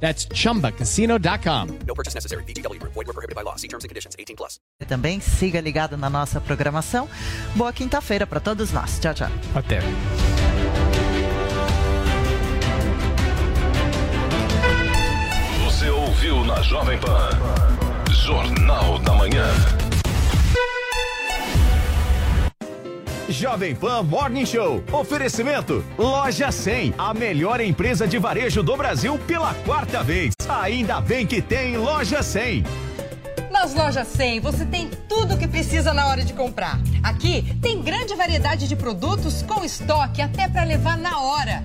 [0.00, 1.78] That's chumbacasino.com.
[1.86, 2.44] No purchase necessary.
[2.44, 2.92] VGW Group.
[2.94, 3.56] Void were prohibited by law.
[3.56, 4.14] See terms and conditions.
[4.18, 4.60] 18 plus.
[4.86, 7.08] Também siga ligado na nossa programação.
[7.54, 8.98] Boa quinta-feira para todos nós.
[9.00, 9.30] Tchau, tchau.
[9.54, 9.80] Até.
[15.64, 17.30] Você ouviu na Jovem Pan.
[18.10, 19.85] Jornal da Manhã.
[23.28, 24.82] Jovem Pan Morning Show.
[24.92, 30.34] Oferecimento Loja 100, a melhor empresa de varejo do Brasil pela quarta vez.
[30.48, 32.64] Ainda bem que tem Loja 100.
[33.50, 36.78] Nas lojas 100 você tem tudo o que precisa na hora de comprar.
[37.02, 41.64] Aqui tem grande variedade de produtos com estoque até para levar na hora.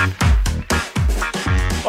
[0.00, 0.29] Bye.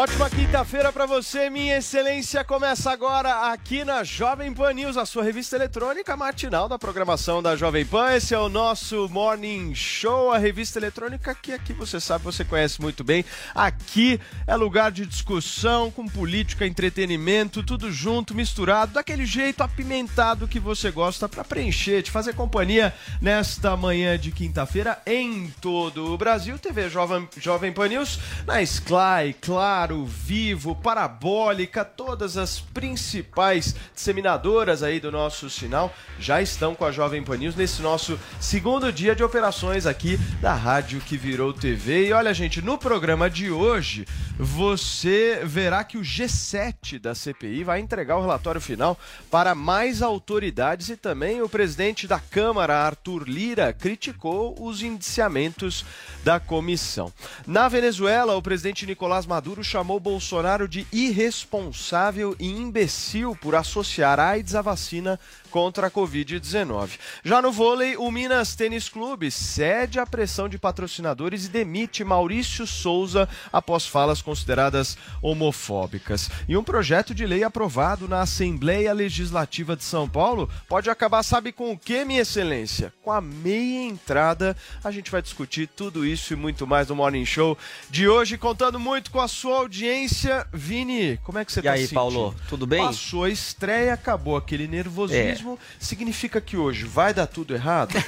[0.01, 2.43] Ótima quinta-feira para você, minha excelência.
[2.43, 7.55] Começa agora aqui na Jovem Pan News, a sua revista eletrônica matinal da programação da
[7.55, 8.11] Jovem Pan.
[8.11, 12.81] Esse é o nosso Morning Show, a revista eletrônica que aqui você sabe, você conhece
[12.81, 13.23] muito bem.
[13.53, 20.59] Aqui é lugar de discussão com política, entretenimento, tudo junto, misturado, daquele jeito apimentado que
[20.59, 22.91] você gosta para preencher, te fazer companhia
[23.21, 26.57] nesta manhã de quinta-feira em todo o Brasil.
[26.57, 29.90] TV Jovem, Jovem Pan News na Sky, claro.
[29.99, 37.21] Vivo, Parabólica, todas as principais disseminadoras aí do nosso sinal já estão com a Jovem
[37.21, 42.07] Pan News nesse nosso segundo dia de operações aqui da rádio que virou TV.
[42.07, 44.07] E olha, gente, no programa de hoje
[44.39, 48.97] você verá que o G7 da CPI vai entregar o relatório final
[49.29, 55.85] para mais autoridades e também o presidente da Câmara, Arthur Lira, criticou os indiciamentos
[56.23, 57.11] da comissão.
[57.45, 64.29] Na Venezuela, o presidente Nicolás Maduro chamou Bolsonaro de irresponsável e imbecil por associar a
[64.29, 65.19] AIDS à vacina
[65.51, 66.91] contra a Covid-19.
[67.23, 72.65] Já no vôlei, o Minas Tênis Clube cede à pressão de patrocinadores e demite Maurício
[72.65, 76.29] Souza após falas consideradas homofóbicas.
[76.47, 81.51] E um projeto de lei aprovado na Assembleia Legislativa de São Paulo pode acabar, sabe
[81.51, 82.93] com o que, minha excelência?
[83.03, 84.55] Com a meia entrada.
[84.83, 87.57] A gente vai discutir tudo isso e muito mais no Morning Show
[87.89, 90.47] de hoje, contando muito com a sua audiência.
[90.53, 91.95] Vini, como é que você E tá aí, sentindo?
[91.95, 92.85] Paulo, tudo bem?
[92.85, 95.40] Passou a estreia, acabou aquele nervosismo.
[95.79, 97.93] Significa que hoje vai dar tudo errado?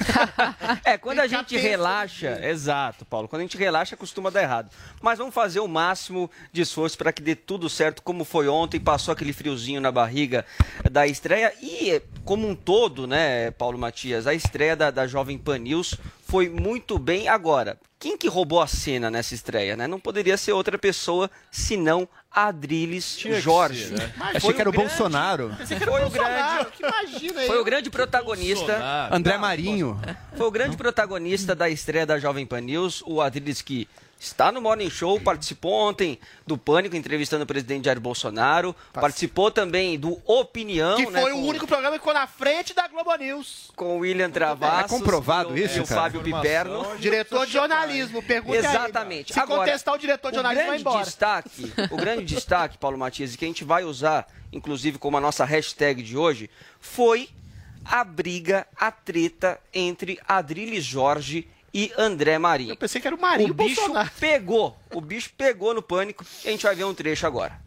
[0.83, 4.69] É, quando a gente relaxa, exato, Paulo, quando a gente relaxa costuma dar errado.
[5.01, 8.79] Mas vamos fazer o máximo de esforço para que dê tudo certo, como foi ontem,
[8.79, 10.45] passou aquele friozinho na barriga
[10.89, 15.59] da estreia e como um todo, né, Paulo Matias, a estreia da, da Jovem Pan
[15.59, 15.95] News
[16.27, 17.27] foi muito bem.
[17.27, 19.87] Agora, quem que roubou a cena nessa estreia, né?
[19.87, 23.85] Não poderia ser outra pessoa senão Adriles Tinha que Jorge.
[23.87, 24.13] ser, né?
[24.19, 25.55] Achei que era o grande- Bolsonaro.
[25.55, 27.47] Foi o grande, Imagina aí.
[27.47, 29.07] foi o grande protagonista.
[29.09, 29.97] André Marinho.
[30.35, 33.87] Foi o grande protagonista da estreia da Jovem Pan News, o Adriles que
[34.25, 36.17] está no Morning Show, participou ontem
[36.47, 41.39] do Pânico, entrevistando o presidente Jair Bolsonaro, participou também do Opinião, Que né, foi com,
[41.39, 43.71] o único programa que ficou na frente da Globo News.
[43.75, 44.91] com o William Travassos.
[44.91, 46.01] É comprovado e o, isso, e o cara?
[46.01, 46.97] Fábio Piperno.
[46.97, 49.33] Diretor de jornalismo, pergunta aí, Exatamente.
[49.33, 51.05] Se Agora, contestar o diretor de jornalismo, vai grande embora.
[51.05, 55.21] destaque, o grande destaque, Paulo Matias, e que a gente vai usar, inclusive como a
[55.21, 56.49] nossa hashtag de hoje,
[56.79, 57.29] foi
[57.83, 62.71] a briga, a treta entre Adriles Jorge e André Marinho.
[62.71, 64.09] Eu pensei que era o Marinho o bicho Bolsonaro.
[64.19, 67.61] pegou, o bicho pegou no pânico e a gente vai ver um trecho agora.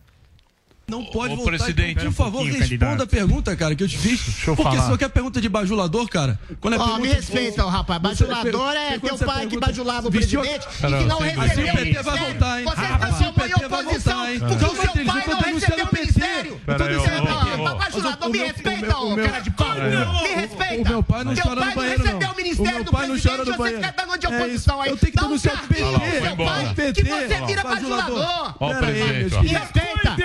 [0.89, 1.51] Não pode Ô, voltar.
[1.57, 3.03] presidente, por favor, um responda candidato.
[3.03, 4.23] a pergunta, cara, que eu te fiz.
[4.25, 4.93] Deixa eu Porque falar.
[4.93, 7.01] se quer pergunta de bajulador, cara, quando é Ó, pergunta...
[7.03, 8.01] me respeita, ó, rapaz.
[8.01, 11.43] Bajulador é quando teu pai que pergunta- bajulava o vestiu- presidente e que não recebeu
[11.45, 12.65] Assim o PT vai voltar, hein?
[12.67, 15.89] Você Ah, transformou PT vai oposição voltar, porque Então, o seu pai não recebeu o
[15.89, 16.01] PT.
[16.01, 16.61] ministério.
[16.67, 17.75] Pera Tu aí, dizendo, ô, ó, ô, ô.
[17.77, 19.75] bajulador, O me respeita, meu- cara de pau.
[19.75, 20.83] Me respeita.
[20.83, 22.33] O meu pai não chora no banheiro, não recebeu não.
[22.33, 23.83] o ministério do pai não presidente, chora no você banheiro.
[23.87, 24.83] fica dando de É oposição isso.
[24.83, 24.91] aí.
[24.91, 26.01] Eu tenho que um denunciar o carguinho PT.
[26.01, 26.51] pro seu Vai embora.
[26.51, 28.55] pai, PT, que você vira bajulador.
[28.61, 29.41] Me respeita.
[29.43, 30.17] Me respeita,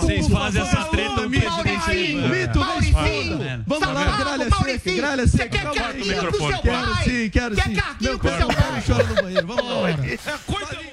[0.00, 2.14] Vocês fazem essa treta no presidente aí.
[2.14, 3.64] Mito, Mauricinho.
[3.66, 5.48] Vamos lá, gralha seca, gralha seca.
[5.48, 5.78] quer Calma aí.
[5.80, 7.04] carguinho pro seu Quero pai?
[7.04, 7.74] sim, quero Quer sim.
[7.74, 8.82] carguinho Meu pro pai seu pai?
[8.86, 9.46] chora no banheiro.
[9.46, 10.89] Vamos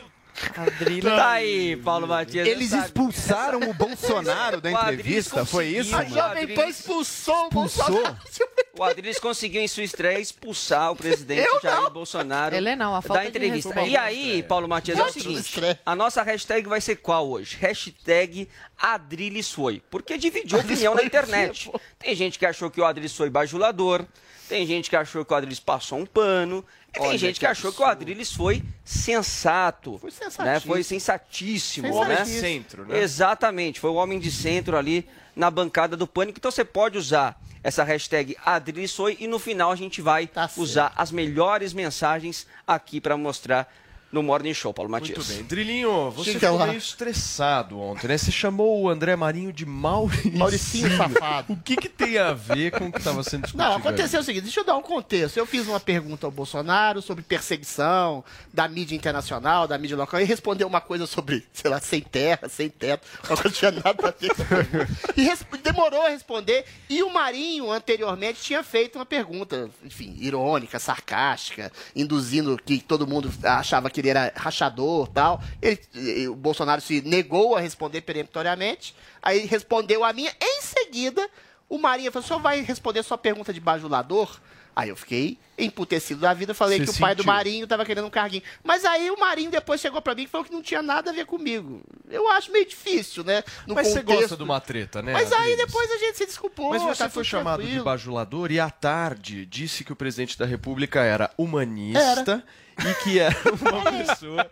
[0.92, 1.16] embora.
[1.16, 2.48] Tá aí, Paulo Matias.
[2.48, 5.96] Eles expulsaram o Bolsonaro da entrevista, foi isso?
[5.96, 8.18] A Jovem Pan expulsou o Bolsonaro.
[8.80, 13.02] O Adriles conseguiu em sua estreia expulsar o presidente Eu Jair Bolsonaro Ele não, a
[13.02, 13.70] falta da entrevista.
[13.70, 13.90] respeito.
[13.90, 17.58] E aí, Paulo Matias, é o seguinte, a nossa hashtag vai ser qual hoje?
[17.60, 18.48] Hashtag
[18.80, 19.82] Adriles foi.
[19.90, 21.72] Porque dividiu opinião na internet.
[21.98, 24.06] Tem gente que achou que o Adriles foi bajulador,
[24.48, 26.64] tem gente que achou que o Adriles passou um pano,
[26.98, 29.98] e tem Olha gente que que achou que o Adriles foi sensato.
[29.98, 30.16] Foi Né?
[30.18, 30.74] sensatíssimo.
[30.74, 31.88] Foi sensatíssimo.
[31.90, 32.24] O homem né?
[32.24, 33.00] de centro, né?
[33.00, 36.40] Exatamente, foi o homem de centro ali na bancada do Pânico.
[36.40, 40.62] Então você pode usar essa hashtag Adrilsoy e no final a gente vai Tá certo.
[40.62, 43.72] usar as melhores mensagens aqui para mostrar
[44.12, 45.18] no Morning Show, Paulo Matias.
[45.18, 45.44] Muito bem.
[45.44, 46.68] Drilinho, você Diga ficou lá.
[46.68, 48.18] meio estressado ontem, né?
[48.18, 50.38] Você chamou o André Marinho de Mauricinho.
[50.38, 51.54] Mauricinho safado.
[51.54, 53.64] O que, que tem a ver com o que estava sendo discutido?
[53.64, 53.80] Não, aí?
[53.80, 55.38] aconteceu o seguinte, deixa eu dar um contexto.
[55.38, 58.24] Eu fiz uma pergunta ao Bolsonaro sobre perseguição
[58.54, 62.48] da mídia internacional, da mídia local, e respondeu uma coisa sobre, sei lá, sem terra,
[62.50, 63.08] sem teto,
[63.44, 64.88] não tinha nada a ver.
[65.16, 71.72] E demorou a responder, e o Marinho, anteriormente, tinha feito uma pergunta, enfim, irônica, sarcástica,
[71.96, 75.42] induzindo que todo mundo achava que ele era rachador tal.
[75.62, 81.30] Ele, o Bolsonaro se negou a responder peremptoriamente, aí respondeu a minha, em seguida,
[81.70, 84.40] o Marinho falou: o senhor vai responder sua pergunta de bajulador?
[84.76, 87.34] Aí eu fiquei emputecido da vida, falei Você que o pai do sentiu?
[87.34, 88.44] Marinho estava querendo um carguinho.
[88.64, 91.14] Mas aí o Marinho depois chegou pra mim e falou que não tinha nada a
[91.14, 91.82] ver comigo.
[92.08, 93.44] Eu acho meio difícil, né?
[93.66, 94.20] No Mas você contexto.
[94.22, 95.14] gosta de uma treta, né?
[95.14, 96.70] Mas aí depois a gente se desculpou.
[96.70, 97.86] Mas você tá foi chamado de tranquilo.
[97.86, 102.44] bajulador e à tarde disse que o presidente da República era humanista
[102.86, 104.50] e que era uma pessoa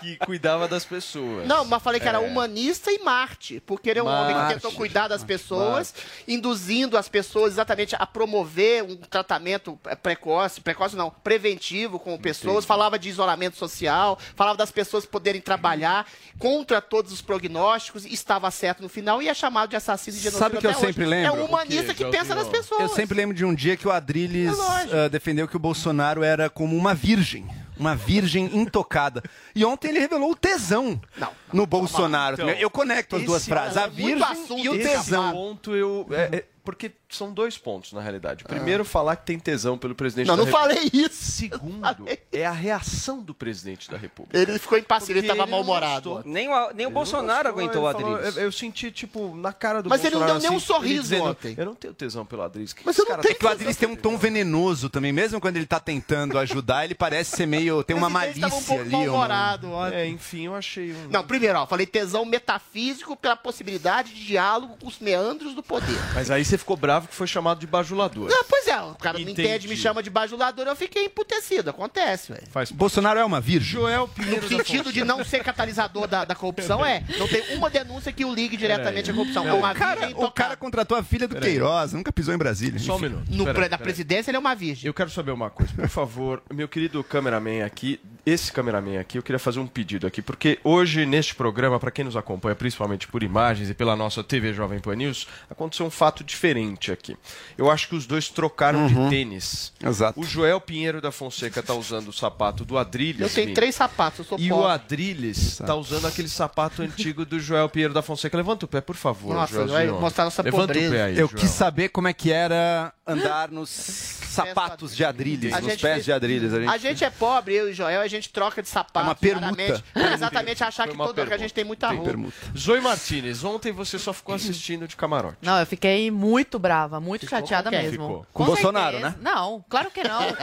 [0.00, 1.46] que cuidava das pessoas.
[1.46, 2.26] Não, mas falei que era É.
[2.26, 4.54] humanista e Marte, porque ele é um homem que Marte.
[4.54, 5.94] tentou cuidar das pessoas,
[6.26, 12.64] induzindo as pessoas exatamente a promover um tratamento eh, precoce, precoce não, preventivo com pessoas,
[12.64, 16.06] falava de isolamento social, falava das pessoas poderem trabalhar
[16.38, 20.20] contra todos os prognósticos, e estava certo no final e é chamado de assassino e
[20.20, 20.80] genocida Sabe o que eu hoje.
[20.80, 21.38] sempre lembro?
[21.38, 22.80] É um humanista que pensa nas pessoas.
[22.80, 24.56] Eu sempre lembro de um dia que o Adrilles
[24.90, 27.46] É ah, defendeu que o Bolsonaro era como uma virgem.
[27.78, 29.22] Uma virgem intocada.
[29.54, 32.34] E ontem ele revelou o tesão Não, no Bolsonaro.
[32.34, 33.76] Então, eu conecto as duas frases.
[33.76, 35.32] A é virgem assunto e o tesão.
[35.32, 36.06] ponto eu.
[36.10, 38.42] é- é- porque são dois pontos, na realidade.
[38.42, 40.74] Primeiro, falar que tem tesão pelo presidente Não, da não República.
[40.74, 41.32] falei isso.
[41.32, 41.86] Segundo,
[42.32, 44.36] é a reação do presidente da República.
[44.36, 46.22] Ele ficou impaciente, ele estava ele não mal-humorado.
[46.24, 48.36] Nem o, nem o Bolsonaro Ele aguentou o Adriles.
[48.36, 50.40] Eu, eu senti, tipo, na cara do Mas ele não Bolsonaro.
[50.40, 51.54] deu nem um assim, sorriso ele dizendo, ontem.
[51.56, 52.72] Eu não tenho tesão pelo Adriles.
[52.72, 55.12] Que Mas eu não cara tenho É que o Adriles tem um tom venenoso também,
[55.12, 57.84] mesmo quando ele tá tentando ajudar, ele parece ser meio.
[57.84, 58.90] tem uma malícia um pouco ali.
[58.90, 59.94] mal-humorado ontem.
[59.96, 61.08] É, enfim, eu achei um.
[61.08, 65.96] Não, primeiro, ó, falei tesão metafísico pela possibilidade de diálogo com os meandros do poder.
[66.14, 68.30] Mas aí você ficou bravo que foi chamado de bajulador.
[68.32, 69.42] Ah, pois é, o cara não Entendi.
[69.42, 71.70] entende, me chama de bajulador, eu fiquei emputecido.
[71.70, 72.46] Acontece, velho.
[72.50, 73.72] Faz Bolsonaro é uma virgem.
[73.72, 77.02] Joel No Pinheiro da sentido de não ser catalisador da, da corrupção, é.
[77.18, 79.46] Não tem uma denúncia que o ligue diretamente à corrupção.
[79.48, 82.38] É uma O cara, virgem o cara contratou a filha do Queiroz, nunca pisou em
[82.38, 82.78] Brasília.
[82.78, 83.24] Só um minuto.
[83.30, 83.84] No, Peraí, pre- da peraí.
[83.92, 84.86] presidência, ele é uma virgem.
[84.86, 89.22] Eu quero saber uma coisa, por favor, meu querido cameraman aqui, esse cameraman aqui, eu
[89.22, 93.22] queria fazer um pedido aqui, porque hoje neste programa, para quem nos acompanha, principalmente por
[93.22, 97.16] imagens e pela nossa TV Jovem Pan News, aconteceu um fato diferente aqui.
[97.56, 99.72] Eu acho que os dois trocaram de tênis.
[99.80, 100.18] Exato.
[100.18, 103.20] O Joel Pinheiro da Fonseca tá usando o sapato do Adrilles.
[103.20, 104.64] Eu tenho três sapatos, eu sou E pobre.
[104.64, 108.36] o Adrilles tá usando aquele sapato antigo do Joel Pinheiro da Fonseca.
[108.36, 110.88] Levanta o pé, por favor, Nossa, vai mostrar nossa Levanta pobreza.
[110.88, 111.38] o pé aí, Eu Joel.
[111.40, 116.52] quis saber como é que era andar nos sapatos de Adrilles, nos pés de Adrilles.
[116.52, 116.68] A gente...
[116.70, 118.98] A gente é pobre, eu e o Joel, a gente troca de sapato.
[119.00, 119.82] É uma permuta.
[119.92, 122.10] pra exatamente achar que, todo, que a gente tem muita Tem roupa.
[122.10, 122.36] permuta.
[122.56, 125.36] Zoe Martinez, ontem você só ficou assistindo de camarote.
[125.42, 127.90] Não, eu fiquei muito brava, muito chateada com mesmo.
[127.90, 128.26] Ficou.
[128.32, 129.16] Com Bolsonaro, certeza.
[129.22, 129.30] né?
[129.30, 130.20] Não, claro que não.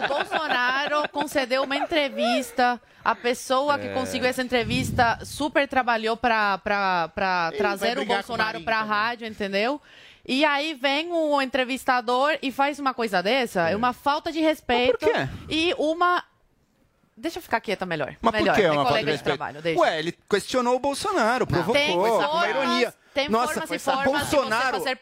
[0.00, 2.80] O, o Bolsonaro concedeu uma entrevista.
[3.04, 3.78] A pessoa É.
[3.78, 6.58] que conseguiu essa entrevista super trabalhou para
[7.56, 9.80] trazer o o Bolsonaro para a rádio, entendeu?
[10.26, 14.98] E aí vem o entrevistador e faz uma coisa dessa, é uma falta de respeito
[15.02, 15.28] Mas por quê?
[15.48, 16.22] e uma
[17.20, 18.16] Deixa eu ficar quieta melhor.
[18.22, 18.54] Mas melhor.
[18.54, 19.36] por que é uma falta de respeito?
[19.36, 19.80] trabalho, deixa.
[19.80, 22.94] Ué, ele questionou o Bolsonaro, provocou, Tem com uma formas- ironia.
[23.12, 24.96] tem Nossa, formas e Bolsonaro, fazer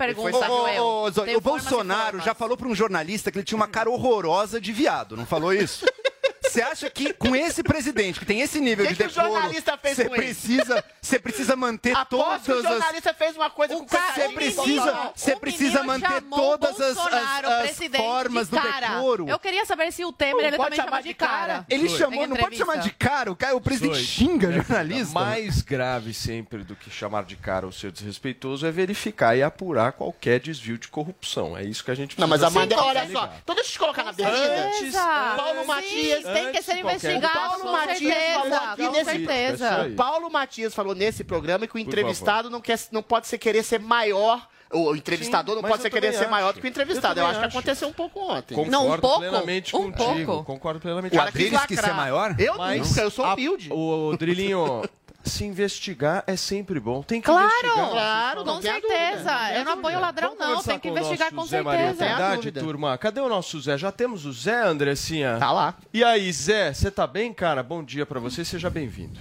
[0.47, 0.83] Joel.
[0.85, 3.89] ô, Zoe, Tem o Bolsonaro já falou para um jornalista que ele tinha uma cara
[3.89, 5.87] horrorosa de viado, não falou isso?
[6.49, 9.33] Você acha que com esse presidente, que tem esse nível Que de que o decoro,
[9.33, 13.75] jornalista fez você com precisa, você precisa manter o todas as jornalista fez uma coisa
[13.75, 17.97] com o Você coitadinho do precisa, você O precisa manter chamou todas as, as- as
[17.97, 18.89] formas de do cara.
[18.95, 19.29] decoro.
[19.29, 21.47] Eu queria saber se o Temer ele pode também chamar chama de cara.
[21.55, 21.67] cara.
[21.69, 24.07] Ele Em chamou, não pode chamar de cara, o, cara, o presidente Dois.
[24.07, 25.13] xinga jornalista.
[25.15, 29.93] Mais grave sempre do que chamar de cara ou ser desrespeitoso é verificar e apurar
[29.93, 31.57] qualquer desvio de corrupção.
[31.57, 33.35] É isso que a gente precisa Não, mas a Madeira, olha só, ligado.
[33.43, 34.67] então deixa eu te colocar na berlinda.
[34.69, 34.95] Antes-
[35.37, 39.15] Paulo Matias tem que ser investigado, Paulo com Matias certeza, falou aqui com nesse- É
[39.15, 39.83] certeza.
[39.83, 39.95] aí.
[39.95, 43.81] Paulo Matias falou nesse programa que o entrevistado não, quer, não pode ser querer ser
[43.81, 44.49] maior.
[44.73, 47.19] O entrevistador Sim, não pode eu ser querer ser maior do que o Eu entrevistado.
[47.19, 47.57] Eu, também acho que acho.
[47.59, 48.55] aconteceu um pouco ontem.
[48.55, 50.27] Concordo Não, um pouco, plenamente um contigo.
[50.33, 50.45] pouco.
[50.45, 51.21] Concordo plenamente O.
[51.21, 52.35] Adriles quis ser maior?
[52.39, 53.71] Eu Mas nunca, eu sou a- humilde.
[53.73, 54.83] O Drilinho,
[55.25, 57.03] se investigar é sempre bom.
[57.03, 57.91] Tem que Claro, investigar.
[57.91, 58.83] Claro, com certeza.
[59.17, 60.63] dúvida, Eu não apoio ladrão, Vamos não.
[60.63, 62.05] Tem que com o investigar nosso com Zé Maria certeza.
[62.07, 62.61] Trindade, dúvida.
[62.61, 62.99] turma.
[62.99, 63.79] Cadê o nosso Zé?
[63.79, 65.37] Já temos o Zé, Andressinha?
[65.39, 65.75] Tá lá.
[65.95, 67.63] E aí, Zé, você tá bem, cara?
[67.63, 69.19] Bom dia pra você, seja bem-vindo.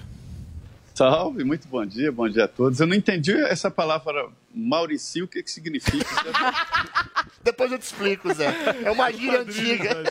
[0.94, 2.80] Salve, muito bom dia, bom dia a todos.
[2.80, 6.06] Eu não entendi essa palavra Mauricio, o que, que significa?
[7.44, 8.54] Depois eu te explico, Zé.
[8.84, 10.04] É uma gíria antiga.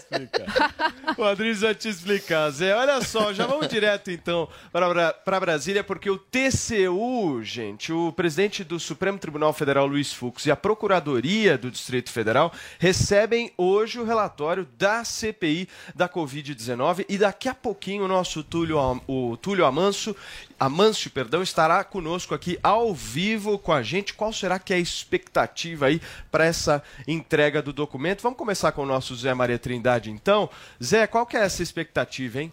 [1.19, 2.75] O Adriles vai te explicar, Zé.
[2.75, 8.81] Olha só, já vamos direto então para Brasília, porque o TCU, gente, o presidente do
[8.81, 14.67] Supremo Tribunal Federal, Luiz Fux, e a Procuradoria do Distrito Federal recebem hoje o relatório
[14.79, 20.17] da CPI da Covid-19 e daqui a pouquinho o nosso Túlio, o Túlio Amanso,
[20.59, 24.15] Amâncio, perdão, estará conosco aqui ao vivo com a gente.
[24.15, 26.01] Qual será que é a expectativa aí
[26.31, 28.23] para essa entrega do documento?
[28.23, 30.49] Vamos começar com o nosso Zé Maria Trindade, então.
[30.83, 32.53] Zé, qual que é essa expectativa, hein?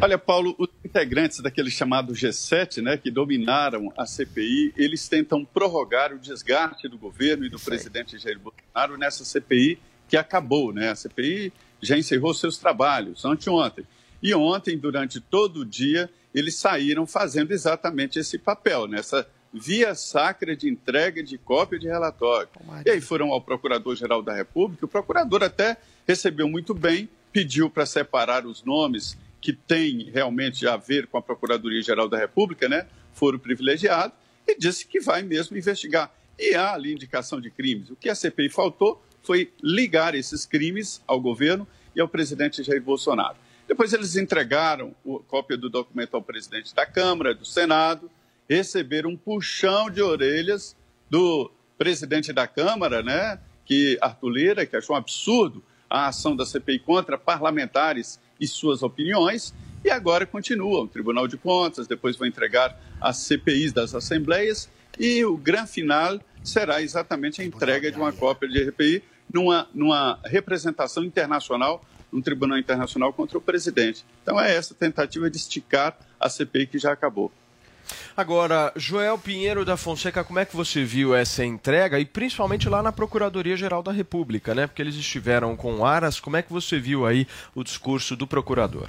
[0.00, 6.14] Olha, Paulo, os integrantes daquele chamado G7, né, que dominaram a CPI, eles tentam prorrogar
[6.14, 10.90] o desgaste do governo e do presidente Jair Bolsonaro nessa CPI que acabou, né?
[10.90, 13.86] A CPI já encerrou seus trabalhos anteontem.
[14.22, 20.56] E ontem, durante todo o dia, eles saíram fazendo exatamente esse papel, nessa via sacra
[20.56, 22.48] de entrega de cópia de relatório.
[22.86, 27.84] E aí foram ao Procurador-Geral da República, o procurador até recebeu muito bem, pediu para
[27.86, 32.86] separar os nomes que têm realmente a ver com a Procuradoria-Geral da República, né?
[33.12, 34.16] Foram privilegiados
[34.46, 36.12] e disse que vai mesmo investigar.
[36.38, 37.90] E há ali indicação de crimes.
[37.90, 42.82] O que a CPI faltou foi ligar esses crimes ao governo e ao presidente Jair
[42.82, 43.36] Bolsonaro.
[43.66, 48.10] Depois eles entregaram a cópia do documento ao presidente da Câmara, do Senado,
[48.48, 50.76] receberam um puxão de orelhas
[51.08, 56.46] do presidente da Câmara, né, que Arthur Lira, que achou um absurdo a ação da
[56.46, 62.28] CPI contra parlamentares e suas opiniões, e agora continua o Tribunal de Contas, depois vai
[62.28, 68.12] entregar as CPIs das assembleias, e o grande final será exatamente a entrega de uma
[68.12, 74.04] cópia de RPI numa, numa representação internacional, num tribunal internacional contra o presidente.
[74.22, 77.32] Então é essa tentativa de esticar a CPI que já acabou.
[78.16, 82.82] Agora, Joel Pinheiro da Fonseca, como é que você viu essa entrega e principalmente lá
[82.82, 84.66] na Procuradoria-Geral da República, né?
[84.66, 88.88] Porque eles estiveram com Aras, como é que você viu aí o discurso do procurador?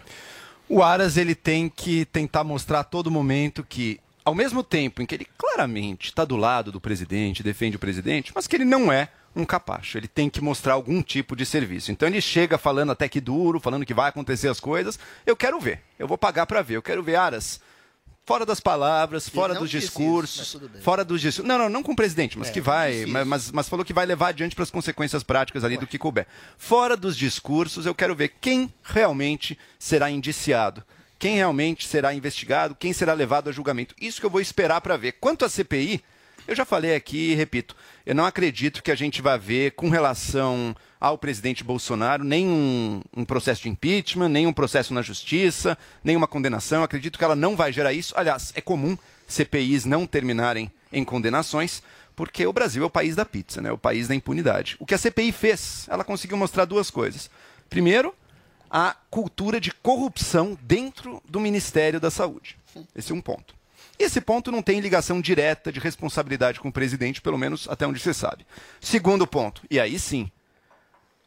[0.67, 5.05] O Aras ele tem que tentar mostrar a todo momento que, ao mesmo tempo em
[5.05, 8.91] que ele claramente está do lado do presidente, defende o presidente, mas que ele não
[8.91, 9.98] é um capacho.
[9.98, 11.91] Ele tem que mostrar algum tipo de serviço.
[11.91, 15.00] Então ele chega falando até que duro, falando que vai acontecer as coisas.
[15.25, 15.81] Eu quero ver.
[15.98, 16.75] Eu vou pagar para ver.
[16.75, 17.60] Eu quero ver Aras.
[18.25, 20.82] Fora das palavras, fora dos isso, discursos, bem.
[20.82, 21.46] fora dos discursos.
[21.46, 23.27] Não, não, não com o presidente, mas É, que vai, mas, isso.
[23.27, 26.25] mas, mas falou que vai levar adiante para as consequências práticas ali do que couber.
[26.58, 30.82] Fora dos discursos, eu quero ver quem realmente será indiciado,
[31.20, 33.94] quem realmente será investigado, quem será levado a julgamento.
[34.00, 35.13] Isso que eu vou esperar para ver.
[35.20, 36.01] Quanto à CPI,
[36.47, 39.89] eu já falei aqui e repito, eu não acredito que a gente vai ver com
[39.89, 46.15] relação ao presidente Bolsonaro nem um, processo de impeachment, nem um processo na justiça, nem
[46.15, 46.79] uma condenação.
[46.79, 48.13] Eu acredito que ela não vai gerar isso.
[48.17, 48.97] Aliás, é comum
[49.27, 51.81] CPIs não terminarem em condenações,
[52.15, 53.71] porque o Brasil é o país da pizza, né?
[53.71, 54.75] o país da impunidade.
[54.79, 57.29] O que a CPI fez, ela conseguiu mostrar duas coisas.
[57.69, 58.13] Primeiro,
[58.69, 62.57] a cultura de corrupção dentro do Ministério da Saúde.
[62.95, 63.55] Esse é um ponto.
[64.03, 68.01] Esse ponto não tem ligação direta de responsabilidade com o presidente, pelo menos até onde
[68.01, 68.45] você sabe.
[68.81, 70.29] Segundo ponto, e aí sim,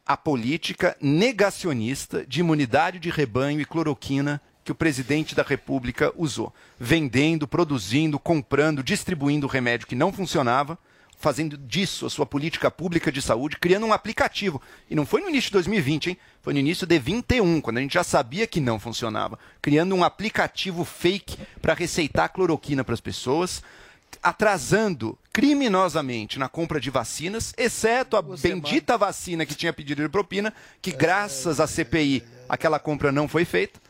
[0.05, 6.55] a política negacionista de imunidade de rebanho e cloroquina que o presidente da República usou,
[6.79, 10.79] vendendo, produzindo, comprando, distribuindo remédio que não funcionava,
[11.17, 14.61] fazendo disso a sua política pública de saúde, criando um aplicativo.
[14.89, 16.19] E não foi no início de 2020, hein?
[16.43, 20.05] Foi no início de 21, quando a gente já sabia que não funcionava, criando um
[20.05, 23.63] aplicativo fake para receitar cloroquina para as pessoas,
[24.23, 30.53] atrasando criminosamente na compra de vacinas, exceto a bendita vacina que tinha pedido de propina,
[30.81, 33.81] que graças à CPI aquela compra não foi feita,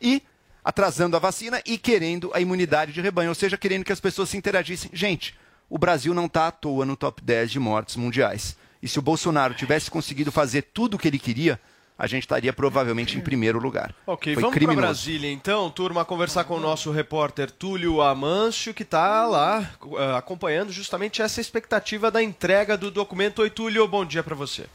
[0.00, 0.22] e
[0.64, 4.28] atrasando a vacina e querendo a imunidade de rebanho, ou seja, querendo que as pessoas
[4.28, 4.90] se interagissem.
[4.92, 5.34] Gente,
[5.72, 8.58] o Brasil não está à toa no top 10 de mortes mundiais.
[8.82, 11.58] E se o Bolsonaro tivesse conseguido fazer tudo o que ele queria,
[11.98, 13.94] a gente estaria provavelmente em primeiro lugar.
[14.06, 14.74] Ok, Foi vamos para.
[14.74, 20.70] Brasília então, turma, conversar com o nosso repórter Túlio Amâncio, que está lá eh, acompanhando
[20.70, 23.40] justamente essa expectativa da entrega do documento.
[23.40, 24.66] Oi, Túlio, bom dia para você.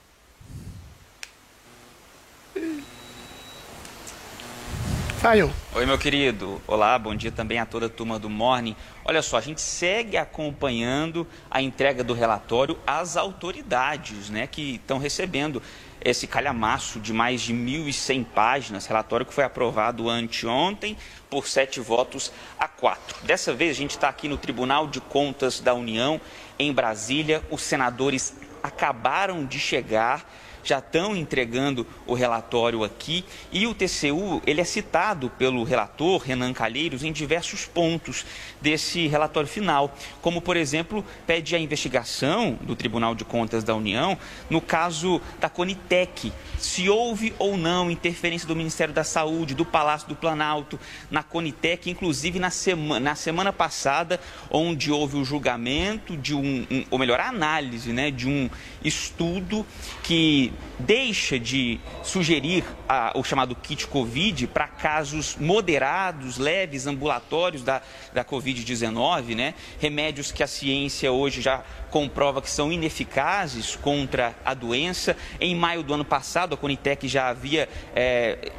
[5.21, 5.51] Saiu.
[5.73, 6.61] Oi, meu querido.
[6.67, 8.75] Olá, bom dia também a toda a turma do Morning.
[9.03, 14.99] Olha só, a gente segue acompanhando a entrega do relatório às autoridades, né, que estão
[14.99, 15.59] recebendo
[15.99, 20.95] esse calhamaço de mais de 1.100 páginas, relatório que foi aprovado anteontem
[21.31, 23.17] por sete votos a quatro.
[23.25, 26.21] Dessa vez, a gente está aqui no Tribunal de Contas da União,
[26.59, 27.43] em Brasília.
[27.49, 30.29] Os senadores acabaram de chegar
[30.67, 36.51] já estão entregando o relatório aqui e o TCU ele é citado pelo relator Renan
[36.53, 38.25] Calheiros em diversos pontos
[38.61, 44.17] desse relatório final, como por exemplo pede a investigação do Tribunal de Contas da União
[44.49, 50.09] no caso da Conitec, se houve ou não interferência do Ministério da Saúde, do Palácio
[50.09, 54.19] do Planalto na Conitec, inclusive na semana, na semana passada,
[54.49, 58.49] onde houve o julgamento de um, um ou melhor, a análise né, de um
[58.83, 59.65] estudo
[60.03, 67.81] que deixa de sugerir a, o chamado kit Covid para casos moderados, leves, ambulatórios da,
[68.13, 69.53] da Covid-19, né?
[69.79, 75.15] remédios que a ciência hoje já comprova que são ineficazes contra a doença.
[75.39, 77.67] Em maio do ano passado, a Conitec já havia.
[77.95, 78.51] É,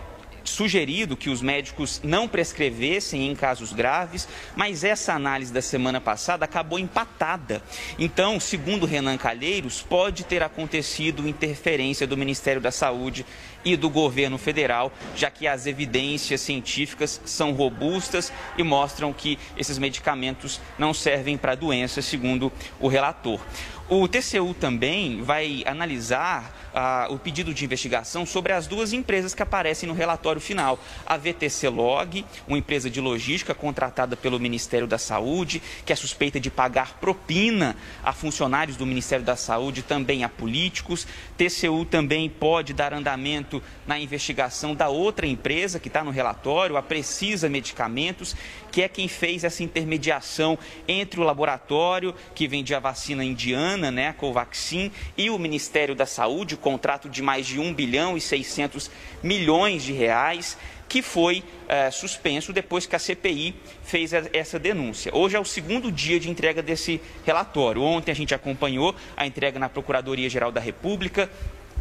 [0.49, 6.45] sugerido que os médicos não prescrevessem em casos graves, mas essa análise da semana passada
[6.45, 7.63] acabou empatada.
[7.99, 13.25] Então, segundo Renan Calheiros, pode ter acontecido interferência do Ministério da Saúde
[13.65, 19.79] e do governo federal, já que as evidências científicas são robustas e mostram que esses
[19.79, 23.41] medicamentos não servem para doença, segundo o relator.
[23.89, 29.43] O TCU também vai analisar ah, o pedido de investigação sobre as duas empresas que
[29.43, 30.79] aparecem no relatório final.
[31.07, 36.39] A VTC Log, uma empresa de logística contratada pelo Ministério da Saúde, que é suspeita
[36.39, 41.07] de pagar propina a funcionários do Ministério da Saúde, também a políticos.
[41.37, 46.83] TCU também pode dar andamento na investigação da outra empresa que está no relatório, a
[46.83, 48.37] Precisa Medicamentos,
[48.71, 54.09] que é quem fez essa intermediação entre o laboratório que vendia a vacina indiana, né,
[54.09, 58.91] a Covaxin, e o Ministério da Saúde, contrato de mais de 1 bilhão e 600
[59.23, 60.57] milhões de reais,
[60.89, 65.11] que foi eh, suspenso depois que a CPI fez a- essa denúncia.
[65.15, 67.83] Hoje é o segundo dia de entrega desse relatório.
[67.83, 71.31] Ontem a gente acompanhou a entrega na Procuradoria-Geral da República,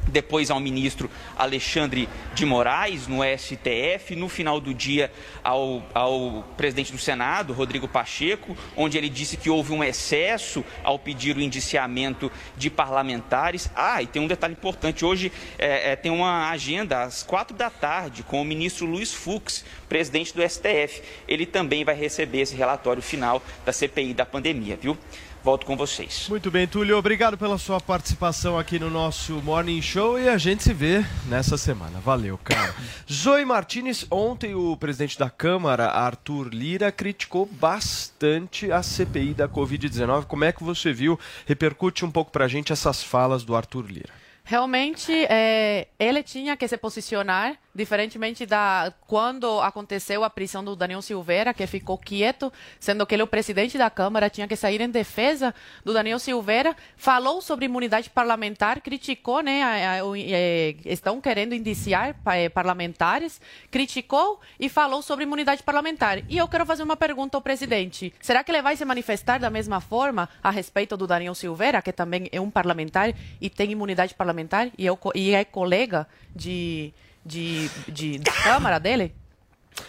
[0.08, 5.12] depois ao ministro Alexandre de Moraes, no STF, no final do dia
[5.44, 10.98] ao, ao presidente do Senado, Rodrigo Pacheco, onde ele disse que houve um excesso ao
[10.98, 13.70] pedir o indiciamento de parlamentares.
[13.76, 17.70] Ah, e tem um detalhe importante, hoje é, é, tem uma agenda às quatro da
[17.70, 21.02] tarde com o ministro Luiz Fux, presidente do STF.
[21.28, 24.98] Ele também vai receber esse relatório final da CPI da pandemia, viu?
[25.48, 26.28] Volto com vocês.
[26.28, 30.62] Muito bem, Túlio, obrigado pela sua participação aqui no nosso Morning Show e a gente
[30.62, 32.02] se vê nessa semana.
[32.02, 32.76] Valeu, cara.
[33.10, 40.26] Zoe Martinez, ontem o presidente da Câmara, Arthur Lira, criticou bastante a CPI da Covid-19.
[40.26, 41.18] Como é que você viu?
[41.46, 44.14] Repercute um pouco pra gente essas falas do Arthur Lira.
[44.44, 51.02] Realmente, é, ele tinha que se posicionar, diferentemente da quando aconteceu a prisão do Daniel
[51.02, 54.90] Silveira, que ficou quieto, sendo que ele, o presidente da Câmara, tinha que sair em
[54.90, 55.54] defesa
[55.86, 61.54] do Daniel Silveira, falou sobre imunidade parlamentar, criticou, né, a- a- o- é, estão querendo
[61.54, 66.24] indiciar é, parlamentares, criticou e falou sobre imunidade parlamentar.
[66.28, 69.52] E eu quero fazer uma pergunta ao presidente: será que ele vai se manifestar da
[69.52, 74.16] mesma forma a respeito do Daniel Silveira, que também é um parlamentar e tem imunidade
[74.16, 76.92] parlamentar e é, co- e é colega de,
[77.28, 79.14] de, de- da Câmara dele?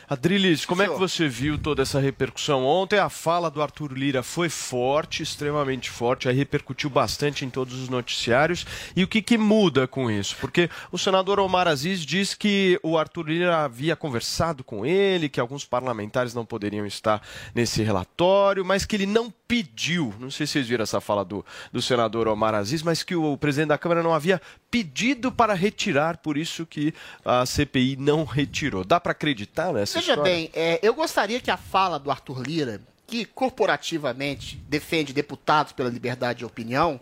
[0.06, 2.62] Adriles, como é que você viu toda essa repercussão?
[2.66, 7.72] Ontem a fala do Arthur Lira foi forte, extremamente forte, aí repercutiu bastante em todos
[7.74, 8.66] os noticiários.
[8.94, 10.36] E o que, que muda com isso?
[10.42, 15.40] Porque o senador Omar Aziz diz que o Arthur Lira havia conversado com ele, que
[15.40, 17.22] alguns parlamentares não poderiam estar
[17.54, 21.44] nesse relatório, mas que ele não pediu, não sei se vocês viram essa fala do,
[21.72, 26.18] do senador Omar Aziz, mas que o, presidente da Câmara não havia pedido para retirar,
[26.18, 26.92] por isso que
[27.24, 28.84] a CPI não retirou.
[28.84, 30.30] Dá para acreditar nessa Veja história?
[30.30, 35.88] bem, é, eu gostaria que a fala do Arthur Lira que corporativamente defende deputados pela
[35.88, 37.00] liberdade de opinião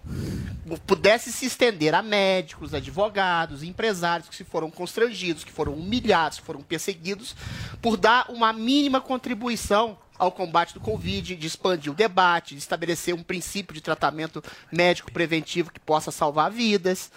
[0.87, 6.45] pudesse se estender a médicos, advogados, empresários que se foram constrangidos, que foram humilhados, que
[6.45, 7.35] foram perseguidos,
[7.83, 13.13] por dar uma mínima contribuição ao combate do Covid, de expandir o debate, de estabelecer
[13.13, 17.11] um princípio de tratamento médico preventivo que possa salvar vidas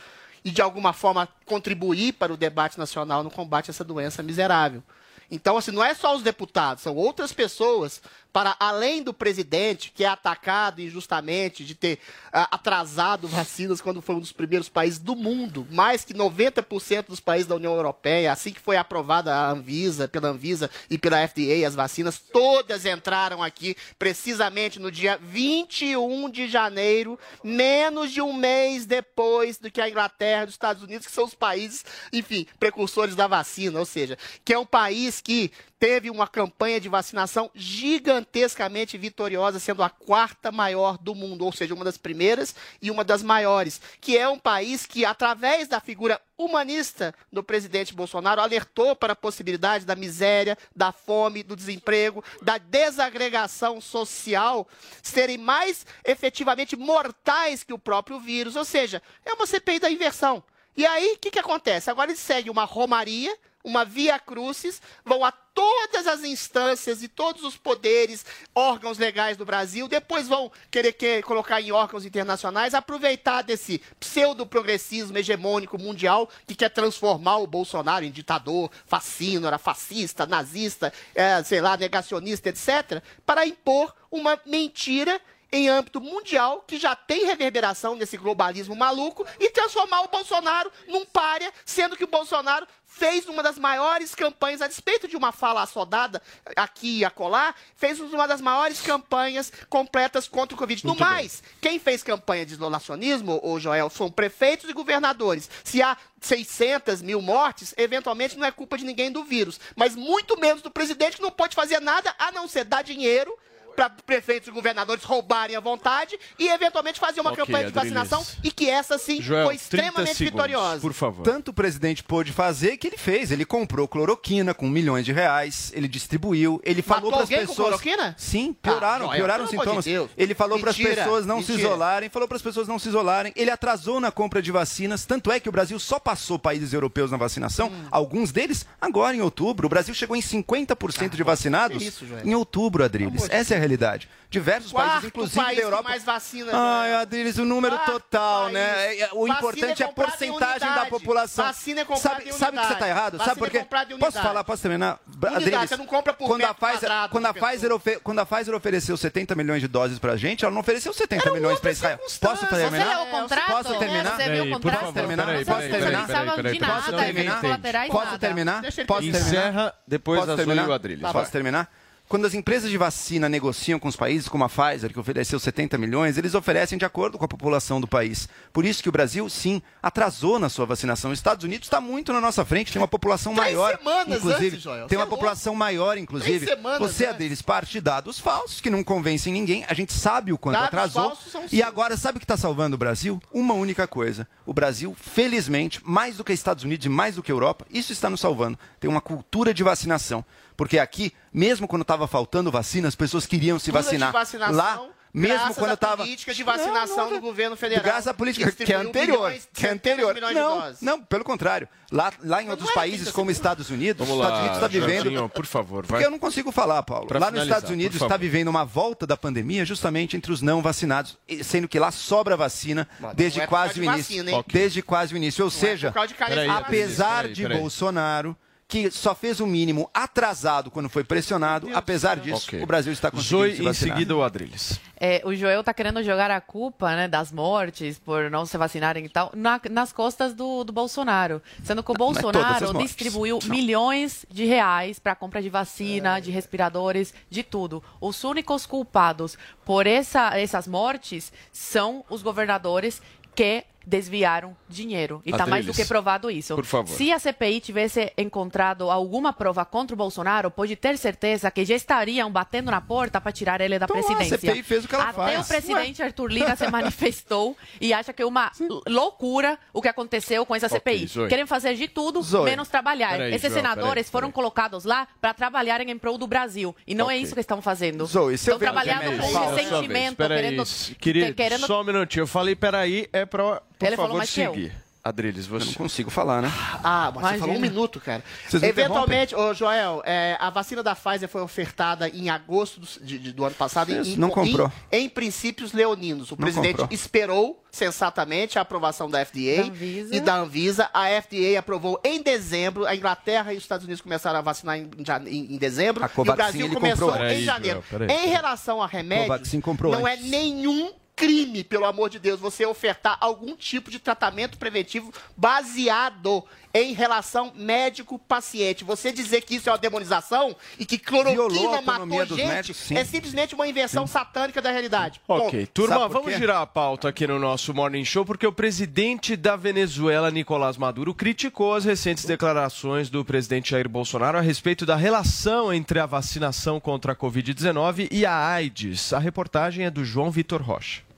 [0.44, 4.84] e, de alguma forma, contribuir para o debate nacional no combate a essa doença miserável.
[5.32, 10.04] Então, assim, não é só os deputados, são outras pessoas para além do presidente, que
[10.04, 11.96] é atacado injustamente de ter
[12.28, 17.20] uh, atrasado vacinas quando foi um dos primeiros países do mundo, mais que 90% dos
[17.20, 21.68] países da União Europeia, assim que foi aprovada a Anvisa, pela Anvisa e pela FDA,
[21.68, 28.86] as vacinas, todas entraram aqui precisamente no dia 21 de janeiro, menos de um mês
[28.86, 33.16] depois do que a Inglaterra e os Estados Unidos, que são os países, enfim, precursores
[33.16, 38.98] da vacina, ou seja, que é um país que teve uma campanha de vacinação gigantescamente
[38.98, 43.24] vitoriosa, sendo a quarta maior do mundo, ou seja, uma das primeiras e uma das
[43.24, 49.14] maiores, que é um país que, através da figura humanista do presidente Bolsonaro, alertou para
[49.14, 54.68] a possibilidade da miséria, da fome, do desemprego, da desagregação social
[55.02, 60.44] serem mais efetivamente mortais que o próprio vírus, ou seja, é uma CPI da inversão.
[60.76, 61.90] E aí, o que, que acontece?
[61.90, 63.38] Agora ele segue uma romaria,
[63.70, 69.46] uma via crucis, vão a todas as instâncias e todos os poderes, órgãos legais do
[69.46, 76.56] Brasil, depois vão querer, querer colocar em órgãos internacionais, aproveitar desse pseudo-progressismo hegemônico mundial que
[76.56, 83.46] quer transformar o Bolsonaro em ditador, fascínora, fascista, nazista, é, sei lá, negacionista, etc., para
[83.46, 90.02] impor uma mentira em âmbito mundial, que já tem reverberação nesse globalismo maluco, e transformar
[90.02, 95.08] o Bolsonaro num párea, sendo que o Bolsonaro fez uma das maiores campanhas, a despeito
[95.08, 96.22] de uma fala assodada
[96.56, 100.86] aqui e acolá, fez uma das maiores campanhas completas contra o Covid.
[100.86, 101.52] Muito no mais, bem.
[101.62, 105.50] quem fez campanha de isolacionismo, o Joel, são prefeitos e governadores.
[105.64, 110.38] Se há 600 mil mortes, eventualmente não é culpa de ninguém do vírus, mas muito
[110.40, 113.38] menos do presidente que não pode fazer nada a não ser dar dinheiro
[113.80, 118.26] para prefeitos e governadores roubarem à vontade e eventualmente fazer uma okay, campanha de vacinação
[118.44, 120.82] e que essa sim Joel, foi extremamente segundos, vitoriosa.
[120.82, 121.24] Por favor.
[121.24, 123.32] Tanto o presidente pôde fazer que ele fez.
[123.32, 127.48] Ele comprou cloroquina com milhões de reais, ele distribuiu, ele falou para as pessoas.
[127.48, 128.16] Com cloroquina?
[128.18, 129.86] Sim, pioraram, ah, pioraram os sintomas.
[129.86, 131.58] De ele falou para as pessoas não mentira.
[131.58, 133.32] se isolarem, falou para as pessoas não se isolarem.
[133.34, 137.12] Ele atrasou na compra de vacinas, tanto é que o Brasil só passou países europeus
[137.12, 137.88] na vacinação, hum.
[137.90, 139.68] alguns deles agora em outubro.
[139.68, 143.30] O Brasil chegou em 50% ah, de vacinados isso, em outubro, Adriles.
[143.30, 144.10] Essa é a realidade.
[144.30, 145.84] Diversos Quarto países, inclusive país da Europa.
[145.90, 148.54] mais vacina, Ai, Adriles, o número Quarto total, país.
[148.54, 148.96] né?
[148.96, 151.46] É, é, o importante é, é a porcentagem da população.
[151.46, 153.18] Vacina é comprada sabe, sabe que você está errado?
[153.18, 153.58] Vacina sabe por quê?
[153.58, 154.44] É posso falar?
[154.44, 155.00] Posso terminar?
[155.34, 158.54] Adriles, você não compra por quando a Pfizer, quando a Pfizer, ofe quando a Pfizer
[158.54, 161.98] ofereceu 70 milhões de doses pra gente, ela não ofereceu 70 Era milhões para Israel.
[161.98, 162.70] Posso terminar?
[162.70, 163.52] Você leu o contrato?
[163.52, 164.16] Posso terminar?
[164.16, 164.80] Você viu o contrato?
[164.80, 165.26] Posso terminar?
[165.26, 166.08] Posso terminar?
[166.08, 166.70] Posso terminar?
[166.78, 167.42] Posso terminar?
[167.90, 168.64] Posso terminar?
[169.02, 171.12] Encerra depois a Azul e o Adriles.
[171.12, 171.68] Posso terminar?
[172.10, 175.78] Quando as empresas de vacina negociam com os países, como a Pfizer, que ofereceu 70
[175.78, 178.28] milhões, eles oferecem de acordo com a população do país.
[178.52, 181.12] Por isso que o Brasil, sim, atrasou na sua vacinação.
[181.12, 183.78] Os Estados Unidos está muito na nossa frente, tem uma população Três maior.
[183.78, 184.88] Semanas inclusive, antes, Joel.
[184.88, 186.48] tem uma é população maior, inclusive.
[186.48, 189.64] Três semanas Você é deles parte de dados falsos, que não convencem ninguém.
[189.68, 191.10] A gente sabe o quanto Dados atrasou.
[191.10, 193.22] falsos são E agora, sabe o que está salvando o Brasil?
[193.32, 194.28] Uma única coisa.
[194.48, 198.10] O Brasil, felizmente, mais do que Estados Unidos e mais do que Europa, isso está
[198.10, 198.58] nos salvando.
[198.80, 200.26] Tem uma cultura de vacinação.
[200.60, 204.52] Porque aqui, mesmo quando estava faltando vacina, as pessoas queriam se Cultura vacinar.
[204.54, 204.82] Lá,
[205.14, 207.82] mesmo quando estava política de vacinação do governo federal.
[207.82, 210.16] Graças à política que é distribuiu anterior, milhões, que é anterior.
[210.34, 211.70] Não, não, pelo contrário.
[211.90, 215.04] Lá, lá em outros não é países, como Estados Unidos, os Estados Unidos está vivendo.
[215.06, 216.00] Jorginho, por favor, vai.
[216.02, 217.08] Porque eu não consigo falar, Paulo.
[217.08, 220.62] Pra lá nos Estados Unidos está vivendo uma volta da pandemia justamente entre os não
[220.62, 224.24] vacinados, e- sendo que lá sobra vacina Mas desde não é quase o início.
[224.26, 224.44] vacina?
[224.46, 225.46] Desde quase o início.
[225.46, 227.48] Ou Não é seja, de apesar de.
[227.48, 228.36] Bolsonaro,
[228.70, 232.62] que só fez o mínimo atrasado quando foi pressionado, apesar disso, Ok.
[232.62, 233.98] o Brasil está conseguindo Zoe, se em vacinar.
[233.98, 234.80] seguida o Adriles.
[234.96, 239.06] É, o Joel tá querendo jogar a culpa né, das mortes por não se vacinarem
[239.06, 241.42] e tal na- nas costas do, do Bolsonaro.
[241.64, 242.82] Sendo que o as Bolsonaro mortes.
[242.92, 243.50] distribuiu Não.
[243.50, 247.84] milhões de reais para compra de vacina, de respiradores, de tudo.
[248.00, 253.02] Os únicos culpados por essa, essas mortes são os governadores
[253.34, 255.22] que desviaram dinheiro.
[255.26, 256.54] E está mais do que provado isso.
[256.56, 256.88] por favor.
[256.96, 261.74] Se a CPI tivesse encontrado alguma prova contra o Bolsonaro, pode ter certeza que já
[261.76, 264.38] estariam batendo na porta para tirar ele da Então, a presidência.
[264.38, 265.46] CPI fez o que ela Até faz.
[265.46, 268.52] o presidente Arthur Lira se manifestou e acha que é uma
[268.88, 271.08] loucura o que aconteceu com essa CPI.
[271.08, 271.28] Zoe.
[271.30, 272.46] Querem fazer de tudo, Zoe.
[272.46, 273.12] menos trabalhar.
[273.12, 276.76] Peraí, Esses João, senadores peraí, foram colocados lá para trabalharem em prol do Brasil.
[276.86, 277.24] E não é Ok.
[277.24, 278.06] isso que estão fazendo.
[278.06, 280.64] Zoe, estão trabalhando com ressentimento, querendo,
[281.00, 282.24] querido, querendo só um minutinho.
[282.24, 284.54] Eu falei, peraí, é pra, por Ele falou favor, mais que eu.
[284.54, 284.74] seguir.
[285.02, 285.66] Adriles, você...
[285.68, 286.52] não consigo falar, né?
[286.84, 287.40] Ah, mas você Imagina.
[287.40, 288.22] falou um minuto, cara.
[288.48, 292.88] Vocês me Eventualmente, ô Joel, é, a vacina da Pfizer foi ofertada em agosto do,
[293.06, 293.92] de- de- do ano passado.
[293.94, 294.70] em- Isso, em, não comprou.
[294.92, 296.30] Em, em princípios leoninos.
[296.32, 296.90] O Não presidente comprou.
[296.92, 300.90] esperou sensatamente a aprovação da FDA Da e da Anvisa.
[300.94, 302.86] A FDA aprovou em dezembro.
[302.86, 304.90] A Inglaterra e os Estados Unidos começaram a vacinar em,
[305.28, 306.04] em- em dezembro.
[306.04, 307.28] A e o Covaxin Brasil começou comprou.
[307.30, 307.84] em janeiro.
[307.90, 308.26] Joel, peraí.
[308.26, 312.66] Em relação a remédios, Covaxin comprou não é nenhum crime, pelo amor de Deus, você
[312.66, 318.86] ofertar algum tipo de tratamento preventivo baseado em relação médico-paciente.
[318.86, 322.96] Você dizer que isso é uma demonização e que cloroquina matou gente médicos, sim.
[322.96, 325.20] é simplesmente uma invenção satânica da realidade.
[325.28, 325.72] Ok, Ponto.
[325.74, 330.32] turma, vamos girar a pauta aqui no nosso Morning Show, porque o presidente da Venezuela,
[330.32, 336.00] Nicolás Maduro, criticou as recentes declarações do presidente Jair Bolsonaro a respeito da relação entre
[336.00, 339.12] a vacinação contra a Covid-19 e a AIDS.
[339.12, 341.09] A reportagem é do João Vitor Rocha.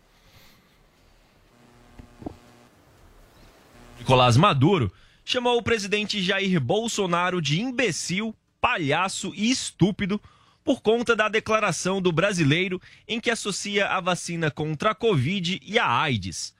[4.11, 4.91] Nicolás Maduro
[5.23, 10.19] chamou o presidente Jair Bolsonaro de imbecil, palhaço e estúpido
[10.65, 15.79] por conta da declaração do brasileiro em que associa a vacina contra a Covid e
[15.79, 16.53] a AIDS.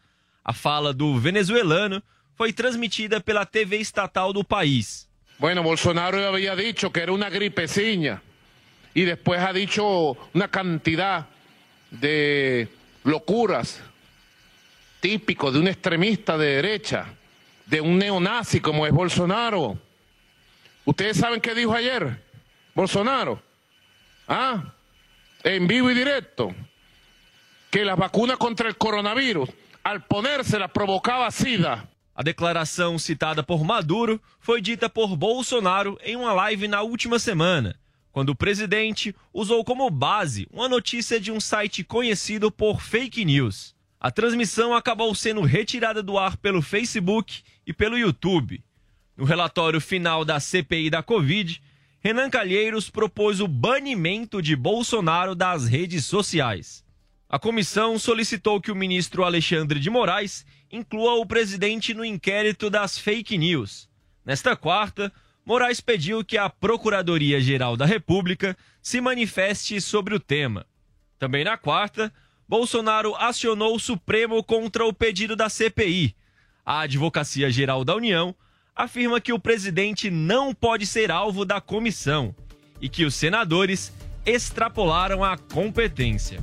[0.46, 2.02] A fala do venezuelano
[2.38, 5.10] foi transmitida pela TV estatal do país.
[5.38, 8.24] Bueno, Bolsonaro había dicho que era una gripecina
[8.96, 11.28] y después ha dicho una cantidad
[11.92, 12.70] de
[13.04, 13.82] locuras
[15.02, 17.18] típico de un extremista de derecha,
[17.72, 19.78] de un neonazi como es Bolsonaro.
[20.84, 22.22] ¿Ustedes saben qué dijo ayer
[22.76, 23.42] Bolsonaro?
[24.28, 24.74] Ah,
[25.42, 26.54] en vivo y directo,
[27.70, 29.50] que las vacunas contra el coronavirus,
[29.84, 31.88] al ponérselas, provocaba SIDA.
[32.14, 37.80] A declaração citada por Maduro foi dita por Bolsonaro em uma live na última semana,
[38.12, 43.74] quando o presidente usou como base uma notícia de um site conhecido por fake news.
[43.98, 48.63] A transmissão acabou sendo retirada do ar pelo Facebook e pelo YouTube.
[49.15, 51.62] No relatório final da CPI da Covid,
[52.00, 56.84] Renan Calheiros propôs o banimento de Bolsonaro das redes sociais.
[57.30, 62.97] A comissão solicitou que o ministro Alexandre de Moraes inclua o presidente no inquérito das
[62.97, 63.88] fake news.
[64.26, 65.13] Nesta quarta,
[65.45, 70.65] Moraes pediu que a Procuradoria-Geral da República se manifeste sobre o tema.
[71.17, 72.12] Também na quarta,
[72.47, 76.15] Bolsonaro acionou o Supremo contra o pedido da CPI.
[76.65, 78.36] A Advocacia Geral da União
[78.76, 82.36] afirma que o presidente não pode ser alvo da comissão
[82.80, 83.91] e que os senadores
[84.26, 86.39] extrapolaram a competência.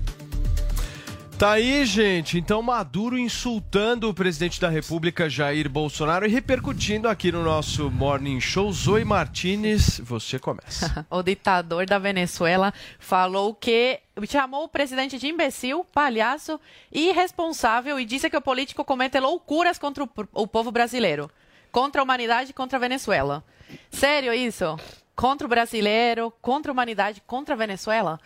[1.39, 2.37] Tá aí, gente.
[2.37, 8.41] Então, Maduro insultando o presidente da República, Jair Bolsonaro, e repercutindo aqui no nosso Morning
[8.41, 8.73] Show.
[8.73, 11.07] Zoe Martinez, você começa.
[11.09, 16.59] o ditador da Venezuela falou que chamou o presidente de imbecil, palhaço
[16.91, 21.31] e irresponsável e disse que o político comete loucuras contra o, o povo brasileiro,
[21.71, 23.45] contra a humanidade e contra a Venezuela.
[23.93, 24.77] Sério isso?
[25.15, 28.19] Contra o brasileiro, contra a humanidade, contra a Venezuela?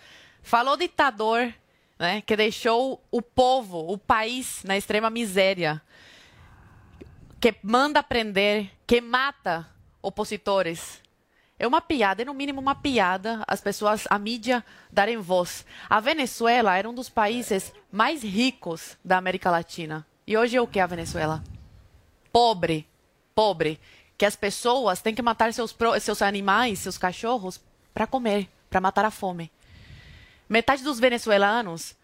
[0.42, 1.52] Falou ditador,
[2.02, 5.80] né, que deixou o povo, o país na extrema miséria,
[7.40, 9.68] que manda prender, que mata
[10.02, 11.00] opositores.
[11.56, 15.64] É uma piada, é no mínimo uma piada as pessoas, a mídia darem voz.
[15.88, 20.04] A Venezuela era um dos países mais ricos da América Latina.
[20.26, 21.40] E hoje é o que a Venezuela?
[22.32, 22.84] Pobre,
[23.32, 23.78] pobre.
[24.18, 27.60] Que as pessoas têm que matar seus, seus animais, seus cachorros,
[27.94, 29.52] para comer, para matar a fome.
[30.52, 31.96] Metade dos venezuelanos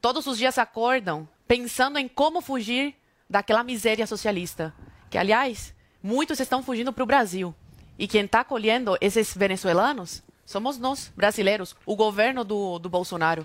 [0.00, 2.94] todos os dias acordam pensando em como fugir
[3.28, 4.72] daquela miséria socialista.
[5.10, 7.52] Que, aliás, muitos estão fugindo para o Brasil.
[7.98, 13.44] E quem está acolhendo esses venezuelanos somos nós, brasileiros, o governo do, do Bolsonaro.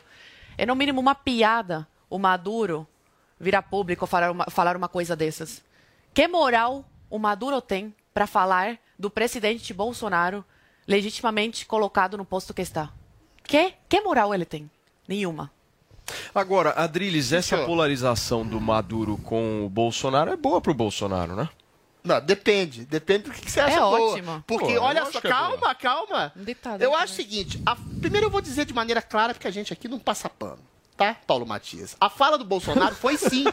[0.56, 2.88] É, no mínimo, uma piada o Maduro
[3.40, 5.64] vir a público falar uma, falar uma coisa dessas.
[6.14, 10.46] Que moral o Maduro tem para falar do presidente Bolsonaro
[10.88, 12.94] legitimamente colocado no posto que está?
[13.44, 14.70] Que, que moral ele tem?
[15.08, 15.52] Nenhuma.
[16.34, 17.66] Agora, Adriles, essa senhor.
[17.66, 21.50] polarização do Maduro com o Bolsonaro é boa pro Bolsonaro, né?
[22.04, 22.84] Não, depende.
[22.86, 24.12] Depende do que, que você acha É boa.
[24.14, 24.44] ótimo.
[24.48, 26.34] Porque, Pô, olha só, é calma, calma.
[26.36, 27.04] Um ditador Eu também.
[27.04, 27.62] acho o seguinte.
[27.66, 30.60] a- primeiro eu vou dizer de maneira clara, porque a gente aqui não passa pano.
[30.96, 31.96] Tá, Paulo Matias?
[32.00, 33.46] A fala do Bolsonaro foi sim.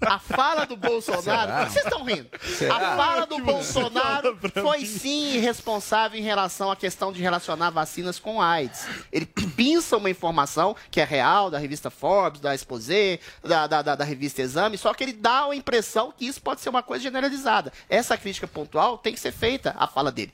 [0.00, 1.70] A fala do Bolsonaro.
[1.70, 2.28] Vocês estão rindo?
[2.40, 2.76] Será?
[2.76, 8.40] A fala do Bolsonaro foi sim responsável em relação à questão de relacionar vacinas com
[8.40, 8.86] AIDS.
[9.12, 13.94] Ele pinça uma informação que é real, da revista Forbes, da Exposé, da, da, da,
[13.96, 17.02] da revista Exame, só que ele dá a impressão que isso pode ser uma coisa
[17.02, 17.72] generalizada.
[17.88, 20.32] Essa crítica pontual tem que ser feita, a fala dele.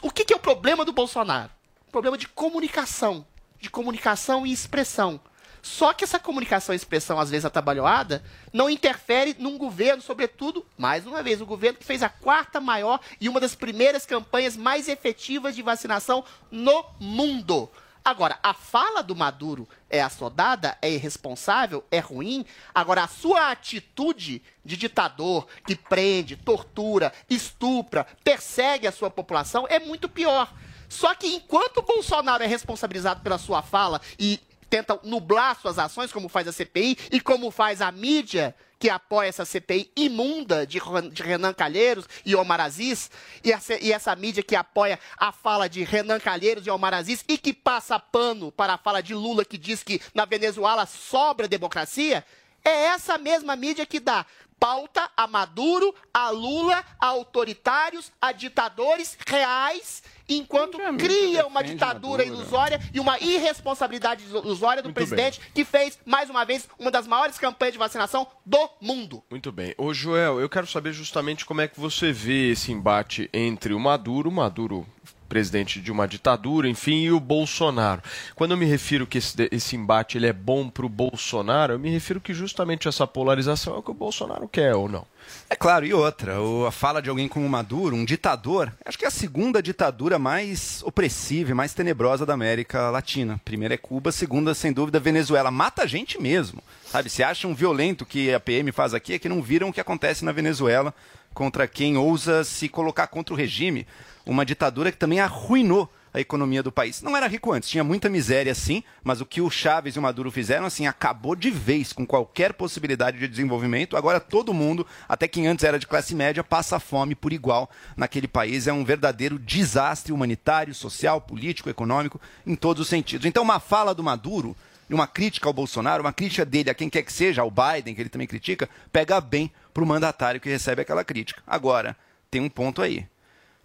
[0.00, 1.50] O que, que é o problema do Bolsonaro?
[1.90, 3.26] Problema de comunicação.
[3.60, 5.20] De comunicação e expressão.
[5.62, 8.20] Só que essa comunicação e expressão, às vezes atabalhoada,
[8.52, 12.98] não interfere num governo, sobretudo, mais uma vez, o governo que fez a quarta maior
[13.20, 17.70] e uma das primeiras campanhas mais efetivas de vacinação no mundo.
[18.04, 22.44] Agora, a fala do Maduro é assodada, é irresponsável, é ruim.
[22.74, 29.78] Agora, a sua atitude de ditador que prende, tortura, estupra, persegue a sua população é
[29.78, 30.52] muito pior.
[30.88, 34.40] Só que enquanto o Bolsonaro é responsabilizado pela sua fala e
[34.72, 39.28] tenta nublar suas ações, como faz a CPI e como faz a mídia que apoia
[39.28, 40.80] essa CPI imunda de
[41.22, 43.10] Renan Calheiros e Omar Aziz,
[43.44, 47.22] e essa, e essa mídia que apoia a fala de Renan Calheiros e Omar Aziz
[47.28, 51.46] e que passa pano para a fala de Lula que diz que na Venezuela sobra
[51.46, 52.24] democracia,
[52.64, 54.24] é essa mesma mídia que dá
[54.62, 62.80] pauta a Maduro, a Lula, a autoritários, a ditadores reais, enquanto cria uma ditadura ilusória
[62.94, 67.38] e uma irresponsabilidade ilusória do Muito presidente que fez, mais uma vez, uma das maiores
[67.38, 69.20] campanhas de vacinação do mundo.
[69.28, 69.74] Muito bem.
[69.76, 73.80] Ô, Joel, eu quero saber justamente como é que você vê esse embate entre o
[73.80, 74.86] Maduro, o Maduro
[75.32, 78.02] presidente de uma ditadura, enfim, e o Bolsonaro.
[78.34, 81.78] Quando eu me refiro que esse, esse embate ele é bom para o Bolsonaro, eu
[81.78, 85.06] me refiro que justamente essa polarização é o que o Bolsonaro quer ou não.
[85.48, 86.34] É claro, e outra,
[86.68, 90.82] a fala de alguém como Maduro, um ditador, acho que é a segunda ditadura mais
[90.84, 93.40] opressiva e mais tenebrosa da América Latina.
[93.42, 95.50] Primeira é Cuba, segunda, sem dúvida, Venezuela.
[95.50, 97.08] Mata a gente mesmo, sabe?
[97.08, 100.26] Se acham violento que a PM faz aqui, é que não viram o que acontece
[100.26, 100.94] na Venezuela
[101.34, 103.86] contra quem ousa se colocar contra o regime.
[104.24, 107.00] Uma ditadura que também arruinou a economia do país.
[107.00, 110.02] Não era rico antes, tinha muita miséria sim, mas o que o Chaves e o
[110.02, 113.96] Maduro fizeram, assim, acabou de vez com qualquer possibilidade de desenvolvimento.
[113.96, 118.28] Agora todo mundo, até quem antes era de classe média, passa fome por igual naquele
[118.28, 118.66] país.
[118.66, 123.24] É um verdadeiro desastre humanitário, social, político, econômico, em todos os sentidos.
[123.24, 124.54] Então, uma fala do Maduro,
[124.90, 128.02] uma crítica ao Bolsonaro, uma crítica dele a quem quer que seja, ao Biden, que
[128.02, 131.42] ele também critica, pega bem pro mandatário que recebe aquela crítica.
[131.46, 131.96] Agora,
[132.30, 133.06] tem um ponto aí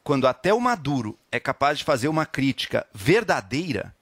[0.08, 3.94] quando até o Maduro é capaz de fazer uma crítica verdadeira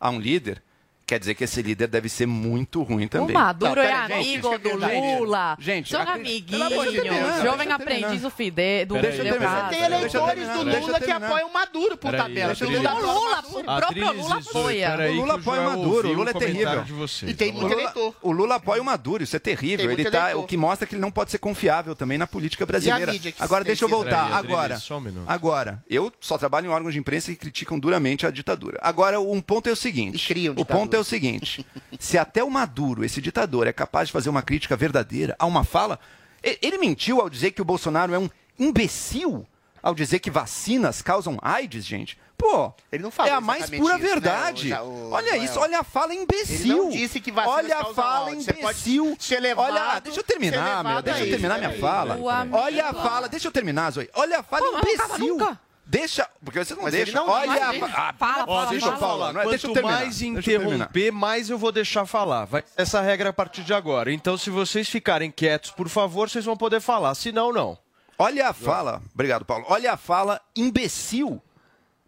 [0.00, 0.60] a um líder,
[1.06, 3.36] quer dizer que esse líder deve ser muito ruim também.
[3.36, 4.76] O Maduro Não, é gente, amigo é do.
[5.18, 5.56] Lula.
[5.60, 6.68] Gente, São amiguinhos.
[6.92, 8.86] Deus, Jovem aprendiz do Fidel.
[8.86, 9.68] Do Deixa eu terminar.
[9.70, 12.54] Tem eleitores do Lula que apoiam o Maduro, por tabela.
[12.60, 15.10] O Lula, O próprio Lula apoia.
[15.10, 16.84] o Lula apoia o Maduro, o Lula é terrível.
[17.26, 18.14] E tem O muito Lula, eleitor.
[18.20, 19.90] o Lula apoia o Maduro, isso é terrível.
[19.90, 23.12] Ele tá, o que mostra que ele não pode ser confiável também na política brasileira.
[23.38, 24.32] Agora deixa eu voltar.
[24.32, 28.78] Agora, um agora, eu só trabalho em órgãos de imprensa que criticam duramente a ditadura.
[28.82, 30.32] Agora, um ponto é o seguinte.
[30.56, 31.66] o ponto é o seguinte:
[31.98, 35.62] se até o Maduro, esse ditador, é capaz de fazer uma crítica verdadeira a uma
[35.64, 35.98] fala,
[36.42, 38.28] ele mentiu ao dizer que o Bolsonaro é um
[38.58, 39.46] imbecil
[39.82, 42.18] ao dizer que vacinas causam AIDS, gente.
[42.36, 44.72] Pô, Ele não falou é a mais pura isso, né, verdade.
[44.74, 45.44] o- o- olha Noel?
[45.44, 46.54] isso, olha a fala imbecil.
[46.60, 48.46] Ele não disse que vacinas Olha a fala AIDS.
[48.48, 49.16] Imbecil.
[49.18, 51.00] ser levado- olha, deixa eu terminar, meu.
[51.02, 52.18] Deixa eu terminar minha peraí, fala.
[52.52, 54.10] Olha a fala, deixa eu terminar, Zoe.
[54.14, 55.38] Olha a fala Pô, imbecil.
[55.38, 55.58] nunca.
[55.88, 57.24] Deixa, porque vocês não Mas ele deixam.
[57.26, 58.98] não olha diz, a ele fa- ah, fala, Ó, fala, deixa eu fala.
[58.98, 59.32] falar.
[59.32, 59.46] não é?
[59.48, 60.00] Deixa eu Quanto terminar.
[60.00, 60.74] mais Deixa eu terminar.
[60.74, 62.44] interromper, mais eu vou deixar falar.
[62.44, 64.12] Vai essa regra a partir de agora.
[64.12, 67.14] Então, se vocês ficarem quietos, por favor, vocês vão poder falar.
[67.14, 67.78] Se não, não.
[68.18, 69.64] Olha a fala, obrigado, Paulo.
[69.68, 71.40] Olha a fala imbecil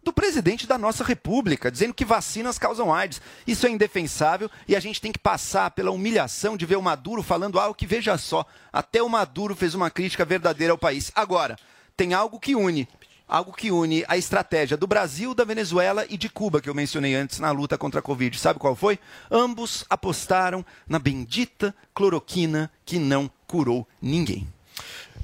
[0.03, 3.21] do presidente da nossa república, dizendo que vacinas causam AIDS.
[3.47, 7.21] Isso é indefensável e a gente tem que passar pela humilhação de ver o Maduro
[7.23, 11.11] falando algo que, veja só, até o Maduro fez uma crítica verdadeira ao país.
[11.15, 11.55] Agora,
[11.95, 12.87] tem algo que une.
[13.29, 17.13] Algo que une a estratégia do Brasil, da Venezuela e de Cuba, que eu mencionei
[17.13, 18.35] antes na luta contra a Covid.
[18.39, 18.97] Sabe qual foi?
[19.29, 24.47] Ambos apostaram na bendita cloroquina que não curou ninguém.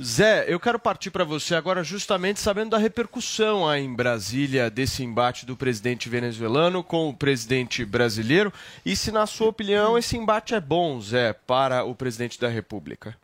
[0.01, 5.03] Zé, eu quero partir para você agora justamente sabendo da repercussão aí em Brasília desse
[5.03, 8.53] embate do presidente venezuelano com o presidente brasileiro
[8.85, 13.17] e se, na sua opinião, esse embate é bom, Zé, para o presidente da República.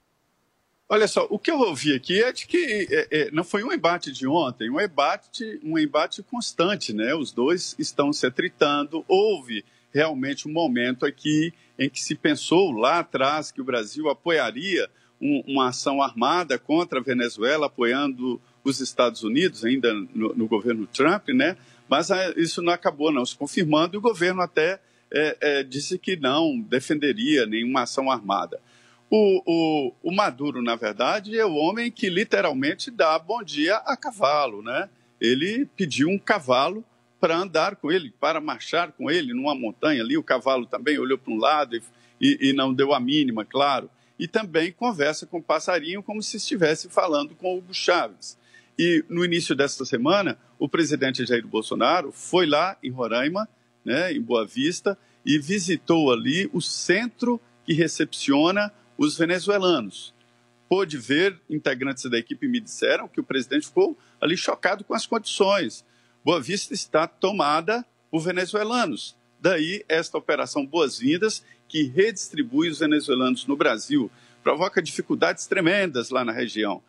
[0.93, 3.71] Olha só, o que eu ouvi aqui é de que é, é, não foi um
[3.71, 7.15] embate de ontem, um embate, um embate constante, né?
[7.15, 9.05] Os dois estão se atritando.
[9.07, 14.89] Houve realmente um momento aqui em que se pensou lá atrás que o Brasil apoiaria
[15.21, 20.85] um- uma ação armada contra a Venezuela, apoiando os Estados Unidos, ainda no, no governo
[20.87, 21.55] Trump, né?
[21.87, 25.97] Mas ah, isso não acabou não se confirmando e o governo até é, é, disse
[25.97, 28.59] que não defenderia nenhuma ação armada.
[29.13, 33.97] O, o, o, Maduro, na verdade, é o homem que literalmente dá bom dia a
[33.97, 34.89] cavalo, né?
[35.19, 36.81] Ele pediu um cavalo
[37.19, 40.17] para andar com ele, para marchar com ele numa montanha ali.
[40.17, 41.83] O cavalo também olhou para um lado e,
[42.21, 43.89] e, e não deu a mínima, claro.
[44.17, 48.37] E também conversa com o passarinho como se estivesse falando com o Hugo Chaves.
[48.79, 53.45] E no início desta semana, o presidente Jair Bolsonaro foi lá em Roraima,
[53.83, 58.71] né, em Boa Vista, e visitou ali o centro que recepciona
[59.01, 60.13] os venezuelanos.
[60.69, 65.07] Pôde ver, integrantes da equipe me disseram que o presidente ficou ali chocado com as
[65.07, 65.83] condições.
[66.23, 69.15] Boa Vista está tomada por venezuelanos.
[69.39, 74.11] Daí esta operação Boas-Vindas, que redistribui os venezuelanos no Brasil,
[74.43, 76.83] provoca dificuldades tremendas lá na região.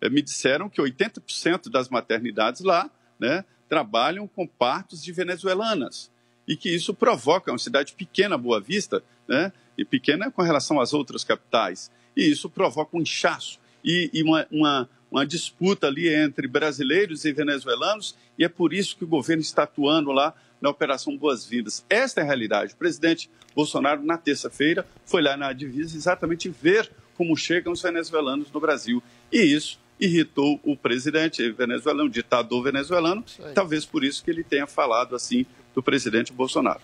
[0.00, 2.90] Eh, me disseram que 80% das maternidades lá
[3.20, 6.10] né, trabalham com partos de venezuelanas
[6.46, 10.92] e que isso provoca uma cidade pequena, Boa Vista, né, e pequena com relação às
[10.92, 16.48] outras capitais, e isso provoca um inchaço e, e uma, uma, uma disputa ali entre
[16.48, 21.16] brasileiros e venezuelanos, e é por isso que o governo está atuando lá na Operação
[21.16, 21.84] Boas-Vindas.
[21.88, 22.74] Esta é a realidade.
[22.74, 28.50] O presidente Bolsonaro, na terça-feira, foi lá na divisa exatamente ver como chegam os venezuelanos
[28.50, 29.02] no Brasil.
[29.32, 33.24] E isso irritou o presidente venezuelano, o ditador venezuelano,
[33.54, 36.80] talvez por isso que ele tenha falado assim do presidente Bolsonaro.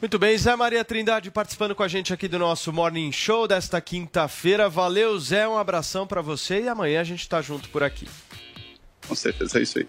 [0.00, 3.80] Muito bem, Zé Maria Trindade participando com a gente aqui do nosso Morning Show desta
[3.80, 4.68] quinta-feira.
[4.68, 8.06] Valeu, Zé, um abração para você e amanhã a gente está junto por aqui.
[9.06, 9.86] Com certeza, é isso aí.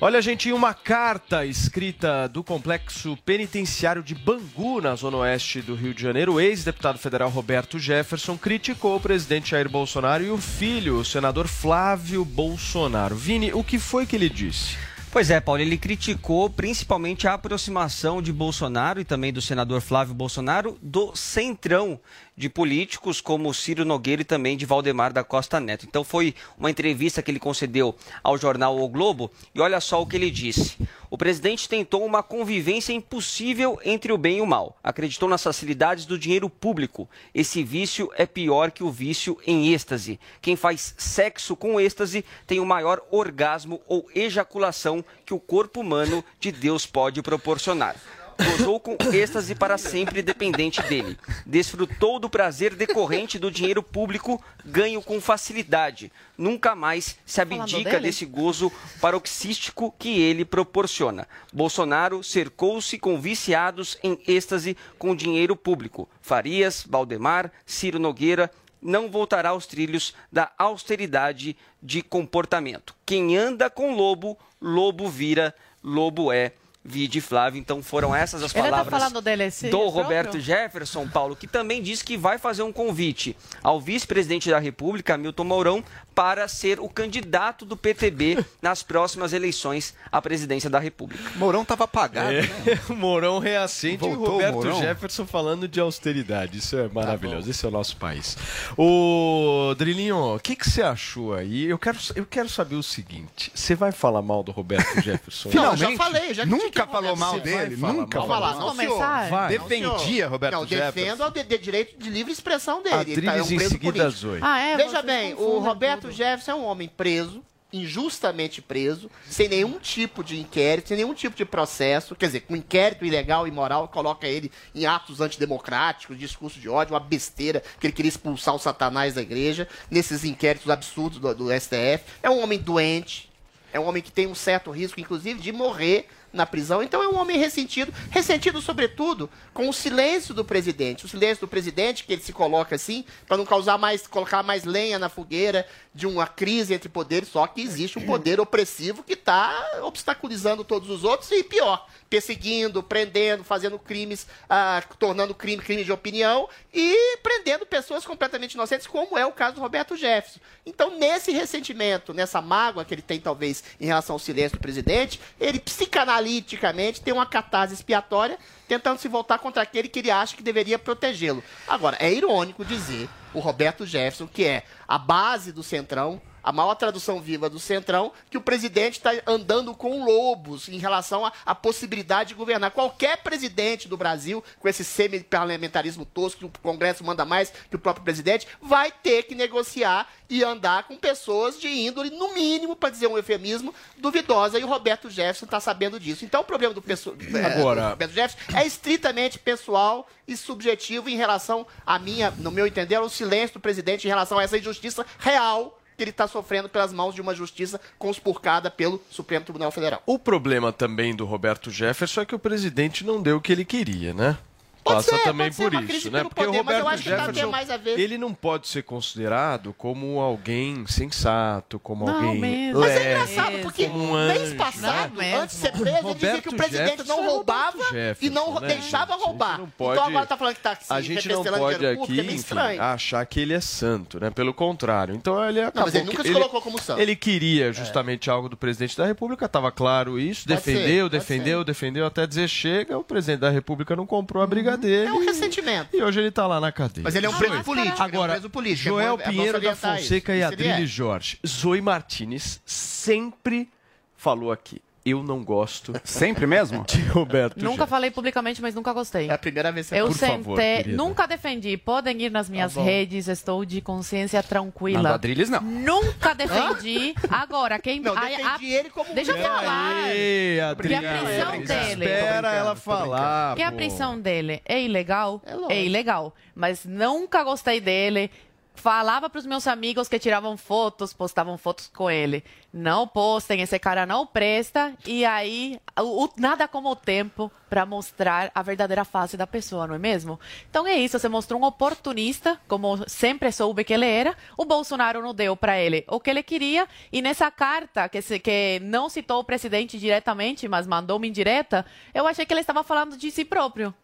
[0.00, 5.94] Olha, gente, uma carta escrita do complexo penitenciário de Bangu, na zona oeste do Rio
[5.94, 10.96] de Janeiro, o ex-deputado federal Roberto Jefferson criticou o presidente Jair Bolsonaro e o filho,
[10.96, 13.14] o senador Flávio Bolsonaro.
[13.14, 14.76] Vini, o que foi que ele disse?
[15.14, 20.12] Pois é, Paulo, ele criticou principalmente a aproximação de Bolsonaro e também do senador Flávio
[20.12, 22.00] Bolsonaro do centrão
[22.36, 25.86] de políticos como Ciro Nogueira e também de Valdemar da Costa Neto.
[25.86, 30.06] Então foi uma entrevista que ele concedeu ao jornal O Globo e olha só o
[30.06, 30.76] que ele disse.
[31.10, 34.76] O presidente tentou uma convivência impossível entre o bem e o mal.
[34.82, 37.08] Acreditou nas facilidades do dinheiro público.
[37.32, 40.18] Esse vício é pior que o vício em êxtase.
[40.42, 46.24] Quem faz sexo com êxtase tem o maior orgasmo ou ejaculação que o corpo humano
[46.40, 47.94] de Deus pode proporcionar
[48.38, 51.18] gozou com êxtase para sempre dependente dele.
[51.44, 56.10] Desfrutou do prazer decorrente do dinheiro público ganho com facilidade.
[56.36, 61.28] Nunca mais se abdica desse gozo paroxístico que ele proporciona.
[61.52, 66.08] Bolsonaro cercou-se com viciados em êxtase com dinheiro público.
[66.20, 68.50] Farias, Valdemar, Ciro Nogueira
[68.84, 72.94] não voltará aos trilhos da austeridade de comportamento.
[73.06, 76.52] Quem anda com lobo, lobo vira, lobo é
[76.84, 77.58] Vide Flávio.
[77.58, 79.02] Então foram essas as tá palavras
[79.40, 80.02] esse do próprio?
[80.02, 85.16] Roberto Jefferson, Paulo, que também disse que vai fazer um convite ao vice-presidente da República,
[85.16, 91.22] Milton Mourão, para ser o candidato do PTB nas próximas eleições à presidência da República.
[91.36, 92.30] Mourão estava apagado.
[92.30, 92.80] É, né?
[92.88, 94.80] o Mourão reacende Voltou e o Roberto Mourão?
[94.80, 96.58] Jefferson falando de austeridade.
[96.58, 97.46] Isso é maravilhoso.
[97.46, 97.50] bom.
[97.50, 98.36] Esse é o nosso país.
[98.76, 101.64] O Drilinho, o que, que você achou aí?
[101.64, 105.50] Eu quero, eu quero saber o seguinte: você vai falar mal do Roberto Jefferson?
[105.52, 108.20] Não, eu já falei, já critiquei Nunca falou mal dele, nunca.
[108.20, 108.76] Vamos falou não, mal.
[108.76, 108.98] senhor.
[108.98, 109.48] Começar?
[109.48, 110.28] Defendia.
[110.28, 113.12] Roberto Não, defendo o direito de livre expressão dele.
[113.12, 114.20] Ele tá- é um Adriles em preso seguida, político.
[114.20, 114.38] Zoe.
[114.42, 114.76] Ah, é?
[114.76, 116.10] Veja bem, o Roberto.
[116.10, 121.36] Jefferson é um homem preso, injustamente preso, sem nenhum tipo de inquérito, sem nenhum tipo
[121.36, 126.60] de processo, quer dizer, com inquérito ilegal e imoral, coloca ele em atos antidemocráticos, discurso
[126.60, 131.18] de ódio, uma besteira, que ele queria expulsar o satanás da igreja, nesses inquéritos absurdos
[131.18, 132.04] do, do STF.
[132.22, 133.28] É um homem doente,
[133.72, 136.82] é um homem que tem um certo risco, inclusive, de morrer na prisão.
[136.82, 141.06] Então é um homem ressentido, ressentido sobretudo com o silêncio do presidente.
[141.06, 144.64] O silêncio do presidente, que ele se coloca assim, para não causar mais, colocar mais
[144.64, 149.12] lenha na fogueira de uma crise entre poderes, só que existe um poder opressivo que
[149.12, 155.82] está obstaculizando todos os outros e pior, perseguindo, prendendo, fazendo crimes, ah, tornando crime crime
[155.82, 160.38] de opinião e prendendo pessoas completamente inocentes, como é o caso do Roberto Jefferson.
[160.64, 165.20] Então, nesse ressentimento, nessa mágoa que ele tem, talvez, em relação ao silêncio do presidente,
[165.40, 168.38] ele psicanaliticamente tem uma catarse expiatória
[168.68, 171.42] tentando se voltar contra aquele que ele acha que deveria protegê-lo.
[171.66, 176.74] Agora, é irônico dizer o Roberto Jefferson, que é a base do Centrão, a maior
[176.74, 181.54] tradução viva do Centrão, que o presidente está andando com lobos em relação à, à
[181.54, 182.70] possibilidade de governar.
[182.70, 187.78] Qualquer presidente do Brasil, com esse semi-parlamentarismo tosco, que o Congresso manda mais que o
[187.78, 192.90] próprio presidente, vai ter que negociar e andar com pessoas de índole, no mínimo, para
[192.90, 194.58] dizer um eufemismo, duvidosa.
[194.58, 196.24] E o Roberto Jefferson está sabendo disso.
[196.24, 201.08] Então, o problema do, pesso- é, Agora- do Roberto Jefferson é estritamente pessoal e subjetivo
[201.08, 204.58] em relação a minha, no meu entender, ao silêncio do presidente em relação a essa
[204.58, 209.70] injustiça real que ele está sofrendo pelas mãos de uma justiça conspurcada pelo Supremo Tribunal
[209.70, 210.02] Federal.
[210.06, 213.64] O problema também do Roberto Jefferson é que o presidente não deu o que ele
[213.64, 214.36] queria, né?
[214.84, 216.22] Passa ser, também por isso, né?
[216.24, 217.98] Porque poder, o mas eu Roberto acho que tá- Jefferson, mais a ver.
[217.98, 222.80] ele não pode ser considerado como alguém sensato, como Não alguém mesmo.
[222.80, 225.34] Mas é leve, engraçado, porque um mês anjo, passado, né?
[225.36, 228.24] antes de ser preso, ele dizia que o Roberto presidente Jefferson não é roubava Jefferson,
[228.26, 229.24] e não né, deixava gente?
[229.24, 229.58] roubar.
[229.58, 232.22] não pode- Então agora tá falando que tá se a gente não pode aqui, é
[232.24, 232.82] enfim, estranho.
[232.82, 234.30] achar que ele é santo, né?
[234.30, 235.14] Pelo contrário.
[235.14, 237.00] Então ele acabou mas ele nunca se colocou como santo.
[237.00, 241.64] Ele queria justamente algo do presidente da República, estava claro isso, Pode ser, defendeu, defendeu,
[241.64, 245.08] defendeu até dizer chega, o presidente da República não comprou a briga dele.
[245.08, 245.96] É um ressentimento.
[245.96, 247.04] E hoje ele tá lá na cadeia.
[247.04, 247.80] Mas ele é um preso político.
[247.80, 248.88] ele é um Agora, preso político.
[248.88, 250.14] É Joel é Pinheiro da Fonseca isso.
[250.14, 250.92] e Isso ele Adrilles é.
[250.92, 251.38] Jorge.
[251.46, 253.68] Zoe Martinez sempre
[254.16, 254.80] falou aqui.
[255.04, 255.92] Eu não gosto.
[256.02, 256.82] Sempre mesmo?
[256.84, 259.28] De Roberto Nunca falei publicamente, mas nunca gostei.
[259.28, 260.96] É a primeira vez Eu Por sentei, favor, querida.
[260.96, 261.76] nunca defendi.
[261.76, 265.02] Podem ir nas minhas Tá redes, estou de consciência tranquila.
[265.02, 265.60] Na do Adrilles, não.
[265.60, 267.14] Nunca defendi.
[267.30, 268.00] Agora, quem.
[268.00, 270.08] Não, a- defendi a- ele como Deixa eu falar.
[270.08, 272.04] Ei, Porque a prisão dele.
[272.06, 273.56] Espera ela falar.
[273.56, 275.42] Que a prisão dele é ilegal?
[275.68, 276.34] É, ilegal.
[276.54, 278.30] Mas nunca gostei dele.
[278.76, 282.42] Falava para os meus amigos que tiravam fotos, postavam fotos com ele.
[282.72, 284.92] Não postem, esse cara não presta.
[285.06, 289.86] E aí, o, o- nada como o tempo para mostrar a verdadeira face da pessoa,
[289.86, 290.40] não é mesmo?
[290.68, 294.36] Então é isso, você mostrou um oportunista, como sempre soube que ele era.
[294.56, 296.88] O Bolsonaro não deu para ele o que ele queria.
[297.12, 301.86] E nessa carta, que, se- que não citou o presidente diretamente, mas mandou uma indireta,
[302.12, 303.94] eu achei que ele estava falando de si próprio.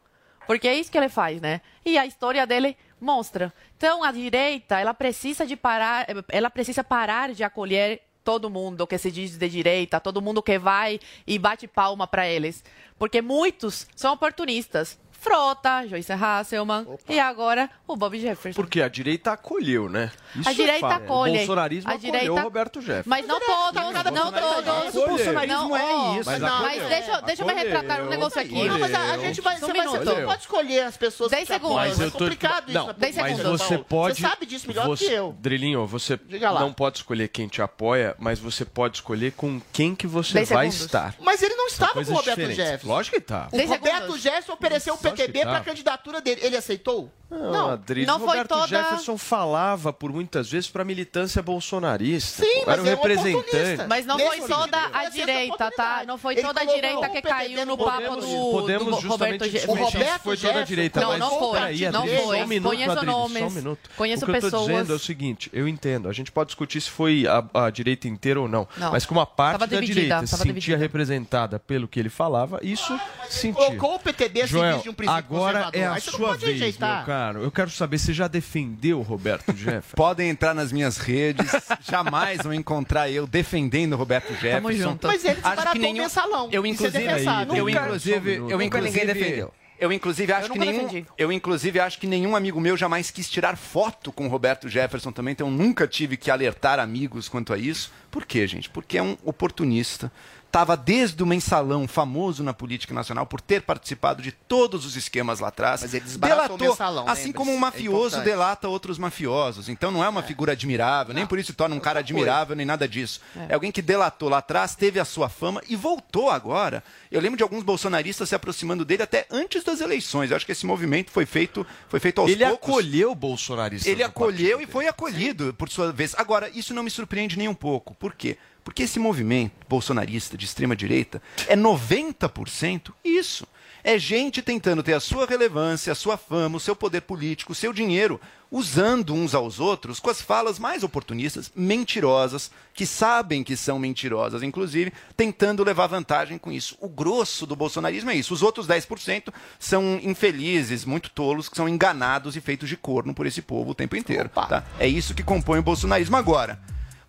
[0.47, 1.61] Porque é isso que ele faz, né?
[1.85, 3.53] E a história dele mostra.
[3.77, 8.99] Então, a direita, ela precisa de parar, ela precisa parar de acolher todo mundo que
[8.99, 12.63] se diz de direita, todo mundo que vai e bate palma para eles.
[12.99, 14.99] Porque muitos são oportunistas.
[15.21, 18.61] Frota, Joyce Hasselman e agora o Bob Jefferson.
[18.61, 20.11] Porque a direita acolheu, né?
[20.35, 21.33] Isso a direita é acolhe.
[21.33, 22.33] O bolsonarismo a acolheu direita...
[22.33, 23.11] o Roberto Jefferson.
[23.11, 24.95] Mas não todos, não todos.
[24.95, 26.31] O bolsonarismo Não, é isso.
[26.31, 28.67] Mas, Não, mas deixa, deixa eu me retratar um negócio aqui.
[28.67, 30.17] Não, mas a, a gente vai, Um você, vai você minuto.
[30.21, 31.95] não pode escolher as pessoas Dez que te apoiam.
[31.95, 31.99] segundos.
[31.99, 34.15] Mas É eu tô- complicado isso não, política, Mas você pode.
[34.17, 35.37] Você sabe disso melhor você, que eu.
[35.39, 36.19] Drilinho, você
[36.59, 40.71] não pode escolher quem te apoia, mas você pode escolher com quem que você vai
[40.71, 40.81] segundos.
[40.87, 41.15] estar.
[41.21, 42.51] Mas ele não estava com o Roberto.
[42.53, 42.89] Jefferson.
[42.89, 43.49] Lógico que tá.
[43.53, 44.99] O Roberto Jefferson ofereceu o
[45.45, 45.51] Tá.
[45.51, 46.41] para a candidatura dele.
[46.43, 47.11] Ele aceitou?
[47.31, 52.43] Não, Adriles, não foi Roberto toda- Jefferson falava por muitas vezes para militância bolsonarista.
[52.45, 52.71] Sim, pô.
[52.73, 53.37] era mas um é um representante.
[53.37, 53.87] oportunista.
[53.89, 56.03] Mas não Nesse foi toda sentido, a direita, tá?
[56.05, 59.09] Não foi Ele toda a direita o que caiu no papo Podemos, do, podemos do
[59.09, 59.91] Roberto Jefferson.
[59.91, 61.53] se foi toda a direita, Não, mas não foi.
[61.61, 62.37] Peraí, não Adriles, foi.
[62.39, 63.39] Só um minuto, Conheço Adriles, nomes.
[63.39, 63.91] Só um minuto.
[63.97, 64.67] Conheço o que eu tô pessoas.
[64.67, 68.09] dizendo é o seguinte, eu entendo, a gente pode discutir se foi a, a direita
[68.09, 68.91] inteira ou não, Não.
[68.91, 70.77] mas como uma parte Tava da dividida, direita se sentia dividida.
[70.79, 72.99] representada pelo que ele falava, isso
[73.29, 73.55] sentia.
[73.55, 75.81] Colocou o PTB a serviço de um princípio agora conservador.
[75.81, 76.97] é a Aí você não sua pode vez, rejeitar.
[76.99, 77.43] meu caro.
[77.43, 79.95] Eu quero saber, você já defendeu o Roberto Jefferson?
[79.97, 84.73] Podem entrar nas minhas redes, jamais vão encontrar eu defendendo o Roberto Jefferson.
[84.73, 85.07] junto.
[85.07, 85.95] Mas ele desbaratou nenhum...
[85.95, 86.49] o mensalão.
[86.53, 89.53] Eu é inclusive, eu inclusive, um eu Nunca inclusive, ninguém defendeu.
[89.81, 91.07] Eu inclusive acho Eu que nenhum, defendi.
[91.17, 95.11] eu inclusive acho que nenhum amigo meu jamais quis tirar foto com o Roberto Jefferson
[95.11, 97.91] também, então eu nunca tive que alertar amigos quanto a isso.
[98.11, 98.69] Por quê, gente?
[98.69, 100.13] Porque é um oportunista.
[100.51, 105.39] Estava desde o mensalão famoso na política nacional por ter participado de todos os esquemas
[105.39, 105.81] lá atrás.
[105.83, 107.33] Mas ele desbaratou o mensalão, assim lembre-se.
[107.35, 108.25] como um É mafioso importante.
[108.25, 109.69] delata outros mafiosos.
[109.69, 112.67] Então não é uma figura admirável, nem por isso se torna um cara admirável, nem
[112.67, 113.21] nada disso.
[113.49, 113.55] É.
[113.55, 116.83] alguém que delatou lá atrás, teve a sua fama e voltou agora.
[117.13, 120.33] Eu lembro de alguns bolsonaristas se aproximando dele até antes das eleições.
[120.33, 122.69] Eu acho que esse movimento foi feito, foi feito aos Ele poucos.
[122.69, 123.89] acolheu o bolsonarista.
[123.89, 126.13] Ele acolheu e foi acolhido, por sua vez.
[126.19, 127.95] Agora, isso não me surpreende nem um pouco.
[127.95, 128.37] Por quê?
[128.65, 133.47] Porque esse movimento bolsonarista de extrema-direita é 90% isso.
[133.83, 137.55] É gente tentando ter a sua relevância, a sua fama, o seu poder político, o
[137.55, 143.57] seu dinheiro, usando uns aos outros com as falas mais oportunistas, mentirosas, que sabem que
[143.57, 146.77] são mentirosas, inclusive, tentando levar vantagem com isso.
[146.81, 148.35] O grosso do bolsonarismo é isso.
[148.35, 153.27] Os outros 10% são infelizes, muito tolos, que são enganados e feitos de corno por
[153.27, 154.29] esse povo o tempo inteiro.
[154.29, 154.65] Tá?
[154.79, 156.17] É isso que compõe o bolsonarismo.
[156.17, 156.61] Agora,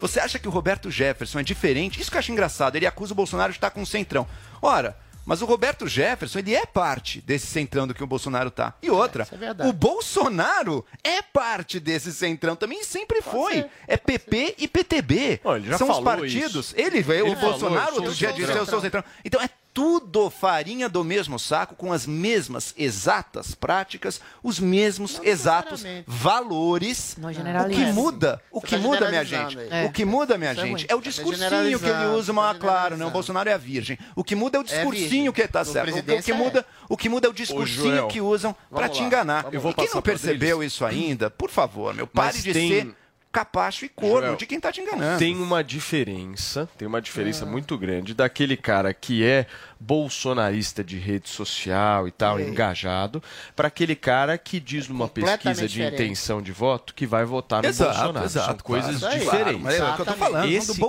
[0.01, 2.01] você acha que o Roberto Jefferson é diferente?
[2.01, 2.75] Isso que eu acho engraçado.
[2.75, 4.27] Ele acusa o Bolsonaro de estar com o centrão.
[4.61, 8.73] Ora, Mas o Roberto Jefferson, ele é parte desse centrão do que o Bolsonaro tá.
[8.81, 9.69] E outra, é verdade.
[9.69, 13.65] o Bolsonaro é parte desse centrão também e sempre foi.
[13.87, 15.39] É PP e PTB.
[15.55, 16.67] ele já São os partidos.
[16.67, 16.75] isso.
[16.75, 19.03] Ele veio, o Bolsonaro outro o dia disse, eu sou o centrão.
[19.23, 25.83] Então é tudo farinha do mesmo saco, com as mesmas exatas práticas, os mesmos exatos
[26.05, 27.15] valores.
[27.17, 29.85] O que muda, o Você que tá muda, minha generalizando gente, aí.
[29.85, 32.53] o que muda, minha Isso é gente, é o Tá discursinho que ele usa, mas
[32.53, 33.05] tá claro, né?
[33.05, 33.11] O.
[33.11, 33.97] Bolsonaro é a virgem.
[34.15, 35.31] O que muda é o discursinho virgem.
[35.31, 35.89] que tá No certo.
[35.89, 38.55] O que, o que presidência muda, o que muda é o discursinho Joel, que usam
[38.69, 39.45] pra vamos te enganar.
[39.51, 42.69] Eu vou e quem não percebeu isso ainda, por favor, meu, pare Mas de tem-
[42.69, 42.95] ser
[43.31, 45.17] capacho e corno Joel, de quem tá te enganando.
[45.17, 47.47] Tem uma diferença, tem uma diferença Ah.
[47.47, 49.45] muito grande daquele cara que é
[49.81, 52.49] bolsonarista de rede social e tal, E aí?
[52.49, 53.21] engajado,
[53.55, 56.03] para aquele cara que diz numa completamente pesquisa de diferente.
[56.03, 58.25] intenção de voto que vai votar no Exato, Bolsonaro.
[58.25, 59.19] exato, São coisas claro.
[59.19, 59.43] Diferentes.
[59.43, 60.79] claro, mas é o que eu tô falando, Esse do cara que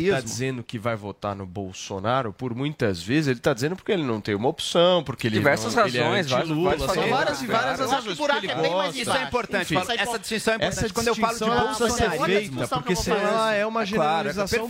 [0.00, 0.14] bolsonarismo.
[0.14, 4.04] tá dizendo que vai votar no Bolsonaro, por muitas vezes ele tá dizendo porque ele
[4.04, 6.94] não tem uma opção, porque ele Diversas não, ele é razões, várias- anti-Lula, várias são
[6.94, 7.10] razões.
[7.10, 8.96] várias e várias que razões buraco é ele bem mais.
[8.96, 10.84] Isso é importante, Enfim, essa distinção é importante.
[10.84, 14.68] essa Quando eu falo de bolsonarismo, porque senão é uma É é generalização.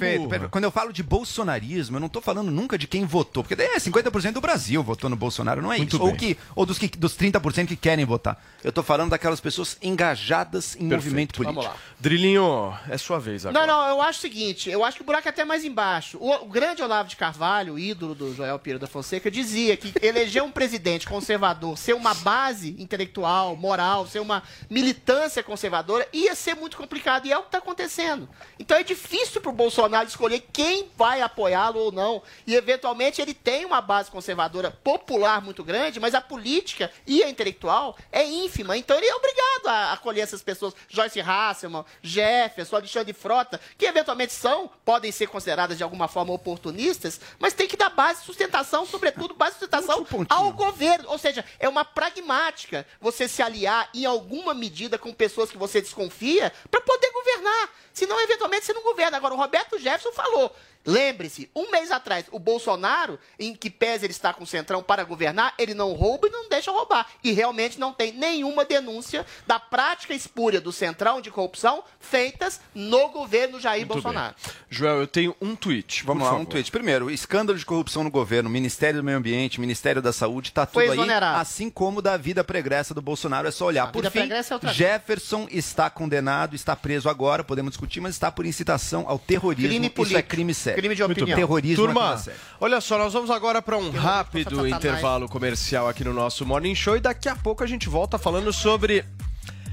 [0.51, 3.66] Quando eu falo de bolsonarismo, eu não estou falando nunca de quem votou, porque daí
[3.75, 6.05] é 50% do Brasil votou no Bolsonaro, não é Muito isso.
[6.05, 8.43] Ou, que, ou dos, que, dos 30% que querem votar.
[8.63, 10.95] Eu estou falando daquelas pessoas engajadas em Perfeito.
[10.95, 11.63] movimento político.
[11.63, 11.81] Vamos lá.
[11.99, 13.67] Drilinho, é sua vez agora.
[13.67, 16.19] Não, não, eu acho o seguinte, eu acho que o buraco é até mais embaixo.
[16.21, 19.93] O, o grande Olavo de Carvalho, o ídolo do Joel Pires da Fonseca, dizia que
[20.05, 26.55] eleger um presidente conservador, ser uma base intelectual, moral, ser uma militância conservadora, ia ser
[26.55, 27.27] muito complicado.
[27.27, 28.29] E é o que está acontecendo.
[28.59, 32.23] Então é difícil para o Bolsonaro escolher quem vai apoiá-lo ou não.
[32.47, 37.31] E, eventualmente, ele tem uma base conservadora popular muito grande, mas a política e a
[37.31, 38.77] intelectual é ínfima.
[38.77, 40.75] Então ele é obrigado a acolher essas pessoas.
[40.89, 47.21] Joyce Hasselman, Jefferson, Alexandre Frota, que eventualmente são, podem ser consideradas de alguma forma oportunistas,
[47.39, 51.09] mas tem que dar base de sustentação, sobretudo base de sustentação ao governo.
[51.09, 55.81] Ou seja, é uma pragmática você se aliar em alguma medida com pessoas que você
[55.81, 57.71] desconfia para poder governar.
[57.93, 59.17] Senão, eventualmente, você não governa.
[59.17, 60.55] Agora, o Roberto Jefferson falou.
[60.87, 65.03] Lembre-se, um mês atrás, o Bolsonaro, em que pese ele estar com o Centrão para
[65.05, 67.07] governar, ele não rouba e não deixa roubar.
[67.25, 73.09] E realmente não tem nenhuma denúncia da prática espúria do Centrão de corrupção feitas no
[73.09, 74.35] governo Jair Muito Bolsonaro.
[74.45, 74.55] bem.
[74.71, 76.05] Joel, eu tenho um tweet.
[76.05, 76.43] Vamos por lá, favor.
[76.43, 76.71] um tweet.
[76.71, 80.89] Primeiro, escândalo de corrupção no governo, Ministério do Meio Ambiente, Ministério da Saúde, tá Foi
[80.89, 83.91] tudo aí, assim como da vida pregressa do Bolsonaro, é só olhar.
[83.91, 84.73] Por vida fim, é.
[84.73, 89.69] Jefferson está condenado, está preso agora, podemos discutir, mas está por incitação ao terrorismo.
[89.69, 90.29] Crime Isso é político.
[90.29, 90.76] crime sério.
[90.77, 91.37] Crime de Muito opinião.
[91.37, 92.23] Terrorismo é Turma,
[92.61, 96.97] olha só, nós vamos agora para um rápido intervalo comercial aqui no nosso Morning Show
[96.97, 99.05] e daqui a pouco a gente volta falando sobre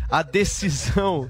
[0.09, 1.27] a decisão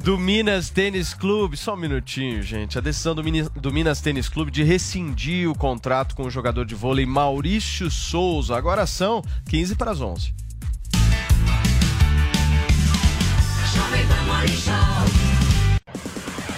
[0.00, 1.56] do Minas Tênis Clube.
[1.56, 2.78] Só um minutinho, gente.
[2.78, 6.64] A decisão do, Mini- do Minas Tênis Clube de rescindir o contrato com o jogador
[6.64, 8.56] de vôlei Maurício Souza.
[8.56, 10.34] Agora são 15 para as 11.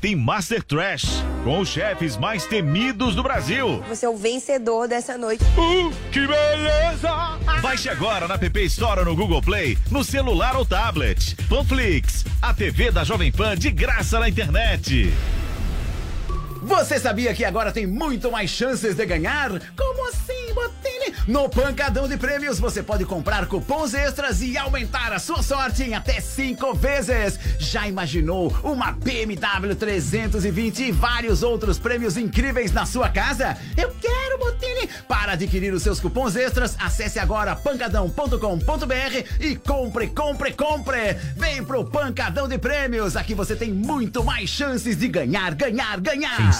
[0.00, 3.84] tem Master Trash, com os chefes mais temidos do Brasil.
[3.86, 5.44] Você é o vencedor dessa noite.
[5.56, 7.38] Uh, que beleza!
[7.60, 11.36] Baixe agora na PP Store no Google Play, no celular ou tablet.
[11.48, 15.12] Panflix, a TV da Jovem Pan de graça na internet.
[16.70, 19.50] Você sabia que agora tem muito mais chances de ganhar?
[19.76, 21.16] Como assim, Botini?
[21.26, 25.94] No Pancadão de Prêmios você pode comprar cupons extras e aumentar a sua sorte em
[25.94, 27.40] até cinco vezes.
[27.58, 33.58] Já imaginou uma BMW 320 e vários outros prêmios incríveis na sua casa?
[33.76, 34.88] Eu quero, Botini!
[35.08, 41.14] Para adquirir os seus cupons extras, acesse agora pancadão.com.br e compre, compre, compre!
[41.36, 46.59] Vem pro Pancadão de Prêmios, aqui você tem muito mais chances de ganhar, ganhar, ganhar!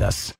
[0.00, 0.39] Jovem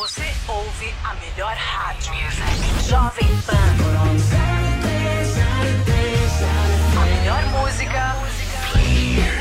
[0.00, 2.14] Você ouve a melhor rádio.
[2.88, 3.54] Jovem Pan.
[6.96, 8.16] A melhor música.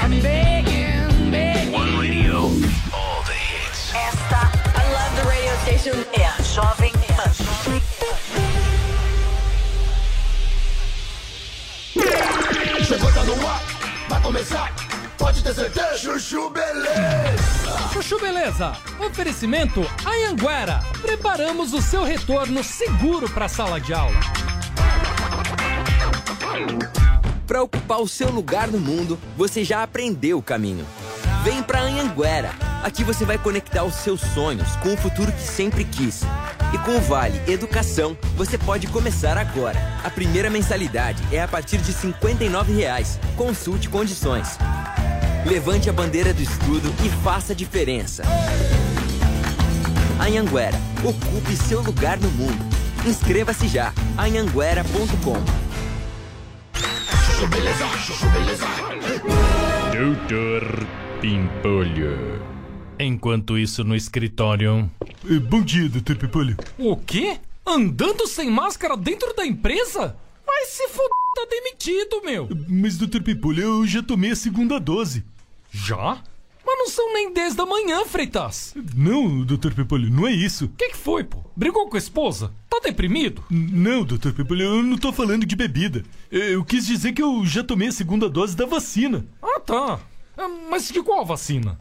[0.04, 1.72] I'm begging, begging.
[1.72, 2.40] One radio,
[2.92, 3.94] all the hits.
[3.96, 6.04] Esta I love the radio station.
[6.12, 7.32] é a Jovem Pan.
[12.84, 13.62] Chegou, tá no ar,
[14.10, 14.79] vai começar.
[15.20, 15.98] Pode ter certeza.
[15.98, 17.90] Chuchu Beleza.
[17.92, 18.72] Chuchu Beleza,
[19.06, 20.82] oferecimento Anhanguera.
[21.02, 24.18] Preparamos o seu retorno seguro para a sala de aula.
[27.46, 30.88] Para ocupar o seu lugar no mundo, você já aprendeu o caminho.
[31.44, 32.52] Vem pra Anhanguera.
[32.82, 36.22] Aqui você vai conectar os seus sonhos com o futuro que sempre quis.
[36.74, 39.80] E com o Vale Educação, você pode começar agora.
[40.04, 43.20] A primeira mensalidade é a partir de 59 reais.
[43.36, 44.58] Consulte condições.
[45.46, 48.24] Levante a bandeira do estudo e faça a diferença.
[50.20, 52.60] Anhanguera, ocupe seu lugar no mundo.
[53.06, 53.94] Inscreva-se já.
[54.18, 55.70] anhanguera.com.
[59.96, 60.88] Doutor
[61.22, 62.42] Pimpolho.
[63.00, 64.92] Enquanto isso no escritório.
[65.50, 66.58] Bom dia, doutor Pimpolho.
[66.78, 67.38] O quê?
[67.66, 70.16] Andando sem máscara dentro da empresa?
[70.50, 70.98] Vai se f...
[71.36, 72.50] tá demitido, meu.
[72.68, 75.24] Mas, doutor Pimpolho, eu já tomei a segunda dose.
[75.72, 76.24] Já?
[76.66, 78.74] Mas não são nem 10 da manhã, Freitas.
[78.96, 80.66] Não, doutor Pimpolho, não é isso.
[80.66, 81.44] O que, que foi, pô?
[81.56, 82.52] Brigou com a esposa?
[82.68, 83.44] Tá deprimido?
[83.50, 86.04] Não, doutor Pimpolho, eu não tô falando de bebida.
[86.32, 89.26] Eu quis dizer que eu já tomei a segunda dose da vacina.
[89.42, 90.00] Ah, tá.
[90.38, 91.80] Ah, Mas de qual vacina?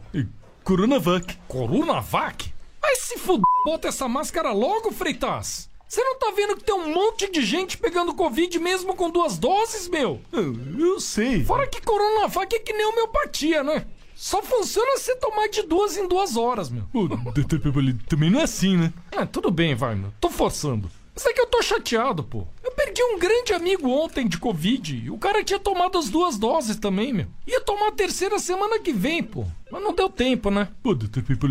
[0.63, 1.37] Coronavac.
[1.47, 2.53] Coronavac?
[2.81, 5.68] Vai se fuder, bota essa máscara logo, Freitas.
[5.89, 9.39] Você não tá vendo que tem um monte de gente pegando Covid mesmo com duas
[9.39, 10.21] doses, meu?
[10.31, 11.43] Eu, eu sei.
[11.43, 13.87] Fora que Coronavac é que nem homeopatia, né?
[14.13, 16.83] Só funciona se tomar de duas em duas horas, meu.
[18.07, 18.93] Também não é assim, né?
[19.11, 20.13] É, tudo bem, vai, meu.
[20.21, 20.91] Tô forçando.
[21.15, 22.45] Mas é que eu tô chateado, pô.
[22.63, 25.09] Eu perdi um grande amigo ontem de Covid.
[25.09, 27.25] O cara tinha tomado as duas doses também, meu.
[27.47, 29.43] Ia tomar a terceira semana que vem, pô.
[29.71, 30.67] Mas não deu tempo, né?
[30.83, 30.95] Pô,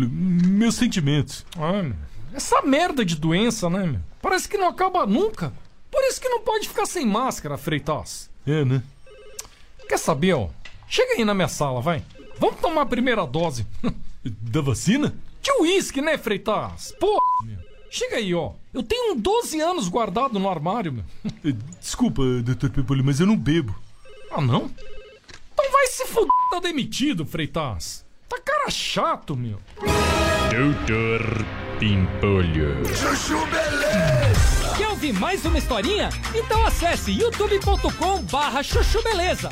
[0.09, 1.45] meus sentimentos.
[1.57, 1.95] Ah, meu.
[2.39, 3.99] Essa merda de doença, né, meu?
[4.21, 5.51] Parece que não acaba nunca.
[5.91, 8.29] Por isso que não pode ficar sem máscara, Freitas.
[8.47, 8.81] É, né?
[9.89, 10.47] Quer saber, ó?
[10.87, 12.01] Chega aí na minha sala, vai.
[12.39, 13.67] Vamos tomar a primeira dose.
[14.23, 15.13] Da vacina?
[15.41, 16.93] De uísque, né, Freitas?
[16.97, 17.57] Pô, meu.
[17.89, 18.53] Chega aí, ó.
[18.73, 21.03] Eu tenho um 12 anos guardado no armário, meu.
[21.77, 23.75] Desculpa, doutor Pimpolho, mas eu não bebo.
[24.31, 24.71] Ah, não?
[25.53, 28.05] Então vai se fuder, tá demitido, Freitas.
[28.29, 29.59] Tá cara chato, meu.
[30.49, 31.45] Doutor
[31.79, 32.85] Pimpolho.
[32.93, 34.75] Chuchu Beleza.
[34.77, 36.09] Quer ouvir mais uma historinha?
[36.35, 39.49] Então acesse youtube.com barra chuchu beleza.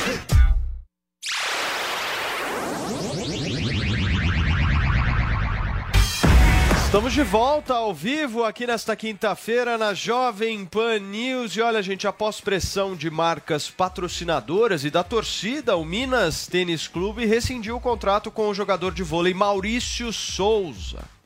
[6.85, 11.55] Estamos de volta ao vivo aqui nesta quinta-feira na Jovem Pan News.
[11.55, 17.25] E olha, gente, após pressão de marcas patrocinadoras e da torcida, o Minas Tênis Clube
[17.25, 21.16] rescindiu o contrato com o jogador de vôlei Maurício Souza.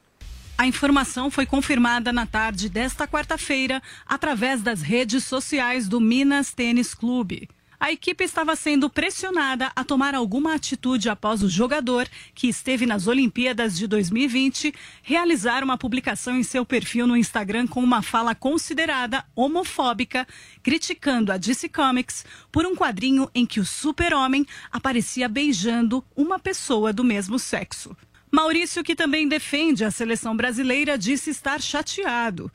[0.62, 6.94] A informação foi confirmada na tarde desta quarta-feira através das redes sociais do Minas Tênis
[6.94, 7.50] Clube.
[7.80, 13.08] A equipe estava sendo pressionada a tomar alguma atitude após o jogador, que esteve nas
[13.08, 19.26] Olimpíadas de 2020, realizar uma publicação em seu perfil no Instagram com uma fala considerada
[19.36, 20.28] homofóbica,
[20.62, 26.94] criticando a DC Comics por um quadrinho em que o super-homem aparecia beijando uma pessoa
[26.94, 27.98] do mesmo sexo.
[28.32, 32.50] Maurício, que também defende a seleção brasileira, disse estar chateado.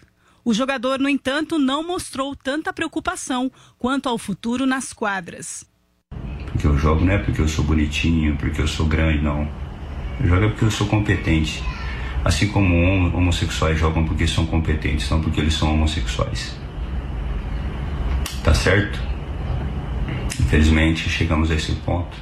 [0.44, 5.66] O jogador, no entanto, não mostrou tanta preocupação quanto ao futuro nas quadras.
[6.52, 9.46] Porque eu jogo não é porque eu sou bonitinho, porque eu sou grande, não.
[10.20, 11.62] Eu jogo é porque eu sou competente.
[12.24, 16.56] Assim como hom- homossexuais jogam porque são competentes, não porque eles são homossexuais.
[18.42, 18.98] Tá certo?
[20.40, 22.16] Infelizmente, chegamos a esse ponto.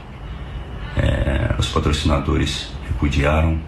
[0.96, 3.58] É, os patrocinadores repudiaram.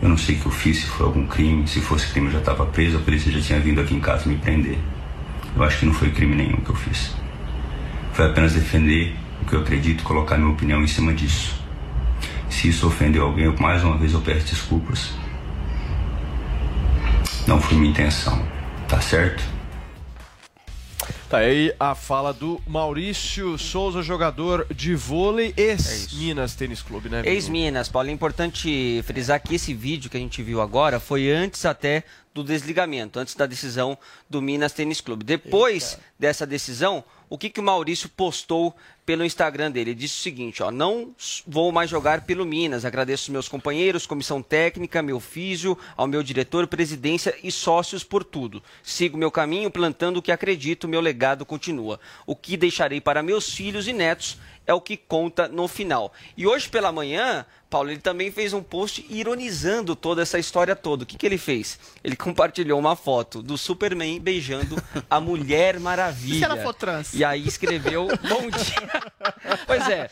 [0.00, 1.66] Eu não sei o que eu fiz, se foi algum crime.
[1.66, 2.98] Se fosse crime, eu já estava preso.
[2.98, 4.78] A polícia já tinha vindo aqui em casa me prender.
[5.56, 7.14] Eu acho que não foi crime nenhum que eu fiz.
[8.12, 11.58] Foi apenas defender o que eu acredito, colocar minha opinião em cima disso.
[12.48, 15.12] Se isso ofendeu alguém, eu, mais uma vez eu peço desculpas.
[17.46, 18.40] Não foi minha intenção.
[18.86, 19.42] Tá certo?
[21.28, 27.20] Tá aí a fala do Maurício Souza, jogador de vôlei, ex-Minas Tênis Clube, né?
[27.22, 31.66] Ex-Minas, Paulo, é importante frisar que esse vídeo que a gente viu agora foi antes
[31.66, 32.02] até
[32.32, 33.98] do desligamento, antes da decisão
[34.30, 35.22] do Minas Tênis Clube.
[35.22, 38.74] Depois dessa decisão, o que, que o Maurício postou
[39.08, 39.92] pelo Instagram dele?
[39.92, 41.14] Ele disse o seguinte, ó, não
[41.46, 46.66] vou mais jogar pelo Minas, agradeço meus companheiros, comissão técnica, meu físio, ao meu diretor,
[46.66, 48.62] presidência e sócios por tudo.
[48.82, 51.98] Sigo meu caminho, plantando o que acredito, meu legado continua.
[52.26, 54.36] O que deixarei para meus filhos e netos
[54.66, 56.12] é o que conta no final.
[56.36, 61.02] E hoje pela manhã, Paulo, ele também fez um post ironizando toda essa história toda.
[61.02, 61.78] O que, que ele fez?
[62.02, 66.34] Ele compartilhou uma foto do Superman beijando a Mulher Maravilha.
[66.34, 67.12] E se ela for trans?
[67.12, 69.02] E aí escreveu bom dia.
[69.66, 70.10] pois é.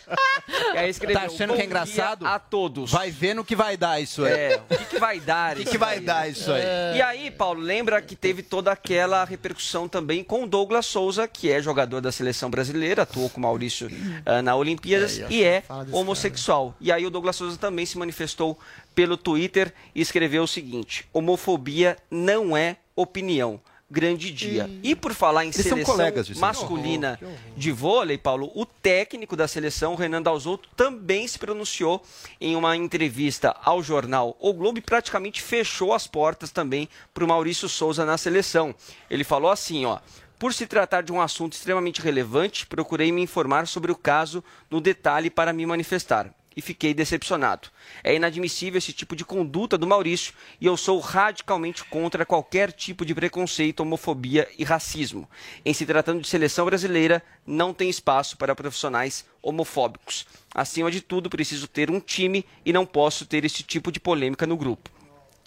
[0.74, 2.26] E aí escreveu Tá achando bom que é engraçado?
[2.26, 2.90] a todos.
[2.92, 4.32] Vai ver no que vai dar isso aí.
[4.32, 6.62] É, o que, que vai dar O que isso que vai aí, dar isso aí?
[6.96, 11.50] E aí, Paulo, lembra que teve toda aquela repercussão também com o Douglas Souza, que
[11.50, 13.90] é jogador da seleção brasileira, atuou com o Maurício
[14.26, 16.74] ah, na Olimpíadas É, e é homossexual.
[16.80, 18.58] E aí o Douglas Souza também se manifestou
[18.94, 23.60] pelo Twitter e escreveu o seguinte: homofobia não é opinião.
[23.88, 24.68] Grande dia.
[24.82, 27.20] E por falar em Eles seleção de masculina
[27.56, 32.02] de vôlei, Paulo, o técnico da seleção, Renan Dalzotto, também se pronunciou
[32.40, 37.28] em uma entrevista ao jornal O Globo e praticamente fechou as portas também para o
[37.28, 38.74] Maurício Souza na seleção.
[39.08, 40.00] Ele falou assim, ó.
[40.36, 44.80] Por se tratar de um assunto extremamente relevante, procurei me informar sobre o caso no
[44.80, 46.34] detalhe para me manifestar.
[46.56, 47.68] E fiquei decepcionado.
[48.02, 53.04] É inadmissível esse tipo de conduta do Maurício e eu sou radicalmente contra qualquer tipo
[53.04, 55.28] de preconceito, homofobia e racismo.
[55.62, 60.26] Em se tratando de seleção brasileira, não tem espaço para profissionais homofóbicos.
[60.54, 64.46] Acima de tudo, preciso ter um time e não posso ter esse tipo de polêmica
[64.46, 64.90] no grupo.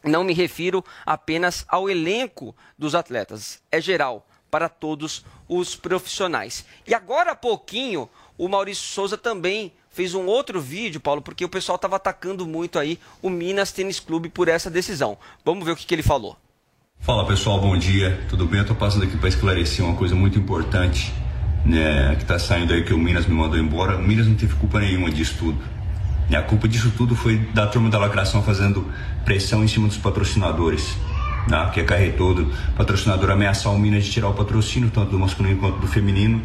[0.04, 6.66] Não me refiro apenas ao elenco dos atletas, é geral, para todos os profissionais.
[6.88, 11.50] E agora há pouquinho, o Maurício Souza também fez um outro vídeo, Paulo, porque o
[11.50, 15.18] pessoal estava atacando muito aí o Minas Tênis Clube por essa decisão.
[15.44, 16.38] Vamos ver o que, que ele falou.
[17.02, 18.60] Fala pessoal, bom dia, tudo bem?
[18.60, 21.14] Eu tô passando aqui para esclarecer uma coisa muito importante,
[21.66, 23.98] né, que tá saindo aí que o Minas me mandou embora.
[23.98, 25.58] O Minas não teve culpa nenhuma disso tudo.
[26.30, 28.86] E a culpa disso tudo foi da turma da lacração fazendo
[29.26, 30.94] pressão em cima dos patrocinadores,
[31.48, 35.58] né, que acarretou do patrocinador ameaçar o Minas de tirar o patrocínio, tanto do masculino
[35.58, 36.42] quanto do feminino,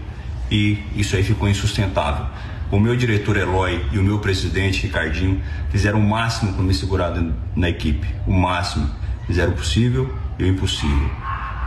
[0.51, 2.27] e isso aí ficou insustentável.
[2.75, 7.15] O meu diretor Eloy e o meu presidente Ricardinho fizeram o máximo para me segurar
[7.55, 8.91] na equipe, o máximo.
[9.29, 11.09] Fizeram o possível e o impossível.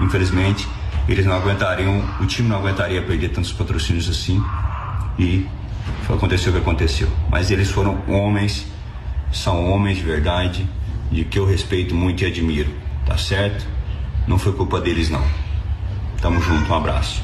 [0.01, 0.67] Infelizmente,
[1.07, 4.43] eles não aguentariam, o time não aguentaria perder tantos patrocínios assim
[5.17, 5.47] e
[6.09, 7.07] aconteceu o que aconteceu.
[7.29, 8.67] Mas eles foram homens,
[9.31, 10.69] são homens de verdade,
[11.09, 12.69] de que eu respeito muito e admiro,
[13.05, 13.65] tá certo?
[14.27, 15.23] Não foi culpa deles não.
[16.21, 17.23] Tamo junto, um abraço.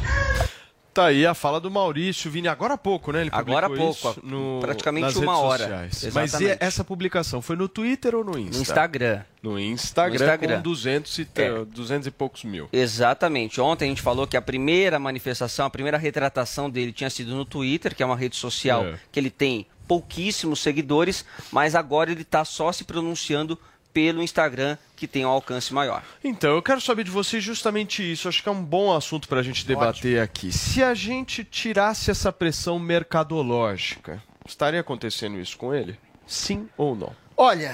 [0.93, 3.21] Tá aí a fala do Maurício Vini, agora há pouco, né?
[3.21, 5.89] Ele Agora há pouco, isso no, praticamente uma redes hora.
[6.13, 8.55] Mas e essa publicação foi no Twitter ou no Insta?
[8.57, 9.21] No Instagram.
[9.41, 10.55] No Instagram, No Instagram.
[10.57, 11.65] com 200 e, É.
[11.65, 12.69] 200 e poucos mil.
[12.71, 13.59] Exatamente.
[13.59, 17.43] Ontem a gente falou que a primeira manifestação, a primeira retratação dele tinha sido no
[17.43, 18.99] Twitter, que é uma rede social É.
[19.11, 23.59] que ele tem pouquíssimos seguidores, mas agora ele está só se pronunciando
[23.93, 26.03] pelo Instagram, que tem um alcance maior.
[26.23, 28.27] Então, eu quero saber de você justamente isso.
[28.27, 30.51] Acho que é um bom assunto para a gente debater aqui.
[30.51, 35.97] Se a gente tirasse essa pressão mercadológica, estaria acontecendo isso com ele?
[36.25, 37.15] Sim ou não?
[37.35, 37.71] Olha,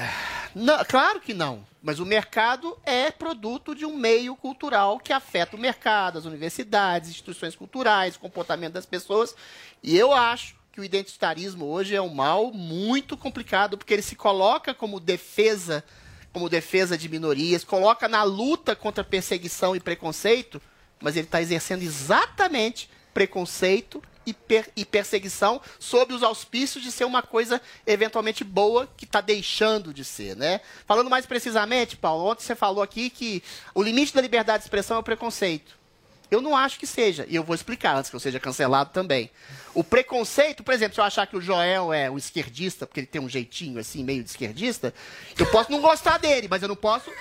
[0.55, 1.67] não- claro que não.
[1.81, 7.09] Mas o mercado é produto de um meio cultural que afeta o mercado, as universidades,
[7.09, 9.33] instituições culturais, o comportamento das pessoas.
[9.81, 14.15] E eu acho que o identitarismo hoje é um mal muito complicado, porque ele se
[14.15, 15.83] coloca como defesa,
[16.33, 20.61] como defesa de minorias, coloca na luta contra perseguição e preconceito,
[21.01, 27.05] mas ele está exercendo exatamente preconceito e, per- e perseguição sob os auspícios de ser
[27.05, 30.61] uma coisa eventualmente boa que está deixando de ser, né?
[30.85, 33.41] Falando mais precisamente, Paulo, ontem você falou aqui que
[33.73, 35.78] o limite da liberdade de expressão é o preconceito.
[36.31, 39.31] Eu não acho que seja, e eu vou explicar antes que eu seja cancelado também.
[39.73, 43.07] O preconceito, por exemplo, se eu achar que o Joel é um esquerdista, porque ele
[43.07, 44.93] tem um jeitinho assim, meio de esquerdista,
[45.37, 47.11] eu posso não gostar dele, mas eu não posso.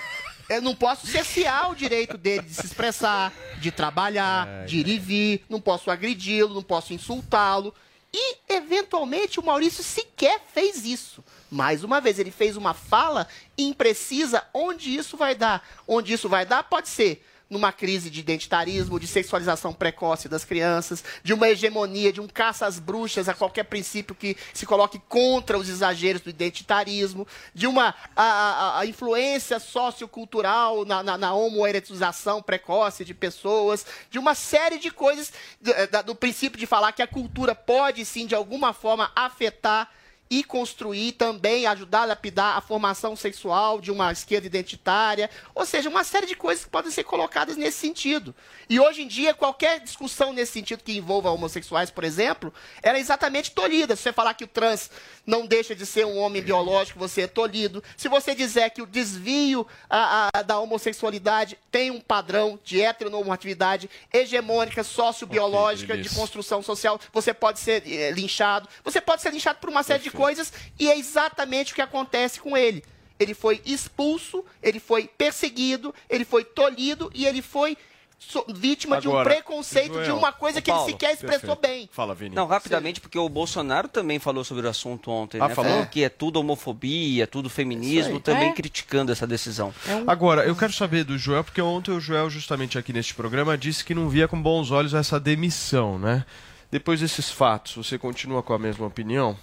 [0.47, 4.97] Eu não posso cessear o direito dele de se expressar, de trabalhar, de ir e
[4.97, 7.71] vir, não posso agredi-lo, não posso insultá-lo.
[8.11, 11.23] E, eventualmente, o Maurício sequer fez isso.
[11.51, 15.63] Mais uma vez, ele fez uma fala imprecisa onde isso vai dar.
[15.87, 21.03] Onde isso vai dar pode ser numa crise de identitarismo, de sexualização precoce das crianças,
[21.23, 25.57] de uma hegemonia, de um caça às bruxas a qualquer princípio que se coloque contra
[25.57, 32.41] os exageros do identitarismo, de uma a, a- a influência sociocultural na, na, na homoerotização
[32.41, 36.91] precoce de pessoas, de uma série de coisas do, eh, da- do princípio de falar
[36.91, 39.89] que a cultura pode sim, de alguma forma, afetar
[40.29, 45.89] e construir também, ajudar a lapidar a formação sexual de uma esquerda identitária, ou seja,
[45.89, 48.35] uma série de coisas que podem ser colocadas nesse sentido.
[48.69, 52.53] E hoje em dia, qualquer discussão nesse sentido que envolva homossexuais, por exemplo,
[52.83, 53.95] ela é exatamente tolhida.
[53.95, 54.91] Se você falar que o trans
[55.25, 57.83] não deixa de ser um homem biológico, você é tolhido.
[57.97, 63.89] Se você dizer que o desvio a- a- da homossexualidade tem um padrão de heteronormatividade
[64.13, 66.15] hegemônica, sociobiológica, de beleza.
[66.19, 68.69] construção social, você pode ser eh, linchado.
[68.83, 72.39] Você pode ser linchado por uma série de coisas e é exatamente o que acontece
[72.39, 72.83] com ele.
[73.19, 77.77] Ele foi expulso, ele foi perseguido, ele foi tolhido e ele foi
[78.17, 81.55] so- vítima de um Agora, preconceito de Joel, uma coisa que ele Paulo, sequer expressou
[81.57, 81.79] perfeito.
[81.81, 81.89] bem.
[81.91, 82.33] Fala, Vini.
[82.33, 85.55] Não, rapidamente, porque o Bolsonaro também falou sobre o assunto ontem, Ah, né?
[85.55, 85.69] falou?
[85.71, 88.53] Falando que é tudo homofobia, tudo feminismo, também É.
[88.53, 89.73] criticando essa decisão.
[90.07, 93.83] Agora, eu quero saber do Joel, porque ontem o Joel, justamente aqui neste programa, disse
[93.83, 96.25] que não via com bons olhos essa demissão, né?
[96.71, 99.37] Depois desses fatos, você continua com a mesma opinião?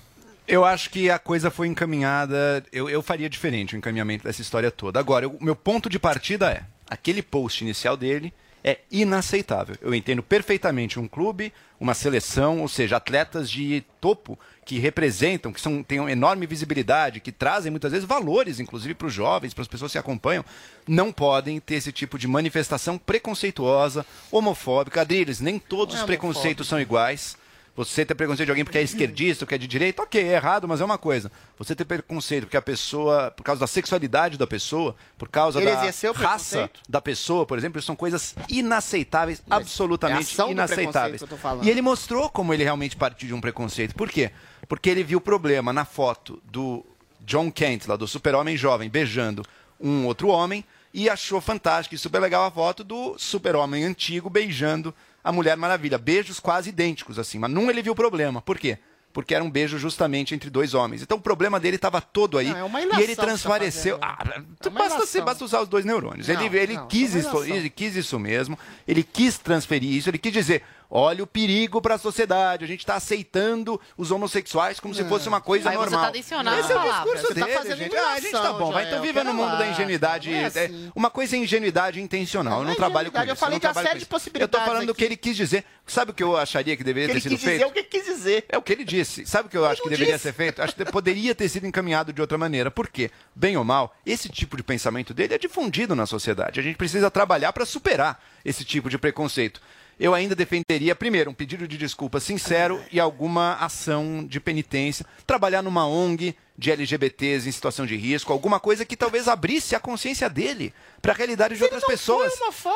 [0.49, 2.65] Eu acho que a coisa foi encaminhada.
[2.73, 5.01] Eu, eu faria diferente o encaminhamento dessa história toda.
[5.01, 8.33] Agora, o meu ponto de partida é: aquele post inicial dele
[8.67, 9.77] é inaceitável.
[9.81, 15.61] Eu entendo perfeitamente um clube, uma seleção, ou seja, atletas de topo que representam, que
[15.61, 19.63] são, têm uma enorme visibilidade, que trazem muitas vezes valores, inclusive para os jovens, para
[19.63, 20.45] as pessoas que acompanham,
[20.85, 25.01] não podem ter esse tipo de manifestação preconceituosa, homofóbica.
[25.01, 27.37] Adriles, nem todos Não os é preconceitos são iguais.
[27.77, 30.33] Você ter preconceito de alguém porque é esquerdista, ou que é de direita, ok, é
[30.33, 31.31] errado, mas é uma coisa.
[31.59, 35.71] Você ter preconceito porque a pessoa, por causa da sexualidade da pessoa, por causa Ele
[35.71, 41.23] da raça da pessoa, por exemplo, são coisas inaceitáveis, é a absolutamente do inaceitáveis.
[41.63, 43.95] E ele mostrou como ele realmente partiu de um preconceito.
[43.95, 44.31] Por quê?
[44.67, 46.85] Porque ele viu o problema na foto do
[47.21, 49.45] John Kent, lá do super-homem jovem, beijando
[49.79, 50.65] um outro homem,
[50.95, 54.95] e achou fantástico e super legal a foto do super-homem antigo beijando
[55.27, 55.99] a Mulher Maravilha.
[55.99, 57.39] Beijos quase idênticos, assim.
[57.39, 58.41] Mas num ele viu o problema.
[58.41, 58.79] Por quê?
[59.13, 61.01] Porque era um beijo justamente entre dois homens.
[61.03, 62.51] Então o problema dele estava todo aí.
[62.51, 63.99] Não, é uma e ele tá transpareceu.
[63.99, 64.19] fazendo.
[64.21, 65.25] Ah, É basta, ilação.
[65.25, 66.29] basta usar os dois neurônios.
[66.29, 68.59] Não, ele ele não, quis é isso, ele quis isso mesmo.
[68.87, 70.11] Ele quis transferir isso.
[70.11, 72.65] Ele quis dizer: olha o perigo para a sociedade.
[72.65, 76.01] A gente está aceitando os homossexuais como se fosse uma coisa Aí você normal.
[76.03, 77.97] tá adicionando Esse é o discurso Você tá dele, fazendo gente.
[77.97, 78.73] Ah, a gente tá bom.
[78.73, 80.31] Vai então Joel, viva no mundo lá, da ingenuidade.
[80.31, 80.93] não é É, assim.
[80.95, 82.55] Uma coisa é ingenuidade intencional.
[82.55, 83.37] eu Não não é trabalho com ingenuidade, isso.
[83.37, 84.05] eu falei não de uma série de isso.
[84.07, 85.65] Eu possibilidades tô falando o que ele quis dizer.
[85.87, 87.69] Sabe o que eu acharia que deveria Ele ter quis sido dizer feito?
[87.69, 88.45] o que quis dizer.
[88.49, 89.25] É o que ele disse.
[89.27, 90.23] Sabe o que eu acho que não deveria disse.
[90.25, 90.61] ser feito?
[90.63, 92.71] Acho que poderia ter sido encaminhado de outra maneira.
[92.71, 93.11] Por quê?
[93.35, 96.59] Bem ou mal, esse tipo de pensamento dele é difundido na sociedade.
[96.59, 99.61] A gente precisa trabalhar para superar esse tipo de preconceito.
[99.99, 105.07] Eu ainda defenderia, primeiro, um pedido de desculpa sincero e alguma ação de penitência.
[105.27, 109.81] Trabalhar numa ONG de LGBTs em situação de risco, alguma coisa que talvez abrisse a
[109.81, 112.33] consciência dele para a realidade de outras pessoas.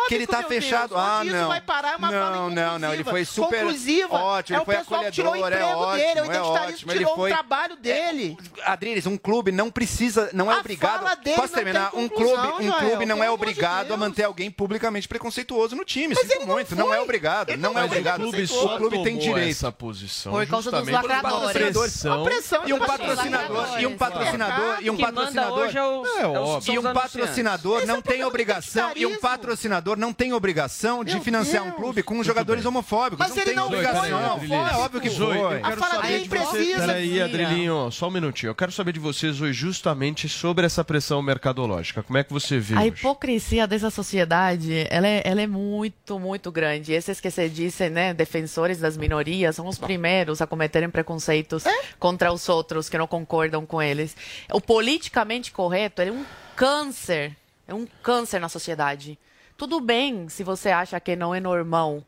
[0.07, 0.91] que ele está meu fechado.
[0.91, 1.01] Deus.
[1.01, 1.49] Ah, não.
[1.49, 2.93] vai parar é uma fala não, não, não.
[2.95, 4.15] Ele foi super Conclusiva.
[4.15, 4.57] ótimo.
[4.57, 6.27] É ele o foi pessoal que tirou o acolhedor, é emprego ótimo, dele, o é
[6.27, 6.93] identitarismo ótimo.
[6.93, 7.31] tirou ele foi...
[7.31, 8.37] o trabalho dele.
[8.65, 11.01] Adriles, um clube não precisa, não é A obrigado.
[11.03, 11.91] fala dele Posso não terminar?
[11.91, 15.09] tem Um clube, um Joel, clube não é amor de obrigado a manter alguém publicamente
[15.09, 16.15] preconceituoso no time.
[16.15, 17.57] Sinto muito, não, é obrigado.
[17.57, 18.21] Não, é Mas obrigado.
[18.27, 19.51] O clube o clube tem direito.
[19.51, 21.73] essa posição Por causa dos por lacradores.
[21.73, 22.25] pressão.
[22.25, 25.59] Pressão E um dos patrocinador, e um patrocinador, e um patrocinador.
[25.59, 30.13] hoje é os, É é E um patrocinador não tem obrigação, e um patrocinador não
[30.13, 33.19] tem obrigação de Meu financiar um clube com jogadores homofóbicos.
[33.19, 34.01] Mas não ele tem não obrigação.
[34.01, 34.55] foi homofóbico.
[34.55, 35.57] É óbvio que Zoe, foi.
[35.57, 37.21] eu quero A fala saber dele precisa, Peraí.
[37.23, 38.51] Adrilinho, só um minutinho.
[38.51, 42.03] Eu quero saber de vocês hoje justamente sobre essa pressão mercadológica.
[42.03, 42.89] Como é que você vê A hoje?
[42.89, 46.93] hipocrisia dessa sociedade, ela é, ela é muito, muito grande.
[46.93, 51.65] Esses que se dizem, né, defensores das minorias, são os primeiros a cometerem preconceitos
[51.99, 54.17] contra os outros que não concordam com eles.
[54.53, 56.25] O politicamente correto é um
[56.57, 57.37] câncer,
[57.67, 59.19] é um câncer na sociedade.
[59.57, 62.03] Tudo bem se você acha que não é normal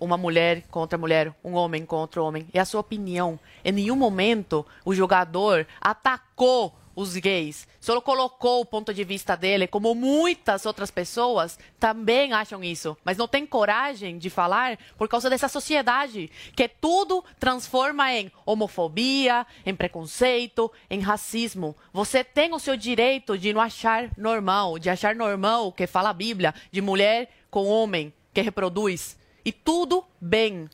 [0.00, 2.48] uma mulher contra mulher, um homem contra homem.
[2.52, 3.38] É a sua opinião.
[3.64, 7.66] Em nenhum momento o jogador atacou os gays.
[7.80, 12.96] Só colocou o ponto de vista dele, como muitas outras pessoas também acham isso.
[13.04, 19.46] Mas não tem coragem de falar por causa dessa sociedade que tudo transforma em homofobia,
[19.64, 21.76] em preconceito, em racismo.
[21.92, 26.10] Você tem o seu direito de não achar normal, de achar normal o que fala
[26.10, 29.16] a Bíblia, de mulher com homem que reproduz.
[29.44, 30.68] E tudo bem.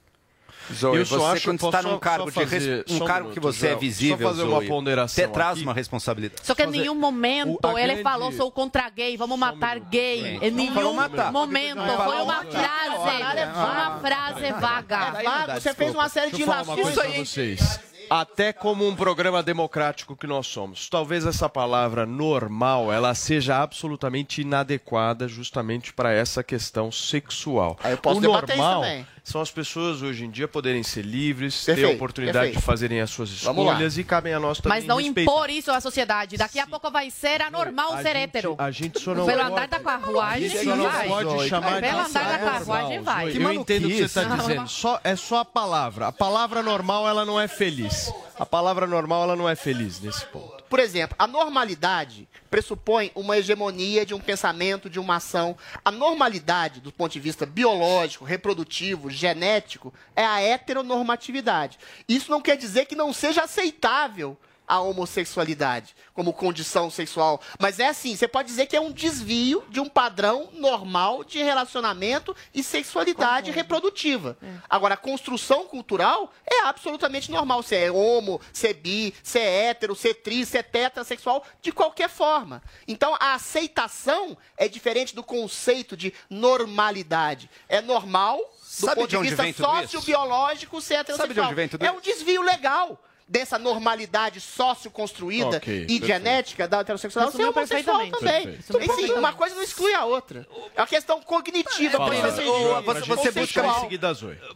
[0.74, 3.06] Zoe, Eu só você acho- quando está num cargo, só de res- fazer- um um
[3.06, 5.62] cargo que você é visível, Só fazer uma Zoe, ponderação Você traz aqui.
[5.62, 6.40] uma responsabilidade.
[6.44, 9.78] Só que em nenhum momento O- a ele grande- falou sou contra gay, vamos matar
[9.78, 10.20] gay.
[10.22, 11.32] Gente, Em não nenhum matar.
[11.32, 11.76] momento.
[11.76, 13.50] Não Foi uma frase.
[13.50, 15.12] Uma frase vaga.
[15.18, 17.80] É vago, você fez uma série de pra vocês.
[18.08, 24.40] Até como um programa democrático que nós somos, talvez essa palavra normal ela seja absolutamente
[24.42, 27.78] inadequada justamente para essa questão sexual.
[27.84, 29.06] Aí eu posso o debater isso normal também.
[29.22, 32.58] São as pessoas hoje em dia poderem ser livres, ter a Perfeito, oportunidade perfeito.
[32.60, 35.22] de fazerem as suas escolhas e cabem a nós também Mas não respeitar.
[35.30, 36.36] impor isso à sociedade.
[36.36, 38.54] Daqui a pouco vai ser anormal A ser gente- hétero.
[38.58, 41.08] a gente só não Pelo andar da carruagem, A não vai.
[41.08, 43.36] pode chamar Pelo andar da carruagem, vai.
[43.36, 44.68] Eu entendo o que você está dizendo.
[44.68, 46.08] Só, é só a palavra.
[46.08, 48.12] A palavra normal ela não é feliz.
[48.38, 50.59] A palavra normal ela não é feliz nesse ponto.
[50.70, 55.56] Por exemplo, a normalidade pressupõe uma hegemonia de um pensamento, de uma ação.
[55.84, 61.76] A normalidade, do ponto de vista biológico, reprodutivo, genético, é a heteronormatividade.
[62.08, 64.38] Isso não quer dizer que não seja aceitável
[64.70, 67.40] a homossexualidade como condição sexual.
[67.58, 71.42] Mas é assim, você pode dizer que é um desvio de um padrão normal de
[71.42, 74.38] relacionamento e sexualidade reprodutiva.
[74.68, 77.64] Agora, a construção cultural é absolutamente normal.
[77.64, 82.62] Ser é homo, ser bi, ser hétero, ser tri, ser tetrasexual, de qualquer forma.
[82.86, 87.50] Então, a aceitação é diferente do conceito de normalidade.
[87.68, 91.26] É normal, do Sabe ponto de de, vista sociobiológico, ser heterossexual.
[91.26, 93.00] Sabe de onde vem tudo é um desvio legal
[93.30, 96.06] dessa normalidade sócio-construída Ok, e perfeito.
[96.06, 98.18] genética da heterossexualidade ser Resumiu homossexual perfeitamente.
[98.18, 98.56] também.
[98.56, 99.00] Perfeito.
[99.00, 100.46] Enfim, uma coisa não exclui a outra.
[100.74, 101.96] É uma questão cognitiva.
[101.96, 102.44] Fala, Ô, dizer.
[102.82, 103.62] você- você busca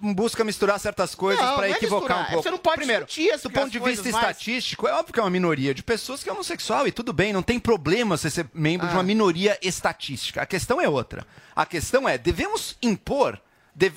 [0.00, 2.42] busca misturar certas coisas para é equivocar misturar, um pouco.
[2.42, 3.06] você não pode Primeiro,
[3.42, 4.14] do ponto de vista mais.
[4.30, 7.32] estatístico, é óbvio que é uma minoria de pessoas que é homossexual e tudo bem,
[7.32, 8.90] não tem problema você ser membro Ah.
[8.90, 10.42] de uma minoria estatística.
[10.42, 11.24] A questão é outra.
[11.54, 13.38] A questão é, devemos impor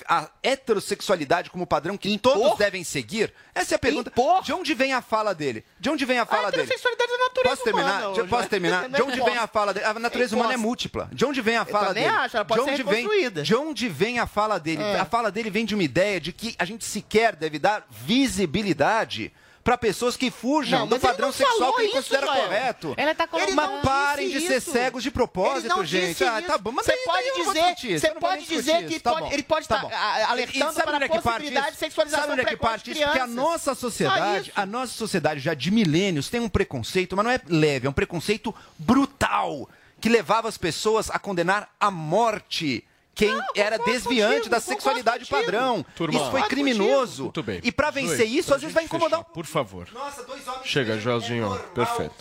[0.08, 3.34] a heterossexualidade como padrão que todos devem seguir?
[3.54, 4.12] Essa é a pergunta.
[4.44, 5.64] De onde vem a fala dele?
[5.80, 6.64] De onde vem a fala dele?
[6.64, 7.90] heterossexualidade é natureza Posso terminar?
[7.94, 8.48] humana, ô, Posso João.
[8.50, 8.90] terminar?
[8.90, 9.86] De Não onde vem a fala dele?
[9.86, 11.10] A natureza Eu humana é múltipla.
[11.12, 12.08] De onde vem a fala dele?
[12.08, 13.44] acho, ela pode de ser onde vem, reconstruída.
[13.44, 14.82] de onde vem a fala dele?
[14.84, 15.00] É.
[15.00, 19.32] A fala dele vem de uma ideia de que a gente sequer deve dar visibilidade
[19.68, 22.41] para pessoas que fujam Não, do mas padrão sexual que ele considera Joel.
[22.43, 22.95] correto.
[22.97, 23.53] Ele tá colocando...
[23.53, 24.72] não parem de ser isso.
[24.72, 26.24] cegos de propósito, gente.
[26.24, 29.68] Ah, tá bom, mas Você pode dizer, você pode dizer que Tá pode- ele pode
[29.68, 32.49] tá estar a- a- alertando para é a possibilidade de sexualização Sabe onde é que
[32.51, 32.99] precoce parte de?
[33.11, 37.32] Que a nossa sociedade, a nossa sociedade já de milênios tem um preconceito, mas não
[37.32, 39.68] é leve, é um preconceito brutal
[39.99, 42.86] que levava as pessoas a condenar a morte
[43.18, 45.86] quem era desviante contigo, da sexualidade padrão.
[45.95, 47.24] Turma, isso foi criminoso.
[47.24, 47.59] Muito bem.
[47.63, 49.88] E para vencer Zoe, isso, às vezes gente vai incomodar fechar, Por favor.
[49.91, 51.57] Nossa, dois homens Chega, Joelzinho.
[51.74, 52.15] Perfeito.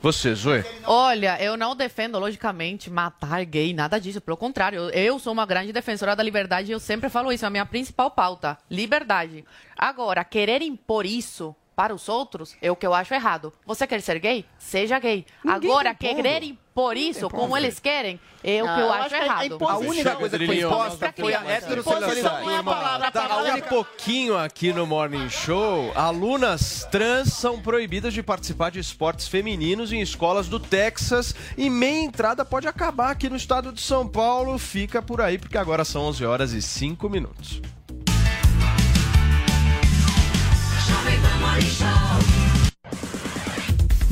[0.00, 0.64] Você, Zoe.
[0.84, 4.20] Olha, eu não defendo, logicamente, matar gay, nada disso.
[4.20, 7.44] Pelo contrário, eu, eu sou uma grande defensora da liberdade e eu sempre falo isso.
[7.44, 9.44] É a minha principal pauta: liberdade.
[9.76, 13.52] Agora, querer impor isso para os outros é o que eu acho errado.
[13.66, 14.44] Você quer ser gay?
[14.58, 15.24] Seja gay.
[15.44, 16.22] Ninguém Agora, tá impondo.
[16.22, 19.44] querer impor isso como eles querem é o que eu, eu acho, acho a errado.
[19.46, 20.68] imposição- A única coisa que foi Adrilinho.
[20.68, 22.50] imposta foi a heterossexualidade.
[22.50, 27.60] é a palavra, a Daqui palavra a pouquinho aqui no Morning Show, alunas trans são
[27.60, 33.10] proibidas de participar de esportes femininos em escolas do Texas e meia entrada pode acabar
[33.10, 34.58] aqui no estado de São Paulo.
[34.58, 37.60] Fica por aí porque agora são 11 horas e 5 minutos.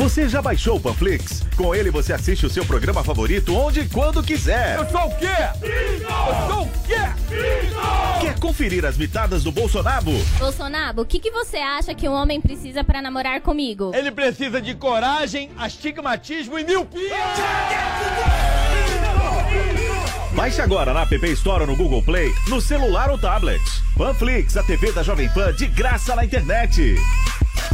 [0.00, 1.42] Você já baixou o Panflix?
[1.56, 4.78] Com ele você assiste o seu programa favorito onde e quando quiser.
[4.78, 5.26] Eu sou o quê?
[5.62, 8.20] Eu sou o quê?
[8.20, 10.10] Quer conferir as mitadas do Bolsonaro?
[10.38, 13.92] Bolsonaro, o que, que você acha que um homem precisa pra namorar comigo?
[13.94, 17.16] Ele precisa de coragem, astigmatismo e miopia.
[20.40, 23.60] Baixe agora na App Store no Google Play, no celular ou tablet.
[23.94, 26.96] Panflix, a TV da Jovem Pan de graça na internet.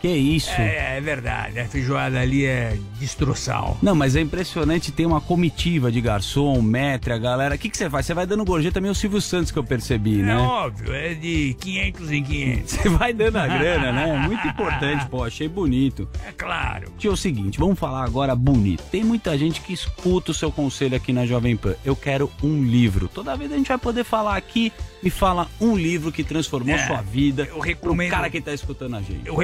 [0.00, 0.50] Que isso?
[0.52, 1.58] É, é verdade.
[1.58, 3.76] A feijoada ali é destroçal.
[3.82, 7.54] Não, mas é impressionante, tem uma comitiva de garçom, metre, a galera.
[7.54, 8.06] O que, que você faz?
[8.06, 10.36] Você vai dando gorjeta também o Silvio Santos que eu percebi, É né?
[10.36, 12.72] óbvio, é de 500 em 500.
[12.72, 14.18] Você vai dando a grana, né?
[14.18, 16.08] Muito importante, pô, achei bonito.
[16.26, 16.92] É claro.
[16.98, 18.82] Tio, é o seguinte, vamos falar agora bonito.
[18.90, 21.74] Tem muita gente que escuta o seu conselho aqui na Jovem Pan.
[21.84, 23.08] Eu quero um livro.
[23.08, 24.72] Toda vez a gente vai poder falar aqui,
[25.02, 27.48] me fala um livro que transformou É, sua vida.
[27.50, 29.22] eu recomendo- O cara que tá escutando a gente.
[29.24, 29.34] Eu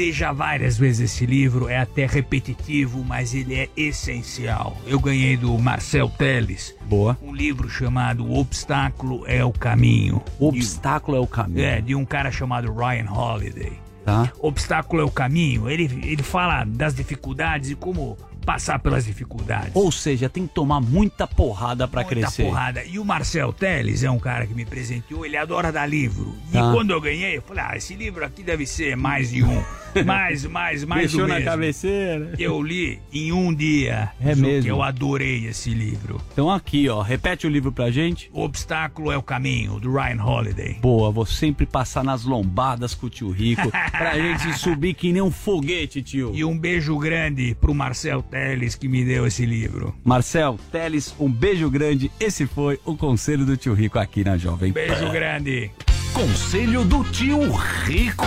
[0.00, 4.76] recomendei já várias vezes esse livro, é até repetitivo, mas ele é essencial.
[4.86, 6.74] Eu ganhei do Marcel Teles.
[6.86, 7.16] Boa.
[7.22, 10.22] Um livro chamado O Obstáculo é o Caminho.
[10.38, 11.64] O Obstáculo é o Caminho.
[11.64, 13.72] É, de um cara chamado Ryan Holiday.
[14.04, 14.32] Tá.
[14.40, 15.68] Obstáculo é o caminho.
[15.68, 18.16] Ele, ele fala das dificuldades e como
[18.46, 19.72] passar pelas dificuldades.
[19.74, 22.44] Ou seja, tem que tomar muita porrada pra Muita crescer.
[22.44, 22.82] porrada.
[22.82, 26.34] E o Marcel Teles é um cara que me presenteou, ele adora dar livro.
[26.48, 26.72] E Tá.
[26.72, 29.62] quando eu ganhei, eu falei, ah, esse livro aqui deve ser mais de um.
[30.04, 31.50] Mais, mais, mais Deixou do na mesmo.
[31.50, 32.32] cabeceira.
[32.38, 34.10] Eu li em um dia.
[34.20, 34.62] É Ju, mesmo?
[34.62, 36.20] que Eu adorei esse livro.
[36.32, 38.30] Então aqui, ó, repete o livro pra gente.
[38.32, 40.74] O Obstáculo é o Caminho, do Ryan Holiday.
[40.80, 45.22] Boa, vou sempre passar nas lombadas com o tio Rico pra gente subir que nem
[45.22, 46.32] um foguete, tio.
[46.34, 49.94] E um beijo grande pro Marcel Teles que me deu esse livro.
[50.04, 52.10] Marcel, Teles, um beijo grande.
[52.20, 54.80] Esse foi o conselho do tio Rico aqui na Jovem Pan.
[54.80, 55.70] Beijo grande.
[56.12, 57.40] Conselho do tio
[57.84, 58.26] Rico.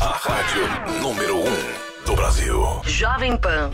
[0.00, 0.62] A rádio
[1.00, 1.44] número 1 um
[2.04, 2.82] do Brasil.
[2.84, 3.70] Jovem Pan.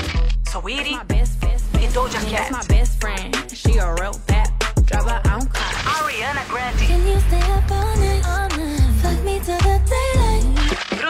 [0.51, 0.95] Sweetie.
[0.95, 1.95] My best, best, best.
[1.95, 2.51] Doja Cat.
[2.51, 3.31] That's my best friend.
[3.55, 4.51] She a real bad
[4.85, 5.71] drive her own car.
[5.95, 6.79] Ariana Grande.
[6.79, 8.21] Can you stay up all night?
[8.25, 8.54] All night.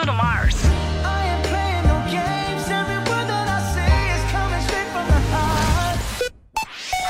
[0.06, 0.54] The heart.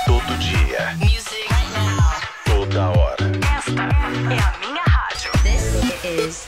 [0.07, 0.97] Todo dia.
[0.99, 2.11] Music right now.
[2.47, 3.17] Toda hora.
[3.59, 5.31] Esta é a minha rádio.
[5.43, 6.47] This is.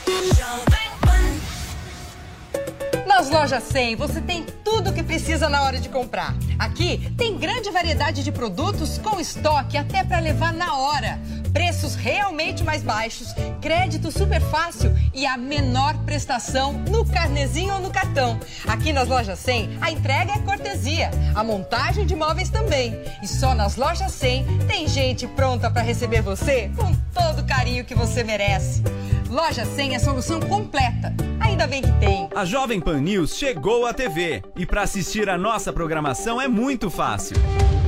[3.05, 6.33] Nas lojas 100 você tem tudo o que precisa na hora de comprar.
[6.57, 11.19] Aqui tem grande variedade de produtos com estoque até para levar na hora.
[11.51, 17.89] Preços realmente mais baixos, crédito super fácil e a menor prestação no carnezinho ou no
[17.89, 18.39] cartão.
[18.67, 22.95] Aqui nas lojas 100 a entrega é cortesia, a montagem de móveis também.
[23.21, 27.85] E só nas lojas 100 tem gente pronta para receber você com todo o carinho
[27.85, 28.83] que você merece.
[29.29, 31.13] Loja 100 é solução completa.
[31.39, 32.29] Ainda bem que tem.
[32.35, 36.89] A Jovem Pan News chegou à TV e para assistir a nossa programação é muito
[36.89, 37.37] fácil.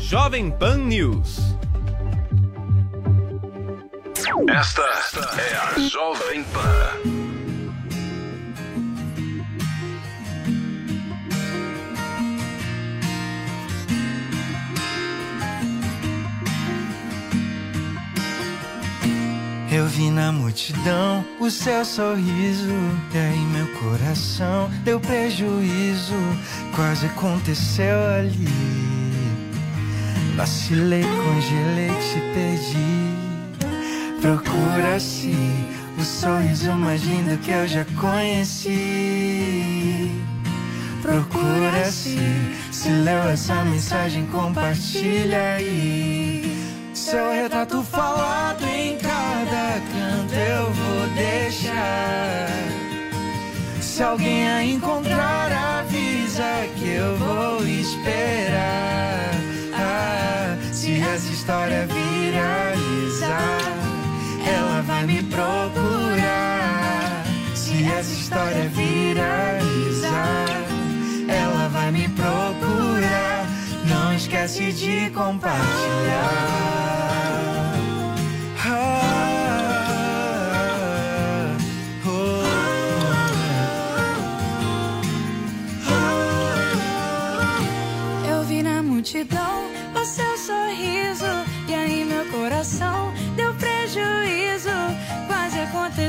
[0.00, 1.38] Jovem Pan News.
[4.48, 4.82] Esta
[5.38, 7.20] é a Jovem Pan.
[19.70, 22.74] Eu vi na multidão o seu sorriso,
[23.14, 26.14] e aí meu coração deu prejuízo.
[26.74, 28.89] Quase aconteceu ali.
[30.40, 33.12] Vacilei, congelei, te perdi.
[34.22, 35.36] Procura-se
[35.98, 38.70] o sorriso mais lindo que eu já conheci.
[41.02, 42.16] Procura-se,
[42.72, 46.56] se leu essa mensagem, compartilha aí.
[46.94, 52.48] Seu retrato falado em cada canto eu vou deixar.
[53.78, 59.00] Se alguém a encontrar, avisa que eu vou esperar.
[60.72, 63.60] Se essa história viralizar,
[64.46, 67.24] ela vai me procurar.
[67.54, 70.46] Se essa história viralizar,
[71.28, 73.46] ela vai me procurar.
[73.84, 75.60] Não esquece de compartilhar.
[78.66, 79.49] Ah,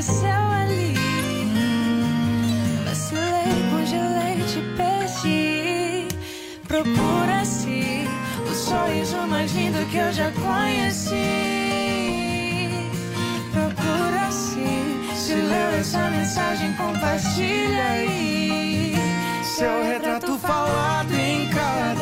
[0.02, 0.94] aconteceu ali.
[2.84, 6.08] Vacilei, congelei, te perdi.
[6.66, 8.08] Procura-se
[8.50, 11.14] o sorriso mais lindo que eu já conheci.
[13.52, 18.94] Procura-se se leu essa mensagem, compartilha aí.
[19.44, 22.01] Seu retrato falado em cada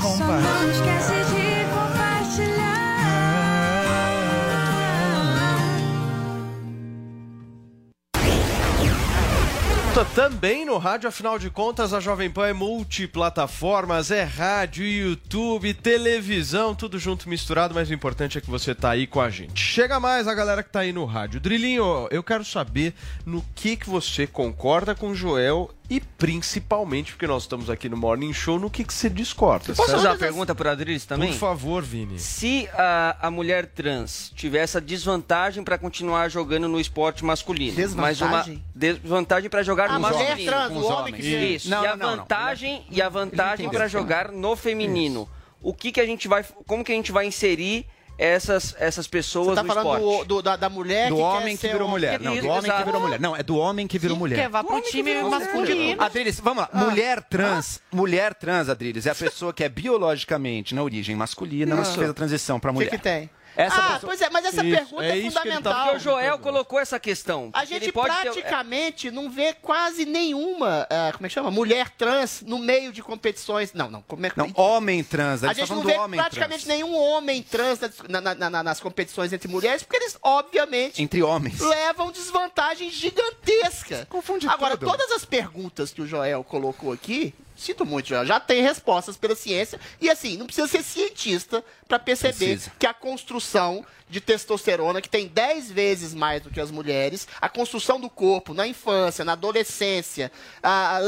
[0.00, 2.80] Só não esquece de compartilhar.
[10.14, 16.74] Também no rádio, afinal de contas, a Jovem Pan é multiplataformas, é rádio, YouTube, televisão,
[16.74, 19.60] tudo junto misturado, mas o importante é que você tá aí com a gente.
[19.60, 21.38] Chega mais a galera que tá aí no rádio.
[21.38, 22.94] Drilinho, eu quero saber
[23.26, 28.32] no que que você concorda com Joel e principalmente, porque nós estamos aqui no Morning
[28.32, 29.74] Show, no que que você discorda.
[29.74, 31.32] Posso fazer uma pergunta para a Adriles também?
[31.32, 32.16] Por favor, Vini.
[32.20, 38.20] Se a, a mulher trans tiver essa desvantagem para continuar jogando no esporte masculino, mas
[38.20, 38.64] uma Desvantagem?
[38.72, 41.68] desvantagem para jogar A no mulher masculino, trans, o Com os homem que Isso.
[41.68, 42.16] Não, e a não, não, não.
[42.22, 45.28] vantagem e a vantagem para jogar no feminino.
[45.60, 47.84] O que que a gente vai, como que a gente vai inserir
[48.22, 50.28] essas essas pessoas Você tá no falando esporte?
[50.28, 52.20] do, do- da, da mulher Do que homem quer que ser virou um- mulher.
[52.20, 52.84] Não, do homem que Exato.
[52.84, 53.20] virou mulher.
[53.20, 54.42] Não, é do homem que virou mulher.
[54.42, 56.02] Que vá pro time masculino.
[56.02, 56.70] Adriles, vamos lá.
[56.72, 56.78] Ah.
[56.84, 61.94] Mulher trans, mulher trans, Adriles, é a pessoa que é biologicamente na origem masculina, mas
[61.94, 62.90] fez a transição pra O que, mulher.
[62.90, 63.30] que tem?
[63.56, 65.84] Essa ah, pessoa- pois é, mas essa Isso, pergunta é é, tá fundamental.
[65.84, 67.50] Porque o Joel colocou essa questão.
[67.52, 71.50] A Ele gente pode ter- praticamente não vê quase nenhuma, ah, como é que chama?
[71.50, 73.72] Mulher trans no meio de competições.
[73.72, 74.02] Não, não.
[74.02, 74.38] Como é que...
[74.38, 75.44] Não, homem trans.
[75.44, 76.76] A gente tá gente não falando vê praticamente trans.
[76.78, 77.78] nenhum homem trans
[78.08, 81.58] na- na- na- nas competições entre mulheres, porque eles, obviamente, Entre homens.
[81.60, 84.06] levam desvantagem gigantesca.
[84.08, 84.90] Confunde Agora, tudo.
[84.90, 89.36] todas as perguntas que o Joel colocou aqui, sinto muito, Joel, já tem respostas pela
[89.36, 89.78] ciência.
[90.00, 92.72] E assim, não precisa ser cientista para perceber Precisa.
[92.78, 97.48] que a construção de testosterona, que tem 10 vezes mais do que as mulheres, a
[97.48, 100.32] construção do corpo na infância, na adolescência,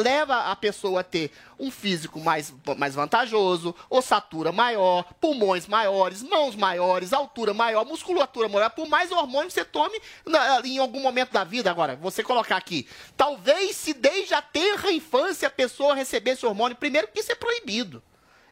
[0.02, 6.56] leva a pessoa a ter um físico mais, mais vantajoso, ossatura maior, pulmões maiores, mãos
[6.56, 11.32] maiores, altura maior, musculatura maior, por mais hormônio que você tome na- em algum momento
[11.32, 11.70] da vida.
[11.70, 17.08] Agora, você colocar aqui, talvez se desde a tenra infância a pessoa recebesse hormônio, primeiro
[17.08, 18.02] que isso é proibido.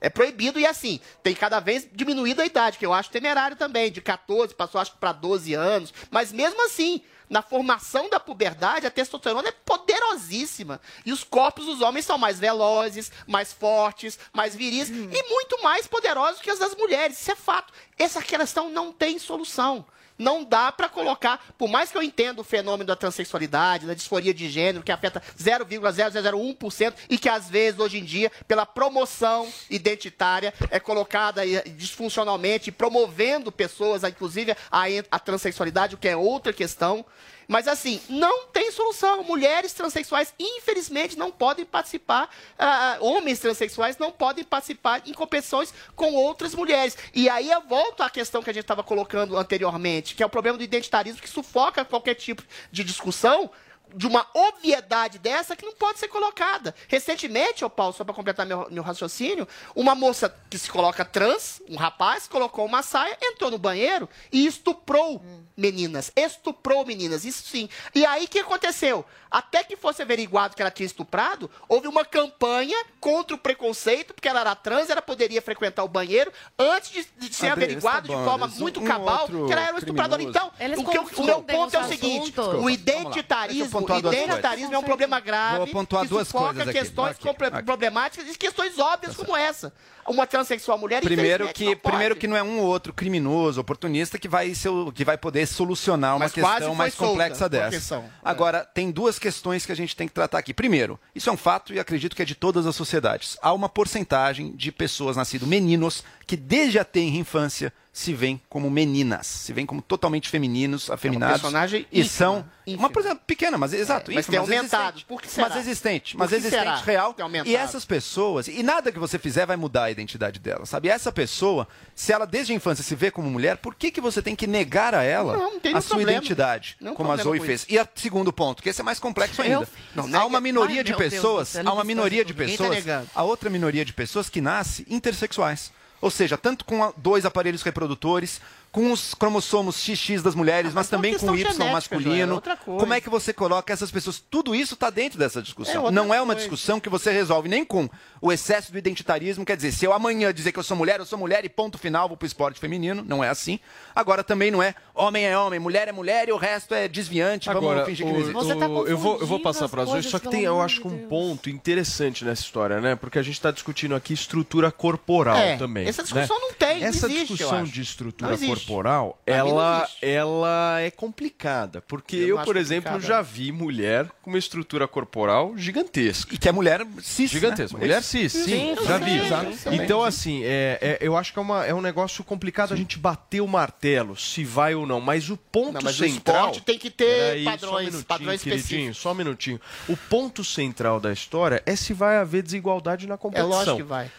[0.01, 3.90] É proibido e assim, tem cada vez diminuído a idade, que eu acho temerário também.
[3.90, 5.93] De 14 passou acho para 12 anos.
[6.10, 10.81] Mas mesmo assim, na formação da puberdade, a testosterona é poderosíssima.
[11.07, 15.86] E os corpos dos homens são mais velozes, mais fortes, mais viris e muito mais
[15.86, 17.20] poderosos que os das mulheres.
[17.20, 17.73] Isso é fato.
[17.97, 19.86] Essa questão não tem solução.
[20.20, 24.35] Não dá para colocar, por mais que eu entenda o fenômeno da transexualidade, da disforia
[24.35, 30.52] de gênero, que afeta 0,0001% e que às vezes, hoje em dia, pela promoção identitária,
[30.70, 31.40] é colocada
[31.74, 37.02] disfuncionalmente, promovendo pessoas, inclusive a, a transexualidade, o que é outra questão.
[37.51, 39.24] Mas assim, não tem solução.
[39.24, 46.14] Mulheres transexuais, infelizmente, não podem participar, ah, homens transexuais não podem participar em competições com
[46.14, 46.97] outras mulheres.
[47.12, 50.31] E aí eu volto à questão que a gente estava colocando anteriormente, que é o
[50.31, 52.40] problema do identitarismo que sufoca qualquer tipo
[52.70, 53.51] de discussão
[53.95, 56.75] de uma obviedade dessa que não pode ser colocada.
[56.89, 61.61] Recentemente, ô Paulo, só para completar meu, meu raciocínio, uma moça que se coloca trans,
[61.69, 65.23] um rapaz, colocou uma saia, entrou no banheiro e estuprou
[65.57, 66.11] meninas.
[66.17, 67.69] Estuprou meninas, isso sim.
[67.95, 69.05] E aí o que aconteceu?
[69.31, 74.28] Até que fosse averiguado que ela tinha estuprado, houve uma campanha contra o preconceito, porque
[74.28, 78.12] ela era trans, ela poderia frequentar o banheiro antes de, de ser André, averiguado tá
[78.15, 80.23] bom, de forma muito um cabal que ela era uma estupradora.
[80.23, 80.48] Então,
[80.78, 84.82] o, que eu- o meu ponto é o seguinte: o identitarismo duas identitarismo é um
[84.82, 86.73] problema grave Vou pontuar que duas coisas aqui.
[86.78, 87.35] questões Aqui.
[87.51, 89.73] Tá problemáticas e questões óbvias como essa.
[90.06, 94.28] Uma transexual mulher, Primeiro que, primeiro que não é um ou outro criminoso, oportunista, que
[94.28, 97.70] vai, ser, o- que vai poder solucionar uma Mas questão mais complexa dessa.
[97.70, 98.05] questão.
[98.24, 100.52] Agora, tem duas questões que a gente tem que tratar aqui.
[100.52, 103.36] Primeiro, isso é um fato e acredito que é de todas as sociedades.
[103.40, 108.70] Há uma porcentagem de pessoas nascidas meninos que desde a tenra infância se veem como
[108.70, 111.40] meninas, se veem como totalmente femininos, afeminados.
[111.40, 114.82] personagem e ínfima, são uma por exemplo, pequena, mas exato, É, mas ínfima, tem aumentado.
[114.90, 115.05] existente.
[115.07, 115.48] Por que será?
[115.48, 116.77] Mas existente, mas existente será?
[116.77, 117.16] real.
[117.20, 117.51] Aumentado.
[117.51, 120.89] E essas pessoas, e nada que você fizer vai mudar a identidade dela, sabe?
[120.89, 124.23] Essa pessoa, se ela desde a infância se vê como mulher, por que, que você
[124.23, 126.12] tem que negar a ela Não, não a sua problema.
[126.12, 127.66] identidade, Nenhum como a Zoe fez?
[127.69, 129.69] E a segundo ponto, que esse é mais complexo ainda.
[129.97, 132.70] Não, há uma minoria Ai, de Deus pessoas, céu, há uma minoria de tá pessoas,
[132.70, 133.11] negando.
[133.16, 135.73] a outra minoria de pessoas que nasce intersexuais.
[136.01, 138.40] Ou seja, tanto com dois aparelhos reprodutores,
[138.73, 142.41] com os cromossomos XX das mulheres, mas, também com Y genética, é masculino.
[142.41, 142.57] coisa.
[142.81, 144.23] Como é que você coloca essas pessoas?
[144.31, 145.89] Tudo isso está dentro dessa discussão.
[145.89, 146.41] É Não é uma coisa.
[146.49, 147.89] discussão que você resolve nem com
[148.21, 149.45] o excesso do identitarismo.
[149.45, 151.79] Quer dizer, se eu amanhã dizer que eu sou mulher, eu sou mulher e ponto
[151.79, 153.03] final, vou pro esporte feminino.
[153.07, 153.59] Não é assim.
[153.95, 157.51] Agora também não é homem é homem, mulher é mulher e o resto é desviante.
[157.51, 158.59] Agora, vamos fingir que não o- existe.
[158.59, 160.61] tá o- eu, vou, eu vou passar as para as coisas, só que tem, eu
[160.61, 162.95] acho que um ponto interessante nessa história, né?
[162.95, 165.89] Porque a gente está discutindo aqui estrutura corporal É, também.
[165.89, 166.43] essa discussão né?
[166.47, 167.73] não tem, não Essa existe, eu discussão acho.
[167.73, 168.51] de estrutura Não existe.
[168.66, 171.81] Corporal, ela, ela é complicada.
[171.82, 173.15] Porque Eu eu, por exemplo, complicada.
[173.16, 176.35] já vi mulher com uma estrutura corporal gigantesca.
[176.35, 177.31] E que é mulher cis.
[177.31, 177.77] Gigantesca.
[177.77, 177.85] né?
[177.85, 179.20] Mulher cis, sim, Sim, já sim, vi.
[179.20, 179.74] sim, sim.
[179.82, 182.99] Então, assim, é, é- eu acho que é, uma- é um negócio complicado a gente
[182.99, 185.01] bater o martelo, se vai ou não.
[185.01, 186.37] Mas o ponto Não, mas o central.
[186.51, 188.97] esporte tem que ter Peraí, padrões- só um padrões queridinho, específicos.
[188.99, 189.61] Só um minutinho.
[189.89, 193.49] O ponto central da história é se vai haver desigualdade na É competição.
[193.51, 194.11] lógico que vai.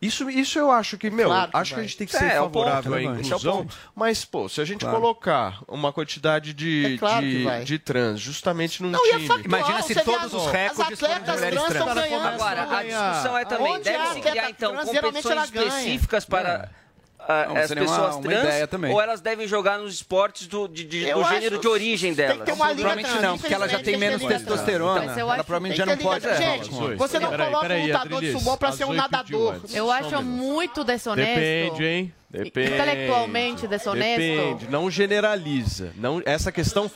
[0.00, 1.84] Isso, isso eu acho que, meu, Claro que acho que vai.
[1.84, 3.76] a gente tem que É, ser é ponto, favorável à né, é inclusão, ponto.
[3.94, 4.98] mas, pô, se a gente Claro.
[4.98, 9.26] colocar uma quantidade de, É claro que de, de trans justamente num Não, é time...
[9.26, 12.24] factual, Imagina se todos os recordes forem de atletas mulheres trans.
[12.24, 16.70] Agora, a discussão é também, Onde é deve-se criar, então, competições específicas para
[17.48, 18.92] Não, as uma- pessoas uma trans, ideia também.
[18.92, 22.26] ou elas devem jogar nos esportes do, de- de- do acho- gênero de origem tem
[22.26, 22.44] que delas?
[22.46, 25.04] ter uma liga Provavelmente trans, não, porque ela já tem infelizmente, menos testosterona.
[25.04, 26.26] Eu Ela acho- provavelmente já não pode.
[26.26, 26.96] é, Gente, falar.
[26.96, 29.60] você não coloca um lutador de sumô pra a ser um nadador.
[29.72, 31.34] Eu acho muito desonesto.
[31.40, 32.14] Depende, hein?
[32.30, 32.74] Depende.
[32.74, 34.20] Intelectualmente desonesto.
[34.20, 35.92] Depende, não generaliza.
[35.96, 36.88] Não, essa questão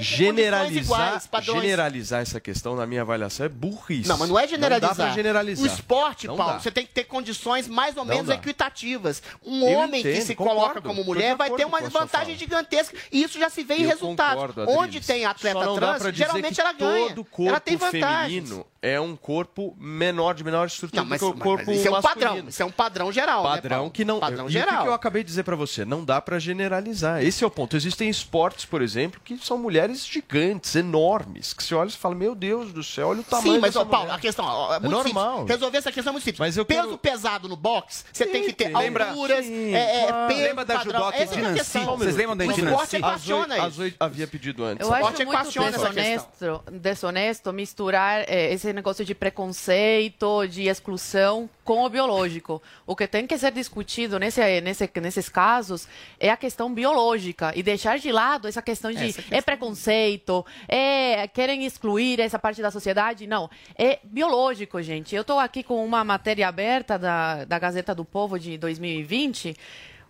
[0.00, 4.08] generalizar, iguais, generalizar essa questão na minha avaliação é burrice.
[4.08, 4.90] Não, mas não é generalizar.
[4.90, 5.64] Não dá pra generalizar.
[5.70, 6.60] O esporte, Não Paulo, dá.
[6.60, 8.34] você tem que ter condições mais ou Não menos dá.
[8.34, 9.22] equitativas.
[9.44, 10.58] Um Eu homem que entendo, se concordo.
[10.60, 12.96] coloca como mulher vai ter uma vantagem gigantesca.
[13.12, 14.42] E isso já se vê em Eu resultados.
[14.42, 17.08] concordo, Onde tem atleta trans, geralmente que ela ganha.
[17.08, 18.50] Todo corpo ela tem vantagens.
[18.80, 21.76] É um corpo menor, de menor estrutura Não, mas, do que o mas- corpo mas
[21.78, 22.28] isso é um masculino.
[22.30, 22.48] padrão.
[22.48, 23.42] Isso é um padrão geral.
[23.42, 23.90] né, Padrão Paulo?
[23.90, 24.20] que não.
[24.20, 24.82] Padrão e o que geral.
[24.82, 25.84] que eu acabei de dizer pra você?
[25.84, 27.22] Não dá pra generalizar.
[27.24, 27.76] Esse é o ponto.
[27.76, 32.34] Existem esportes, por exemplo, que são mulheres gigantes, enormes, que você olha e fala: Meu
[32.34, 34.80] Deus do céu, olha o tamanho Sim, mas, ó, Paulo, a questão ó, é É
[34.80, 35.38] muito normal.
[35.38, 35.56] simples.
[35.56, 36.38] Resolver essa questão é muito simples.
[36.40, 40.04] Mas eu Peso quero- pesado no boxe, você tem que ter lembra- alturas, Sim, é,
[40.04, 40.28] é, claro.
[40.28, 41.54] peso, Lembra da judoca é a Dinanci?
[41.58, 41.96] questão.
[41.96, 42.70] Vocês lembram da O Dinanci?
[42.72, 43.80] esporte equaciona a isso.
[43.98, 44.86] Havia pedido antes.
[44.86, 51.84] Eu acho Esporte muito desonesto, desonesto misturar eh, esse negócio de preconceito, de exclusão com
[51.84, 52.62] o biológico.
[52.86, 55.88] O que tem que ser discutido nesse, nesse, nesses casos
[56.20, 61.26] é a questão biológica e deixar de lado essa questão de Essa é preconceito, é
[61.28, 63.26] querem excluir essa parte da sociedade.
[63.26, 65.14] Não, é biológico, gente.
[65.14, 69.56] Eu estou aqui com uma matéria aberta da, da Gazeta do Povo de 2020.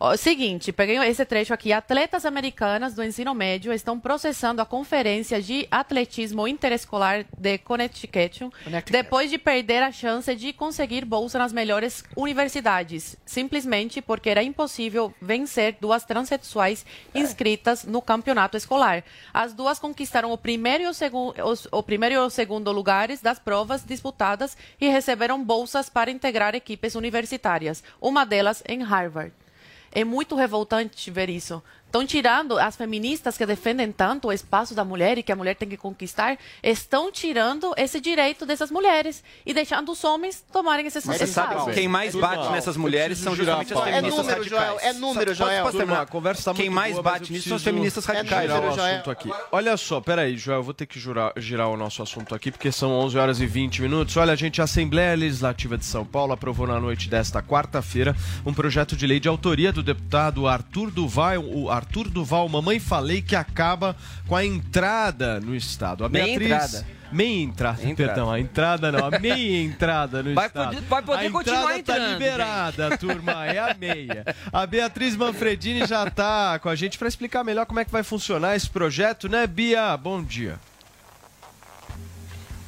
[0.01, 1.73] Ó, seguinte, peguei esse trecho aqui.
[1.73, 8.49] Atletas americanas do ensino médio estão processando a Conferência de Atletismo Interescolar de Connecticut
[8.93, 15.12] depois de perder a chance de conseguir bolsa nas melhores universidades, simplesmente porque era impossível
[15.20, 19.03] vencer duas transexuais inscritas no campeonato escolar.
[19.35, 23.20] As duas conquistaram o primeiro e o, segu- os- o primeiro e o segundo lugares
[23.20, 29.33] das provas disputadas e receberam bolsas para integrar equipes universitárias, uma delas em Harvard.
[29.90, 31.62] É muito revoltante ver isso.
[31.89, 35.56] Estão tirando as feministas que defendem tanto o espaço da mulher e que a mulher
[35.56, 41.02] tem que conquistar, estão tirando esse direito dessas mulheres e deixando os homens tomarem esses
[41.06, 41.73] Mas você sabe espaços.
[41.74, 43.89] quem mais bate nessas mulheres são justamente as pauta.
[43.89, 44.66] É feministas número, radicais.
[44.69, 45.65] Joel, é número, Joel.
[45.65, 46.02] posso terminar?
[46.02, 48.51] A conversa tá Quem muito mais boa, mas bate nisso são as feministas radicais.
[48.51, 48.94] O número, Joel.
[48.94, 49.31] assunto aqui.
[49.51, 52.70] Olha só, peraí, Joel, eu vou ter que jurar, girar o nosso assunto aqui, porque
[52.70, 54.15] são 11 horas e 20 minutos.
[54.19, 58.94] Olha, gente, a Assembleia Legislativa de São Paulo aprovou na noite desta quarta-feira um projeto
[58.94, 63.97] de lei de autoria do deputado Arthur Duval, o Arthur Duval, mamãe falei, que acaba
[64.27, 66.05] com a entrada no Estado.
[66.05, 66.51] A Meia Beatriz...
[66.75, 66.99] entrada.
[67.11, 68.13] Meia entrada, Meia entrada.
[68.13, 70.67] perdão, a entrada não, a meia entrada no Vai Estado.
[70.75, 74.25] poder- vai poder a continuar entrada tá entrando, liberada, turma, é a meia.
[74.53, 78.03] A Beatriz Manfredini já tá com a gente para explicar melhor como é que vai
[78.03, 79.97] funcionar esse projeto, né, Bia?
[79.97, 80.61] Bom dia.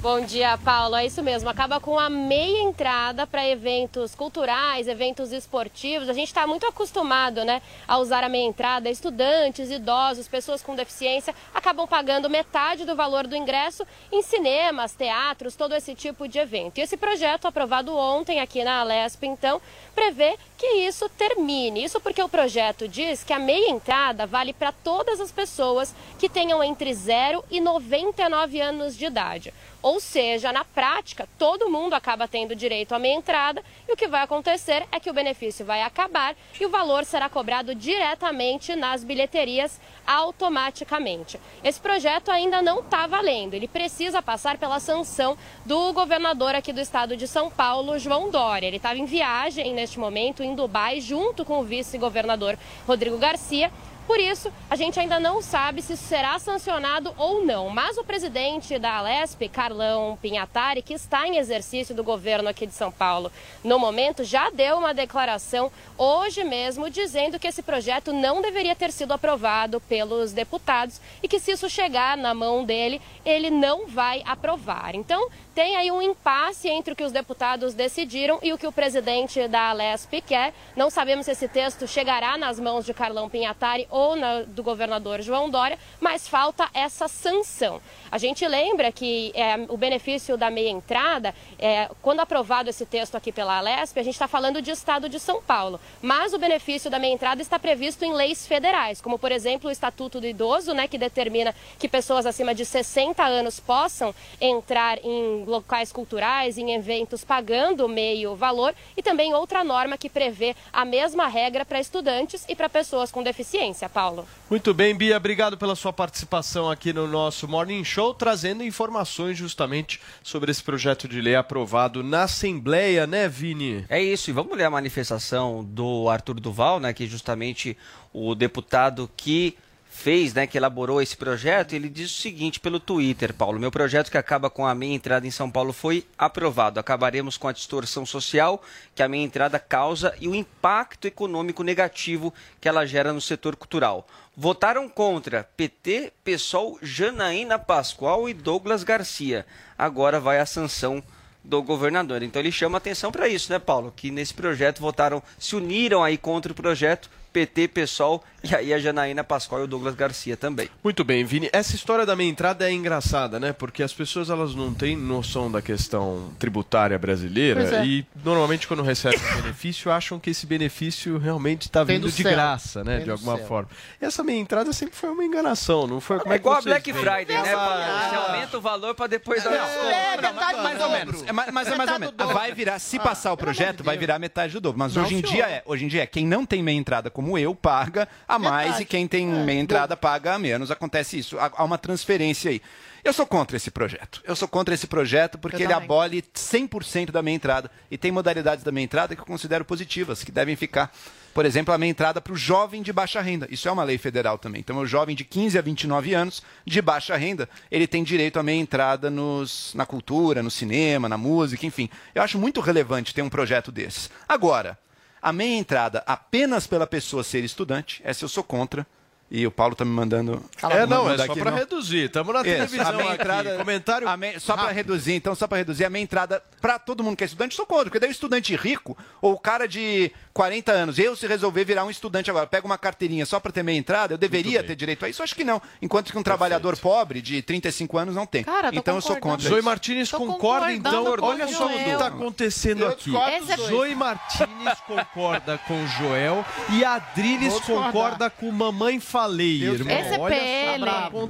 [0.02, 0.96] Bom dia, Paulo.
[0.96, 1.50] É isso mesmo.
[1.50, 6.08] Acaba com a meia entrada para eventos culturais, eventos esportivos.
[6.08, 8.88] A gente está muito acostumado né, a usar a meia entrada.
[8.88, 15.54] Estudantes, idosos, pessoas com deficiência acabam pagando metade do valor do ingresso em cinemas, teatros,
[15.54, 16.78] todo esse tipo de evento.
[16.78, 19.60] E esse projeto, aprovado ontem aqui na Alesp, então,
[19.94, 21.84] prevê que isso termine.
[21.84, 26.26] Isso porque o projeto diz que a meia entrada vale para todas as pessoas que
[26.26, 29.52] tenham entre 0 e 99 anos de idade.
[29.82, 34.08] Ou seja, na prática, todo mundo acaba tendo direito à meia entrada e o que
[34.08, 39.02] vai acontecer é que o benefício vai acabar e o valor será cobrado diretamente nas
[39.02, 41.40] bilheterias automaticamente.
[41.64, 46.80] Esse projeto ainda não está valendo, ele precisa passar pela sanção do governador aqui do
[46.80, 48.66] estado de São Paulo, João Dória.
[48.66, 53.72] Ele estava em viagem neste momento em Dubai junto com o vice-governador Rodrigo Garcia
[54.06, 57.68] por isso, a gente ainda não sabe se será sancionado ou não.
[57.70, 62.74] Mas o presidente da Alesp, Carlão Pinhatari, que está em exercício do governo aqui de
[62.74, 63.30] São Paulo
[63.62, 68.90] no momento, já deu uma declaração hoje mesmo dizendo que esse projeto não deveria ter
[68.90, 74.22] sido aprovado pelos deputados e que se isso chegar na mão dele, ele não vai
[74.26, 74.94] aprovar.
[74.94, 78.72] Então, tem aí um impasse entre o que os deputados decidiram e o que o
[78.72, 80.54] presidente da Alesp quer.
[80.76, 85.20] Não sabemos se esse texto chegará nas mãos de Carlão Pinhatari ou na, do governador
[85.22, 87.80] João Dória, mas falta essa sanção.
[88.10, 93.14] A gente lembra que é, o benefício da meia entrada, é, quando aprovado esse texto
[93.14, 96.90] aqui pela Alesp, a gente está falando de estado de São Paulo, mas o benefício
[96.90, 100.74] da meia entrada está previsto em leis federais, como por exemplo o Estatuto do Idoso,
[100.74, 106.72] né, que determina que pessoas acima de 60 anos possam entrar em locais culturais, em
[106.72, 112.46] eventos pagando meio valor, e também outra norma que prevê a mesma regra para estudantes
[112.48, 113.88] e para pessoas com deficiência.
[113.88, 114.26] Paulo.
[114.48, 120.00] Muito bem, Bia, obrigado pela sua participação aqui no nosso Morning Show, trazendo informações justamente
[120.22, 123.84] sobre esse projeto de lei aprovado na Assembleia, né, Vini?
[123.88, 127.76] É isso, e vamos ler a manifestação do Arthur Duval, né, que é justamente
[128.12, 129.56] o deputado que
[130.00, 134.10] fez, né, que elaborou esse projeto, ele diz o seguinte pelo Twitter, Paulo: "Meu projeto
[134.10, 136.80] que acaba com a meia entrada em São Paulo foi aprovado.
[136.80, 138.62] Acabaremos com a distorção social
[138.94, 143.56] que a meia entrada causa e o impacto econômico negativo que ela gera no setor
[143.56, 144.08] cultural.
[144.34, 149.44] Votaram contra PT, PSOL, Janaína Pascoal e Douglas Garcia.
[149.76, 151.02] Agora vai a sanção
[151.44, 152.22] do governador.
[152.22, 153.92] Então ele chama atenção para isso, né, Paulo?
[153.94, 158.78] Que nesse projeto votaram, se uniram aí contra o projeto PT, PSOL e aí a
[158.78, 160.68] Janaína Pascoal e o Douglas Garcia também.
[160.82, 161.50] Muito bem, Vini.
[161.52, 163.52] Essa história da meia entrada é engraçada, né?
[163.52, 167.84] Porque as pessoas elas não têm noção da questão tributária brasileira é.
[167.84, 172.22] e normalmente quando recebem um benefício acham que esse benefício realmente está vindo do de
[172.22, 172.32] céu.
[172.32, 172.96] graça, né?
[172.96, 173.46] Vem de alguma céu.
[173.46, 173.68] forma.
[174.00, 176.18] E essa meia entrada sempre foi uma enganação, não foi?
[176.18, 177.04] Como É é, que igual a Black veem?
[177.04, 177.54] Friday, né?
[177.54, 178.08] Ah.
[178.08, 180.22] Você aumenta o valor para depois dar um desconto.
[180.22, 181.22] Não, mais ou menos.
[181.26, 182.14] É, mais, mais, mais ou menos.
[182.32, 184.78] Vai virar, se passar o projeto, vai virar metade do dobro.
[184.78, 185.32] Mas Não, hoje em senhor.
[185.32, 188.38] dia é, hoje em dia é, quem não tem meia entrada como eu paga a
[188.38, 188.82] mais Metade.
[188.82, 190.70] e quem tem meia entrada paga a menos.
[190.70, 191.36] Acontece isso.
[191.38, 192.62] Há uma transferência aí.
[193.04, 194.22] Eu sou contra esse projeto.
[194.24, 197.70] Eu sou contra esse projeto porque ele abole 100% da meia entrada.
[197.90, 200.90] E tem modalidades da meia entrada que eu considero positivas, que devem ficar.
[201.34, 203.46] Por exemplo, a meia entrada para o jovem de baixa renda.
[203.50, 204.60] Isso é uma lei federal também.
[204.60, 208.42] Então, o jovem de 15 a 29 anos, de baixa renda, ele tem direito à
[208.42, 211.88] meia entrada nos, na cultura, no cinema, na música, enfim.
[212.14, 214.10] Eu acho muito relevante ter um projeto desses.
[214.26, 214.76] Agora,
[215.20, 218.86] a meia entrada apenas pela pessoa ser estudante, essa eu sou contra.
[219.30, 220.42] E o Paulo tá me mandando.
[220.70, 222.06] É, não, é só para reduzir.
[222.06, 225.58] Estamos na Isso, televisão a entrada, Comentário a meia- só para reduzir, então, só para
[225.58, 228.12] reduzir, a meia entrada para todo mundo que é estudante, sou contra, porque daí o
[228.12, 232.46] estudante rico, ou o cara de 40 anos, eu se resolver virar um estudante agora,
[232.46, 235.22] pega uma carteirinha só para ter meia entrada, eu deveria ter direito a isso?
[235.22, 235.62] Acho que não.
[235.80, 238.42] Enquanto que um trabalhador pobre de 35 anos não tem.
[238.42, 239.48] Cara, então eu sou contra.
[239.48, 239.62] Zoe
[240.10, 241.04] Tô concorda, então.
[241.22, 243.12] Olha só o que está acontecendo Eu aqui.
[243.12, 243.44] dois.
[243.68, 249.98] Zoe Martins concorda com o Joel e a Adriles concorda com Mamãe Falei, Eu- irmão.
[249.98, 250.84] Esse só PL.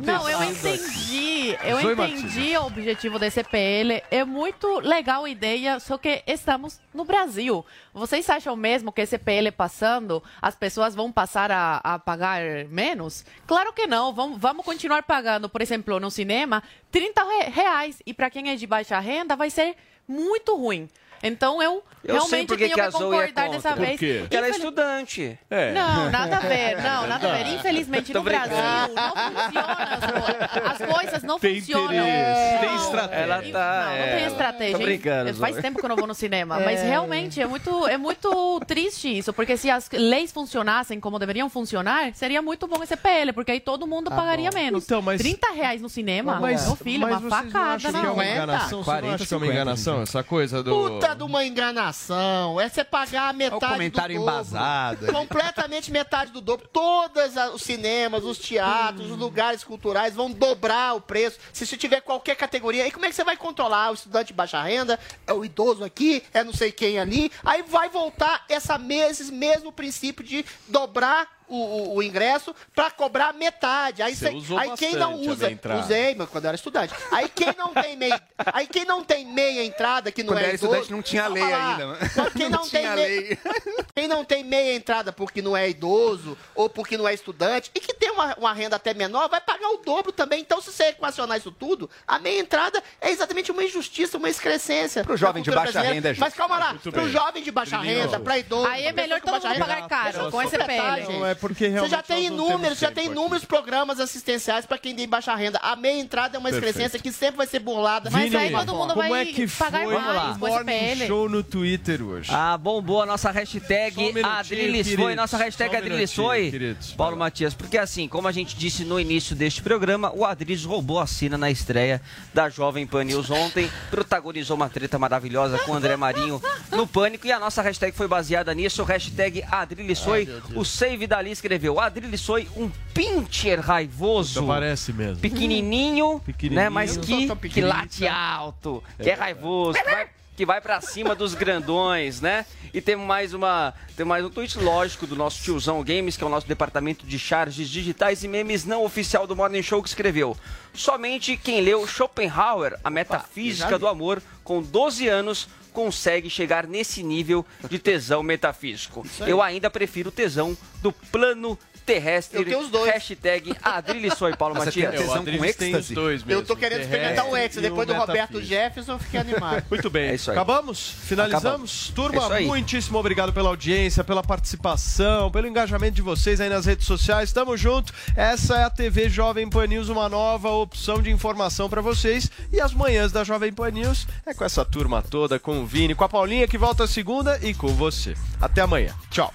[0.07, 1.57] Não, eu entendi.
[1.65, 4.01] Eu Zoe entendi o objetivo desse PL.
[4.11, 7.67] É muito legal a ideia, só que estamos no Brasil.
[7.93, 13.25] Vocês acham mesmo que esse PL passando, as pessoas vão passar a, a pagar menos?
[13.47, 14.13] Claro que não.
[14.13, 16.63] Vamos, vamos continuar pagando, por exemplo, no cinema,
[16.93, 18.01] 30 re- reais.
[18.07, 19.75] E para quem é de baixa renda, vai ser
[20.07, 20.89] muito ruim.
[21.23, 23.49] Então eu, Eu realmente tenho que é concordar contra.
[23.51, 24.01] dessa vez.
[24.01, 25.39] Porque ela é estudante.
[25.51, 25.73] É.
[25.73, 27.47] Não, nada a ver, não, nada a ver.
[27.55, 30.65] Infelizmente no Brasil não funciona as coisas.
[30.83, 31.93] As coisas não Tem funcionam.
[31.93, 32.77] interesse, tem Não.
[32.85, 33.23] estratégia.
[33.23, 33.85] Ela tá.
[33.85, 34.79] Não, não é, tem estratégia.
[34.79, 35.35] Tô brincando.
[35.35, 36.59] Faz tempo que eu não vou no cinema.
[36.61, 36.89] Mas É.
[36.89, 39.33] realmente é muito, é muito triste isso.
[39.33, 43.33] Porque se as leis funcionassem como deveriam funcionar, seria muito bom esse PL.
[43.35, 44.85] Porque aí todo mundo pagaria menos.
[44.85, 47.89] Então, mas- 30 reais no cinema, Mas, meu filho, mas uma não facada.
[47.89, 48.15] é não.
[48.15, 48.83] uma enganação?
[48.83, 50.99] Você não acha que é uma enganação essa coisa do...
[51.11, 52.61] Puta de uma enganação.
[52.61, 54.35] É você pagar a metade comentário do dobro.
[54.35, 55.07] embasado.
[55.13, 56.69] Completamente metade do dobro.
[56.69, 61.39] Todos os cinemas, os teatros, os lugares culturais vão dobrar o preço.
[61.53, 63.91] Se você tiver qualquer categoria, aí como é que você vai controlar?
[63.91, 67.31] O estudante de baixa renda, é o idoso aqui, é não sei quem ali.
[67.45, 73.33] Aí vai voltar essa esse mesmo princípio de dobrar o, o- o ingresso para cobrar
[73.35, 74.03] metade.
[74.03, 75.51] Aí, cê- usou aí quem não usa,
[75.81, 76.95] usei, mas quando eu era estudante.
[77.11, 78.21] Aí quem não tem meia,
[78.53, 81.23] aí quem não tem meia entrada que não Quando é era idoso, estudante não tinha
[81.23, 81.71] Calma lei lá.
[81.73, 81.99] ainda, mano.
[82.37, 83.39] Quem Não não, tem tinha meia, lei.
[83.95, 87.81] quem não tem meia entrada porque não é idoso ou porque não é estudante e
[87.81, 90.41] que tem uma, uma renda até menor, vai pagar o dobro também.
[90.41, 95.03] Então, se você equacionar isso tudo, a meia entrada é exatamente uma injustiça, uma excrescência.
[95.05, 96.21] Pro jovem de da cultura baixa renda é justo.
[96.21, 97.09] Mas calma lá, pro bem.
[97.09, 98.67] jovem de baixa renda, pra idoso.
[98.67, 100.99] Aí é melhor todo com mundo pagar caro com esse completar,
[101.41, 105.35] Porque Você realmente já tem inúmeros, já tem inúmeros programas assistenciais para quem tem baixa
[105.35, 105.59] renda.
[105.63, 108.11] A meia entrada é uma excrescência que sempre vai ser burlada.
[108.11, 111.07] Mas Vini, aí todo mundo como vai é que foi pagar o mais Morning.
[111.07, 112.31] Show no Twitter hoje?
[112.33, 116.93] Ah, bombou a nossa hashtag um Adriles foi, nossa hashtag um minutinho, foi, queridos.
[116.93, 120.99] Paulo Matias, porque assim, como a gente disse no início deste programa, o Adriles roubou
[120.99, 122.01] a cena na estreia
[122.35, 126.41] da Jovem Pan News ontem, protagonizou uma treta maravilhosa com o André Marinho
[126.71, 131.33] no Pânico e a nossa hashtag foi baseada nisso, hashtag Adriles foi, o Save Dali
[131.33, 135.17] escreveu, Adriles foi um pincher raivoso, Puta, parece mesmo.
[135.19, 136.63] pequenininho, Pequenininho.
[136.63, 141.15] né, mas que, que late alto, que é raivoso, que vai, que vai pra cima
[141.15, 142.45] dos grandões, né?
[142.73, 146.27] E tem mais uma, tem mais um tweet lógico do nosso tiozão Games, que é
[146.27, 150.37] o nosso departamento de charges digitais e memes não oficial do Morning Show, que escreveu:
[150.75, 157.45] Somente quem leu Schopenhauer, a metafísica do amor, com 12 anos, consegue chegar nesse nível
[157.69, 159.07] de tesão metafísico.
[159.27, 161.59] Eu ainda prefiro o tesão do plano
[161.95, 162.39] terrestre.
[162.39, 162.91] Eu tenho os dois.
[162.93, 165.07] Hashtag Adrilissoi Paulo Mas você tem Matias.
[165.07, 166.41] com tem os dois mesmo.
[166.43, 167.59] Eu tô querendo experimentar o Hexa.
[167.59, 168.41] e Depois do Roberto.
[168.43, 169.65] Jefferson, eu fiquei animado.
[169.71, 170.09] Muito bem.
[170.11, 170.37] É isso aí.
[170.37, 170.95] Acabamos?
[171.03, 171.45] Finalizamos?
[171.45, 171.93] Acabamos.
[171.95, 176.87] Turma, É muitíssimo obrigado pela audiência, pela participação, pelo engajamento de vocês aí nas redes
[176.87, 177.33] sociais.
[177.33, 177.93] Tamo junto.
[178.17, 182.31] Essa é a TV Jovem Pan News, uma nova opção de informação pra vocês.
[182.53, 185.95] E as manhãs da Jovem Pan News é com essa turma toda, com o Vini,
[185.95, 188.15] com a Paulinha que volta segunda e com você.
[188.41, 188.95] Até amanhã.
[189.11, 189.33] Tchau.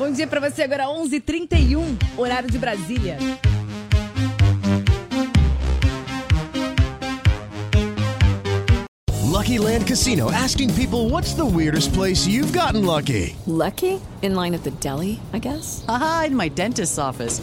[0.00, 1.84] Bom dia pra você agora 11:31,
[2.16, 3.18] horário de Brasília.
[9.30, 13.36] Lucky Land Casino asking people what's the weirdest place you've gotten lucky?
[13.46, 14.00] Lucky?
[14.22, 15.84] In line at the deli, I guess?
[15.86, 17.42] Aha, in my dentist's office.